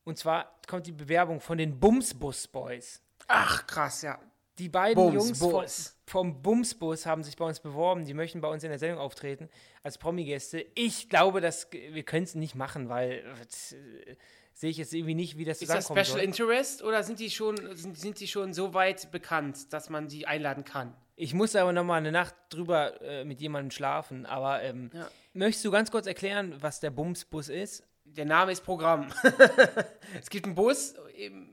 Und 0.04 0.18
zwar 0.18 0.54
kommt 0.66 0.86
die 0.86 0.92
Bewerbung 0.92 1.40
von 1.40 1.56
den 1.56 1.80
Bumsbus 1.80 2.46
Boys. 2.48 3.00
Ach, 3.26 3.66
krass, 3.66 4.02
ja. 4.02 4.18
Die 4.58 4.68
beiden 4.68 5.02
Bums, 5.02 5.14
Jungs 5.14 5.38
vom, 5.38 5.52
Bus. 5.52 5.95
Vom 6.08 6.40
Bumsbus 6.40 7.04
haben 7.04 7.24
sich 7.24 7.36
bei 7.36 7.44
uns 7.44 7.60
beworben. 7.60 8.04
Die 8.04 8.14
möchten 8.14 8.40
bei 8.40 8.48
uns 8.48 8.62
in 8.62 8.70
der 8.70 8.78
Sendung 8.78 8.98
auftreten 9.00 9.48
als 9.82 9.98
Promi-Gäste. 9.98 10.64
Ich 10.74 11.08
glaube, 11.08 11.40
dass 11.40 11.68
wir 11.72 12.02
können 12.04 12.24
es 12.24 12.34
nicht 12.36 12.54
machen, 12.54 12.88
weil 12.88 13.24
äh, 13.24 14.16
sehe 14.52 14.70
ich 14.70 14.76
jetzt 14.76 14.94
irgendwie 14.94 15.14
nicht, 15.16 15.36
wie 15.36 15.44
das 15.44 15.60
Ist 15.60 15.68
das 15.68 15.86
Special 15.86 16.04
soll. 16.04 16.20
Interest 16.20 16.82
oder 16.82 17.02
sind 17.02 17.18
die 17.18 17.30
schon 17.30 17.56
sind, 17.76 17.98
sind 17.98 18.20
die 18.20 18.28
schon 18.28 18.54
so 18.54 18.72
weit 18.72 19.10
bekannt, 19.10 19.72
dass 19.72 19.90
man 19.90 20.08
sie 20.08 20.26
einladen 20.26 20.64
kann? 20.64 20.94
Ich 21.16 21.34
muss 21.34 21.56
aber 21.56 21.72
noch 21.72 21.84
mal 21.84 21.96
eine 21.96 22.12
Nacht 22.12 22.34
drüber 22.50 23.00
äh, 23.02 23.24
mit 23.24 23.40
jemandem 23.40 23.70
schlafen. 23.72 24.26
Aber 24.26 24.62
ähm, 24.62 24.90
Ja. 24.94 25.08
möchtest 25.32 25.64
du 25.64 25.70
ganz 25.72 25.90
kurz 25.90 26.06
erklären, 26.06 26.54
was 26.60 26.78
der 26.78 26.90
Bumsbus 26.90 27.48
ist? 27.48 27.82
Der 28.04 28.26
Name 28.26 28.52
ist 28.52 28.62
Programm. 28.62 29.08
es 30.20 30.30
gibt 30.30 30.46
einen 30.46 30.54
Bus 30.54 30.94
im, 31.18 31.48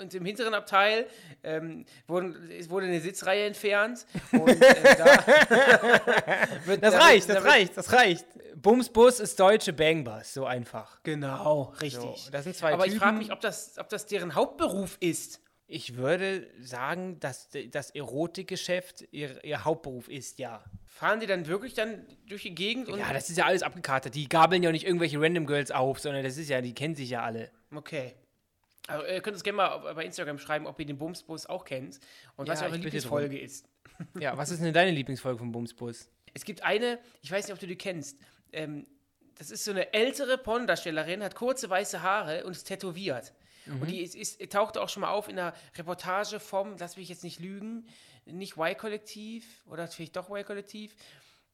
und 0.00 0.14
im 0.14 0.24
hinteren 0.24 0.54
Abteil 0.54 1.06
ähm, 1.42 1.84
wurden, 2.06 2.50
es 2.50 2.68
wurde 2.70 2.86
eine 2.86 3.00
Sitzreihe 3.00 3.46
entfernt. 3.46 4.06
Und, 4.32 4.48
ähm, 4.50 4.58
da 4.60 5.26
wird, 6.64 6.82
Das 6.82 6.94
da 6.94 7.00
reicht, 7.00 7.28
wird, 7.28 7.36
das 7.38 7.44
da 7.44 7.50
reicht, 7.50 7.76
das 7.76 7.92
reicht. 7.92 8.26
Bumsbus 8.56 9.20
ist 9.20 9.38
deutsche 9.40 9.72
Bangbus, 9.72 10.34
so 10.34 10.44
einfach. 10.44 11.02
Genau, 11.02 11.72
richtig. 11.80 12.00
So, 12.02 12.30
das 12.30 12.44
sind 12.44 12.56
zwei 12.56 12.72
Aber 12.72 12.86
ich 12.86 12.94
frage 12.96 13.12
Typen. 13.12 13.18
mich, 13.18 13.32
ob 13.32 13.40
das, 13.40 13.78
ob 13.78 13.88
das 13.88 14.06
deren 14.06 14.34
Hauptberuf 14.34 14.96
ist. 15.00 15.40
Ich 15.72 15.96
würde 15.96 16.48
sagen, 16.60 17.20
dass 17.20 17.48
das 17.70 17.90
Erotikgeschäft 17.90 19.04
ihr, 19.12 19.42
ihr 19.44 19.64
Hauptberuf 19.64 20.08
ist, 20.08 20.40
ja. 20.40 20.64
Fahren 20.84 21.20
die 21.20 21.26
dann 21.26 21.46
wirklich 21.46 21.74
dann 21.74 22.04
durch 22.28 22.42
die 22.42 22.54
Gegend 22.56 22.88
und. 22.88 22.98
Ja, 22.98 23.12
das 23.12 23.30
ist 23.30 23.38
ja 23.38 23.46
alles 23.46 23.62
abgekartet. 23.62 24.16
Die 24.16 24.28
gabeln 24.28 24.64
ja 24.64 24.70
auch 24.70 24.72
nicht 24.72 24.84
irgendwelche 24.84 25.20
Random 25.20 25.46
Girls 25.46 25.70
auf, 25.70 26.00
sondern 26.00 26.24
das 26.24 26.36
ist 26.38 26.48
ja, 26.50 26.60
die 26.60 26.74
kennen 26.74 26.96
sich 26.96 27.10
ja 27.10 27.22
alle. 27.22 27.50
Okay. 27.72 28.14
Also, 28.90 29.06
ihr 29.06 29.20
könnt 29.20 29.34
uns 29.34 29.44
gerne 29.44 29.56
mal 29.56 29.94
bei 29.94 30.04
Instagram 30.04 30.38
schreiben, 30.38 30.66
ob 30.66 30.78
ihr 30.80 30.86
den 30.86 30.98
Bumsbus 30.98 31.46
auch 31.46 31.64
kennt 31.64 32.00
und 32.36 32.48
was 32.48 32.60
Ja, 32.60 32.66
eure 32.66 32.76
ich 32.76 32.82
bitte 32.82 32.96
Lieblingsfolge 32.96 33.38
ist. 33.38 33.68
Ja, 34.18 34.36
was 34.36 34.50
ist 34.50 34.62
denn 34.62 34.72
deine 34.72 34.90
Lieblingsfolge 34.92 35.38
vom 35.38 35.52
Bumsbus? 35.52 36.08
Es 36.32 36.44
gibt 36.44 36.62
eine, 36.62 36.98
ich 37.22 37.30
weiß 37.30 37.46
nicht, 37.46 37.54
ob 37.54 37.60
du 37.60 37.66
die 37.66 37.76
kennst. 37.76 38.18
Ähm, 38.52 38.86
das 39.36 39.50
ist 39.50 39.64
so 39.64 39.70
eine 39.70 39.92
ältere 39.92 40.38
Pornodarstellerin, 40.38 41.22
hat 41.22 41.34
kurze 41.34 41.70
weiße 41.70 42.02
Haare 42.02 42.44
und 42.44 42.52
ist 42.52 42.64
tätowiert. 42.64 43.32
Mhm. 43.66 43.82
Und 43.82 43.90
die 43.90 44.02
ist, 44.02 44.14
ist, 44.14 44.52
tauchte 44.52 44.82
auch 44.82 44.88
schon 44.88 45.02
mal 45.02 45.10
auf 45.10 45.28
in 45.28 45.38
einer 45.38 45.54
Reportage 45.76 46.40
vom, 46.40 46.76
lass 46.78 46.96
mich 46.96 47.08
jetzt 47.08 47.24
nicht 47.24 47.40
lügen, 47.40 47.86
nicht 48.26 48.56
Y-Kollektiv 48.56 49.62
oder 49.66 49.88
vielleicht 49.88 50.16
doch 50.16 50.28
Y-Kollektiv. 50.30 50.94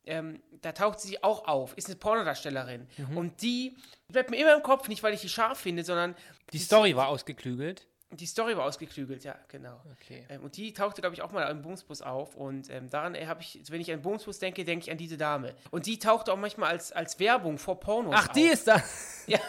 Ähm, 0.06 0.40
da 0.62 0.72
taucht 0.72 1.00
sie 1.00 1.22
auch 1.22 1.46
auf, 1.48 1.76
ist 1.76 1.86
eine 1.88 1.96
Pornodarstellerin. 1.96 2.86
Mhm. 2.96 3.16
Und 3.16 3.42
die 3.42 3.76
bleibt 4.08 4.30
mir 4.30 4.36
immer 4.40 4.54
im 4.54 4.62
Kopf, 4.62 4.88
nicht 4.88 5.02
weil 5.02 5.12
ich 5.14 5.20
die 5.20 5.28
scharf 5.28 5.58
finde, 5.58 5.82
sondern 5.84 6.14
Die 6.52 6.58
Story 6.58 6.94
war 6.96 7.08
ausgeklügelt. 7.08 7.86
die 8.12 8.26
Story 8.26 8.56
war 8.56 8.64
ausgeklügelt, 8.64 9.24
ja, 9.24 9.34
genau. 9.48 9.80
Okay. 10.00 10.24
Ähm, 10.28 10.44
und 10.44 10.56
die 10.56 10.72
tauchte, 10.72 11.00
glaube 11.02 11.14
ich, 11.14 11.22
auch 11.22 11.32
mal 11.32 11.42
im 11.50 11.60
Bumsbus 11.62 12.02
auf. 12.02 12.36
Und 12.36 12.70
ähm, 12.70 12.88
daran 12.88 13.16
habe 13.26 13.42
ich, 13.42 13.60
wenn 13.68 13.80
ich 13.80 13.92
an 13.92 14.00
Bumsbus 14.00 14.38
denke, 14.38 14.64
denke 14.64 14.84
ich 14.84 14.90
an 14.92 14.96
diese 14.96 15.16
Dame. 15.16 15.54
Und 15.72 15.86
die 15.86 15.98
tauchte 15.98 16.32
auch 16.32 16.36
manchmal 16.36 16.70
als, 16.70 16.92
als 16.92 17.18
Werbung 17.18 17.58
vor 17.58 17.80
Pornos 17.80 18.14
Ach, 18.16 18.28
auf. 18.28 18.32
die 18.32 18.44
ist 18.46 18.66
das. 18.68 19.24
Ja. 19.26 19.40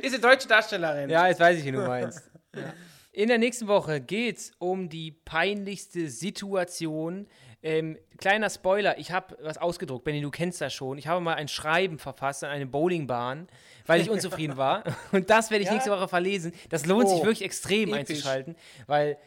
ist 0.00 0.12
eine 0.14 0.20
deutsche 0.20 0.46
Darstellerin. 0.48 1.10
Ja, 1.10 1.26
jetzt 1.26 1.40
weiß 1.40 1.58
ich, 1.58 1.64
wie 1.64 1.72
du 1.72 1.80
meinst. 1.86 2.30
Ja. 2.54 2.72
In 3.12 3.28
der 3.28 3.38
nächsten 3.38 3.66
Woche 3.66 4.00
geht 4.00 4.36
es 4.38 4.52
um 4.58 4.88
die 4.88 5.10
peinlichste 5.10 6.08
Situation. 6.08 7.26
Ähm, 7.62 7.98
kleiner 8.18 8.50
Spoiler, 8.50 8.98
ich 8.98 9.10
habe 9.10 9.36
was 9.42 9.58
ausgedruckt, 9.58 10.04
Benny, 10.04 10.20
du 10.20 10.30
kennst 10.30 10.60
das 10.60 10.72
schon. 10.72 10.96
Ich 10.96 11.08
habe 11.08 11.20
mal 11.20 11.34
ein 11.34 11.48
Schreiben 11.48 11.98
verfasst 11.98 12.44
an 12.44 12.50
eine 12.50 12.66
Bowlingbahn, 12.66 13.48
weil 13.86 14.00
ich 14.00 14.10
unzufrieden 14.10 14.56
war. 14.56 14.84
Und 15.12 15.28
das 15.28 15.50
werde 15.50 15.62
ich 15.62 15.66
Ja? 15.68 15.72
nächste 15.74 15.90
Woche 15.90 16.06
verlesen. 16.06 16.52
Das 16.68 16.86
lohnt 16.86 17.08
sich 17.08 17.18
Oh, 17.18 17.24
wirklich 17.24 17.42
extrem 17.42 17.88
episch. 17.94 17.98
einzuschalten, 17.98 18.56
weil 18.86 19.18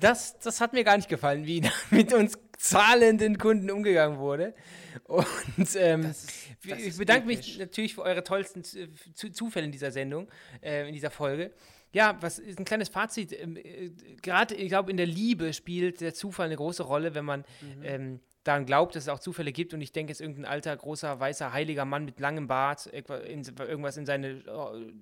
das, 0.00 0.38
das 0.40 0.60
hat 0.60 0.74
mir 0.74 0.84
gar 0.84 0.98
nicht 0.98 1.08
gefallen, 1.08 1.46
wie 1.46 1.62
mit 1.90 2.12
uns 2.12 2.38
zahlenden 2.58 3.38
Kunden 3.38 3.70
umgegangen 3.70 4.18
wurde. 4.18 4.54
Und 5.06 5.74
ähm, 5.76 6.02
das 6.08 6.26
ich 6.62 6.86
ist 6.88 6.98
bedanke 6.98 7.26
mich 7.26 7.58
natürlich 7.58 7.94
für 7.94 8.02
eure 8.02 8.22
tollsten 8.22 8.62
Zufälle 8.64 9.64
in 9.64 9.72
dieser 9.72 9.90
Sendung, 9.90 10.28
äh, 10.62 10.86
in 10.86 10.92
dieser 10.92 11.10
Folge. 11.10 11.52
Ja, 11.92 12.16
was 12.20 12.38
ist 12.38 12.58
ein 12.58 12.64
kleines 12.64 12.88
Fazit? 12.88 13.32
Ähm, 13.32 13.56
äh, 13.56 13.90
Gerade, 14.22 14.54
ich 14.54 14.68
glaube, 14.68 14.90
in 14.90 14.96
der 14.96 15.06
Liebe 15.06 15.52
spielt 15.52 16.00
der 16.00 16.14
Zufall 16.14 16.46
eine 16.46 16.56
große 16.56 16.82
Rolle, 16.82 17.14
wenn 17.14 17.24
man 17.24 17.40
Mhm. 17.60 17.82
ähm, 17.84 18.20
daran 18.44 18.66
glaubt, 18.66 18.96
dass 18.96 19.04
es 19.04 19.08
auch 19.08 19.20
Zufälle 19.20 19.52
gibt. 19.52 19.74
Und 19.74 19.80
ich 19.82 19.92
denke, 19.92 20.10
es 20.12 20.18
ist 20.18 20.22
irgendein 20.22 20.46
alter, 20.46 20.76
großer, 20.76 21.20
weißer, 21.20 21.52
heiliger 21.52 21.84
Mann 21.84 22.04
mit 22.04 22.18
langem 22.18 22.48
Bart 22.48 22.86
irgendwas 22.92 23.96
in 23.96 24.06
seine, 24.06 24.28
äh, 24.30 24.92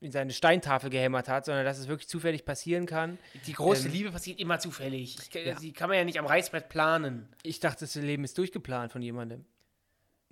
in 0.00 0.10
seine 0.10 0.32
Steintafel 0.32 0.90
gehämmert 0.90 1.28
hat, 1.28 1.44
sondern 1.46 1.64
dass 1.64 1.78
es 1.78 1.88
wirklich 1.88 2.08
zufällig 2.08 2.44
passieren 2.44 2.86
kann. 2.86 3.18
Die 3.46 3.52
große 3.52 3.86
Ähm, 3.88 3.92
Liebe 3.94 4.10
passiert 4.10 4.38
immer 4.40 4.58
zufällig. 4.58 5.16
Ich, 5.20 5.34
Ja. 5.44 5.54
Die 5.54 5.72
kann 5.72 5.88
man 5.88 5.98
ja 5.98 6.04
nicht 6.04 6.18
am 6.18 6.26
Reißbrett 6.26 6.68
planen. 6.68 7.28
Ich 7.42 7.60
dachte, 7.60 7.80
das 7.80 7.94
Leben 7.94 8.24
ist 8.24 8.36
durchgeplant 8.36 8.92
von 8.92 9.02
jemandem. 9.02 9.44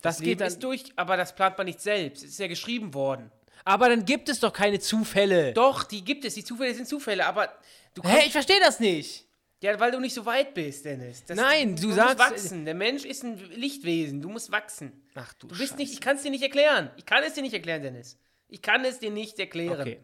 Das, 0.01 0.16
Das, 0.16 0.18
Leben 0.20 0.30
geht 0.30 0.40
dann. 0.40 0.49
ist 0.49 0.62
durch, 0.64 0.84
aber 0.97 1.16
das 1.16 1.34
plant 1.34 1.57
man 1.59 1.66
nicht 1.66 1.80
selbst. 1.80 2.24
Es 2.24 2.30
ist 2.30 2.38
ja 2.40 2.49
geschrieben 2.49 2.93
worden. 2.93 3.30
Aber 3.65 3.89
dann 3.89 4.05
gibt 4.05 4.29
es 4.29 4.41
doch 4.41 4.53
keine 4.53 4.81
Zufälle. 4.81 5.53
Doch, 5.53 5.85
die 5.85 6.05
gibt 6.05 6.25
es. 6.25 6.35
Die 6.35 6.45
Zufälle 6.45 6.75
sind 6.75 6.87
Zufälle, 6.89 7.27
aber 7.27 7.53
du 7.95 8.03
Hä, 8.03 8.27
ich 8.27 8.33
verstehe 8.33 8.61
das 8.61 8.81
nicht. 8.81 9.27
Ja, 9.61 9.79
weil 9.79 9.93
du 9.93 10.01
nicht 10.01 10.15
so 10.15 10.27
weit 10.27 10.55
bist, 10.55 10.85
Dennis. 10.85 11.25
Das, 11.25 11.37
Nein, 11.37 11.77
du 11.77 11.87
musst 11.87 11.97
sagst- 11.97 12.19
wachsen. 12.19 12.65
Der 12.65 12.75
Mensch 12.75 13.05
ist 13.05 13.23
ein 13.23 13.39
Lichtwesen. 13.55 14.21
Du 14.21 14.29
musst 14.29 14.51
wachsen. 14.51 14.93
Ach 15.15 15.33
du 15.35 15.47
Du 15.47 15.57
bist 15.57 15.79
nicht, 15.79 15.93
ich 15.93 16.01
kann 16.01 16.17
es 16.17 16.23
dir 16.23 16.31
nicht 16.33 16.43
erklären. 16.43 16.91
Ich 16.97 17.07
kann 17.07 17.23
es 17.23 17.35
dir 17.35 17.43
nicht 17.43 17.55
erklären, 17.55 17.81
Dennis. 17.83 18.19
Ich 18.49 18.61
kann 18.61 18.85
es 18.85 18.99
dir 18.99 19.11
nicht 19.13 19.39
erklären. 19.39 19.81
Okay. 19.81 20.01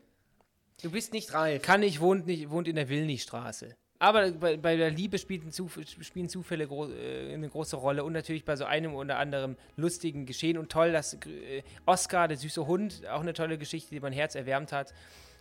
Du 0.81 0.93
bist 0.93 1.13
nicht 1.13 1.35
reif. 1.35 1.63
Kann 1.63 1.83
ich, 1.83 1.99
wohnt, 1.99 2.27
nicht, 2.27 2.51
wohnt 2.51 2.69
in 2.69 2.77
der 2.77 2.89
Willnigstraße. 2.89 3.77
Aber 4.01 4.31
bei, 4.31 4.57
bei 4.57 4.77
der 4.77 4.91
Liebe 4.91 5.19
spielt 5.19 5.45
ein 5.45 5.51
Zuf 5.51 5.79
spielen 6.01 6.29
Zufälle 6.29 6.69
gro 6.69 6.89
äh, 6.89 7.33
eine 7.35 7.49
große 7.49 7.77
Rolle 7.77 8.05
und 8.05 8.13
natürlich 8.13 8.45
bei 8.45 8.55
so 8.55 8.65
einem 8.65 8.95
oder 8.95 9.19
anderen 9.19 9.57
lustigen 9.77 10.25
Geschehen. 10.25 10.57
Und 10.57 10.71
toll, 10.71 10.93
dass 10.93 11.15
äh, 11.15 11.63
Oscar, 11.85 12.29
der 12.29 12.37
süße 12.37 12.67
Hund, 12.67 13.07
auch 13.09 13.21
eine 13.21 13.33
tolle 13.33 13.59
Geschichte, 13.59 13.91
die 13.91 14.01
mein 14.01 14.13
Herz 14.13 14.37
erwärmt 14.37 14.73
hat. 14.73 14.95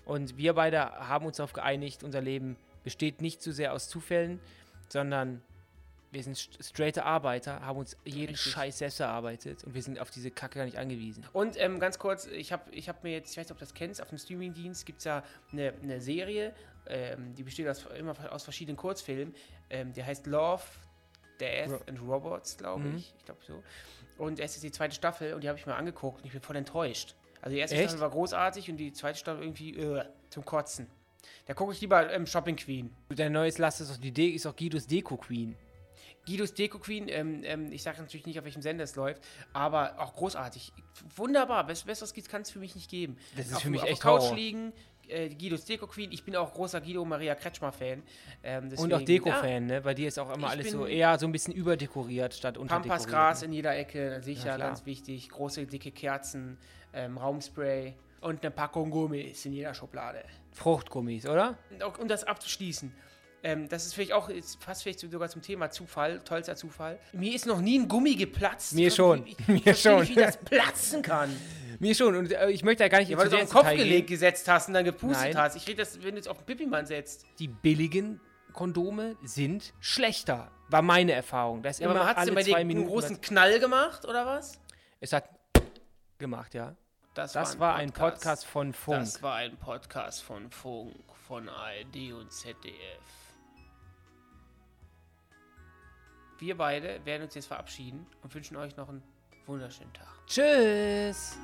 Und 0.06 0.38
wir 0.38 0.54
beide 0.54 0.80
haben 0.92 1.26
uns 1.26 1.38
darauf 1.38 1.54
geeinigt, 1.54 2.04
unser 2.04 2.22
Leben 2.22 2.56
besteht 2.84 3.22
nicht 3.22 3.44
so 3.44 3.52
sehr 3.52 3.74
aus 3.74 3.90
Zufällen, 3.90 4.40
sondern 4.90 5.42
wir 6.12 6.24
sind 6.24 6.38
st- 6.38 6.64
straighte 6.64 7.04
Arbeiter, 7.04 7.60
haben 7.60 7.78
uns 7.78 7.98
jeden 8.06 8.32
Richtig. 8.36 8.54
Scheiß 8.54 8.78
selbst 8.78 9.02
erarbeitet 9.02 9.66
und 9.66 9.76
wir 9.76 9.84
sind 9.84 10.00
auf 10.00 10.10
diese 10.10 10.32
Kacke 10.32 10.60
gar 10.60 10.66
nicht 10.66 10.78
angewiesen. 10.78 11.26
Und 11.34 11.62
ähm, 11.62 11.80
ganz 11.82 12.00
kurz, 12.00 12.26
ich 12.28 12.54
habe 12.54 12.72
ich 12.72 12.88
hab 12.88 13.04
mir 13.04 13.12
jetzt, 13.12 13.32
ich 13.32 13.38
weiß 13.38 13.46
nicht, 13.48 13.52
ob 13.52 13.58
du 13.58 13.66
das 13.66 13.74
kennst, 13.74 14.02
auf 14.02 14.08
dem 14.08 14.18
Streamingdienst 14.18 14.86
gibt 14.86 15.00
es 15.00 15.04
ja 15.04 15.22
eine, 15.52 15.74
eine 15.84 16.00
Serie, 16.00 16.54
ähm, 16.90 17.34
die 17.36 17.44
besteht 17.44 17.68
aus, 17.68 17.86
immer 17.98 18.16
aus 18.32 18.44
verschiedenen 18.44 18.78
Kurzfilmen. 18.78 19.34
Ähm, 19.70 19.94
die 19.94 20.04
heißt 20.04 20.28
Love, 20.28 20.64
Death 21.40 21.70
Ro- 21.72 21.82
and 21.88 22.02
Robots, 22.02 22.58
glaube 22.58 22.84
Mhm. 22.86 22.98
ich. 22.98 23.14
Ich 23.18 23.26
glaube 23.26 23.42
so. 23.46 23.64
Und 24.18 24.40
es 24.40 24.56
ist 24.56 24.64
die 24.64 24.72
zweite 24.72 24.96
Staffel 24.96 25.34
und 25.34 25.44
die 25.44 25.50
habe 25.50 25.60
ich 25.60 25.66
mir 25.66 25.76
angeguckt 25.76 26.20
und 26.22 26.26
ich 26.26 26.32
bin 26.32 26.42
voll 26.42 26.56
enttäuscht. 26.56 27.16
Also 27.42 27.54
die 27.54 27.60
erste 27.62 27.76
Echt? 27.76 27.86
Staffel 27.90 28.02
war 28.02 28.10
großartig 28.10 28.70
und 28.72 28.78
die 28.78 28.92
zweite 28.94 29.20
Staffel 29.20 29.44
irgendwie 29.44 29.78
äh, 29.78 30.04
zum 30.30 30.44
Kotzen. 30.44 30.88
Da 31.46 31.54
gucke 31.54 31.74
ich 31.74 31.82
lieber 31.82 32.12
ähm, 32.12 32.26
Shopping 32.26 32.56
Queen. 32.56 32.96
Dein 33.10 33.32
neues 33.32 33.58
Last 33.58 33.82
ist 33.82 33.92
auch, 33.92 33.98
die 33.98 34.12
De 34.12 34.28
ist 34.30 34.46
auch 34.48 34.56
Guidos 34.56 34.88
Deko 34.88 35.18
Queen. 35.18 35.56
Guidos 36.26 36.54
Deko 36.54 36.80
Queen, 36.80 37.08
ähm, 37.10 37.42
ähm, 37.44 37.72
ich 37.72 37.84
sage 37.84 38.02
natürlich 38.02 38.26
nicht, 38.26 38.38
auf 38.38 38.44
welchem 38.44 38.62
Sender 38.62 38.84
es 38.84 38.96
läuft, 38.96 39.22
aber 39.54 39.98
auch 40.00 40.14
großartig. 40.14 40.74
Wunderbar, 41.16 41.66
Bess 41.66 41.84
Besseres 41.84 42.14
kann 42.28 42.42
es 42.42 42.50
für 42.52 42.60
mich 42.60 42.76
nicht 42.76 42.90
geben. 42.90 43.18
Das 43.38 43.48
ist 43.48 43.56
auf, 43.56 43.62
für 43.62 43.70
mich 43.70 43.82
auf 43.82 43.88
echt 43.88 44.04
der 44.04 44.12
Couch 44.12 44.22
Horror. 44.24 44.36
liegen, 44.36 44.74
äh, 45.10 45.30
Guidos 45.30 45.66
Deko 45.66 45.88
Queen. 45.88 46.12
Ich 46.12 46.24
bin 46.24 46.36
auch 46.36 46.54
großer 46.54 46.82
Guido 46.82 47.04
Maria 47.06 47.36
Kretschmer-Fan. 47.36 48.04
Ähm, 48.44 48.64
Und 48.78 48.94
auch 48.94 49.00
deswegen- 49.00 49.06
Deko-Fan, 49.06 49.66
ne? 49.66 49.82
Bei 49.82 49.94
dir 49.94 50.08
ist 50.08 50.18
auch 50.20 50.34
immer 50.34 50.48
Ich 50.48 50.54
alles 50.54 50.72
so 50.72 50.86
eher 50.86 51.18
so 51.20 51.26
ein 51.26 51.32
bisschen 51.32 51.54
überdekoriert 51.54 52.34
statt 52.34 52.56
Ja, 52.56 52.62
unterdekoriert. 52.62 53.04
Pampasgras 53.08 53.44
in 53.44 53.54
jeder 53.54 53.76
Ecke, 53.78 54.22
sicher, 54.22 54.48
Ja, 54.48 54.58
ganz 54.58 54.86
wichtig. 54.86 55.30
Große, 55.30 55.66
dicke 55.66 55.92
Kerzen, 55.92 56.58
ähm, 56.94 57.18
Raumspray 57.18 57.94
und 58.22 58.42
eine 58.44 58.52
Packung 58.52 58.90
Gummis 58.90 59.46
in 59.46 59.54
jeder 59.54 59.74
Schublade. 59.74 60.24
Fruchtgummis, 60.54 61.28
oder? 61.28 61.58
Um 62.00 62.08
das 62.08 62.24
abzuschließen, 62.24 62.92
ähm, 63.48 63.70
das 63.70 63.86
ist 63.86 63.94
vielleicht 63.94 64.12
auch, 64.12 64.28
ist 64.28 64.62
fast 64.62 64.84
vielleicht 64.84 65.00
sogar 65.00 65.30
zum 65.30 65.42
Thema 65.42 65.70
Zufall, 65.70 66.20
tollster 66.20 66.58
Zufall. 66.58 67.00
Mir 67.14 67.34
ist 67.34 67.46
noch 67.46 67.62
nie 67.62 67.80
ein 67.80 67.88
Gummi 67.88 68.16
geplatzt. 68.16 68.74
Mir 68.74 68.92
schon. 68.92 69.26
Ich, 69.26 69.40
ich 69.40 69.66
Mir 69.66 69.74
schon. 69.74 70.02
Nicht, 70.02 70.18
wie 70.18 70.20
das 70.20 70.36
platzen 70.36 71.02
kann. 71.02 71.34
Mir 71.80 71.96
schon. 71.96 72.18
Und 72.18 72.34
äh, 72.34 72.50
ich 72.50 72.64
möchte 72.66 72.84
ja 72.84 72.90
gar 72.90 73.00
nicht 73.00 73.08
Ja, 73.10 73.18
weil 73.18 73.30
du 73.30 73.38
es 73.38 73.44
auf 73.44 73.50
den 73.50 73.54
Kopf 73.54 73.70
Detail 73.70 73.78
gelegt 73.78 74.08
gehen. 74.08 74.16
gesetzt 74.16 74.50
hast 74.50 74.68
und 74.68 74.74
dann 74.74 74.84
gepustet 74.84 75.34
Nein. 75.34 75.38
hast. 75.38 75.56
Ich 75.56 75.66
rede 75.66 75.78
das, 75.78 76.04
wenn 76.04 76.16
du 76.16 76.20
es 76.20 76.28
auf 76.28 76.40
den 76.40 76.46
Pipimann 76.46 76.86
setzt. 76.86 77.26
Die 77.40 77.48
billigen 77.48 78.20
Kondome 78.52 79.16
sind 79.24 79.74
schlechter. 79.80 80.52
War 80.68 80.82
meine 80.82 81.14
Erfahrung. 81.14 81.62
Da 81.64 81.70
ist 81.70 81.80
Ja, 81.80 81.88
aber 81.90 82.02
immer 82.02 82.10
hat 82.10 82.28
es 82.28 82.36
bei 82.36 82.44
dir 82.44 82.58
einen 82.58 82.68
Minuten 82.68 82.90
großen 82.90 83.22
Knall 83.22 83.62
gemacht, 83.62 84.04
oder 84.04 84.26
was? 84.26 84.60
Es 85.00 85.14
hat 85.14 85.30
gemacht, 86.18 86.54
ja. 86.54 86.76
Das, 87.14 87.32
Das 87.32 87.60
war 87.60 87.76
ein 87.76 87.94
Podcast 87.94 88.46
von 88.46 88.74
Funk. 88.74 89.00
Das 89.00 89.24
war 89.24 89.36
ein 89.36 89.56
Podcast 89.56 90.22
von 90.22 90.52
Funk, 90.52 90.94
von 91.28 91.48
ARD 91.48 92.12
und 92.12 92.30
ZDF. 92.34 93.00
Wir 96.40 96.58
beide 96.58 97.04
werden 97.06 97.24
uns 97.24 97.36
jetzt 97.36 97.48
verabschieden 97.48 98.06
und 98.22 98.34
wünschen 98.34 98.58
euch 98.58 98.76
noch 98.78 98.90
einen 98.90 99.02
wunderschönen 99.46 99.94
Tag. 99.94 100.08
Tschüss. 100.28 101.38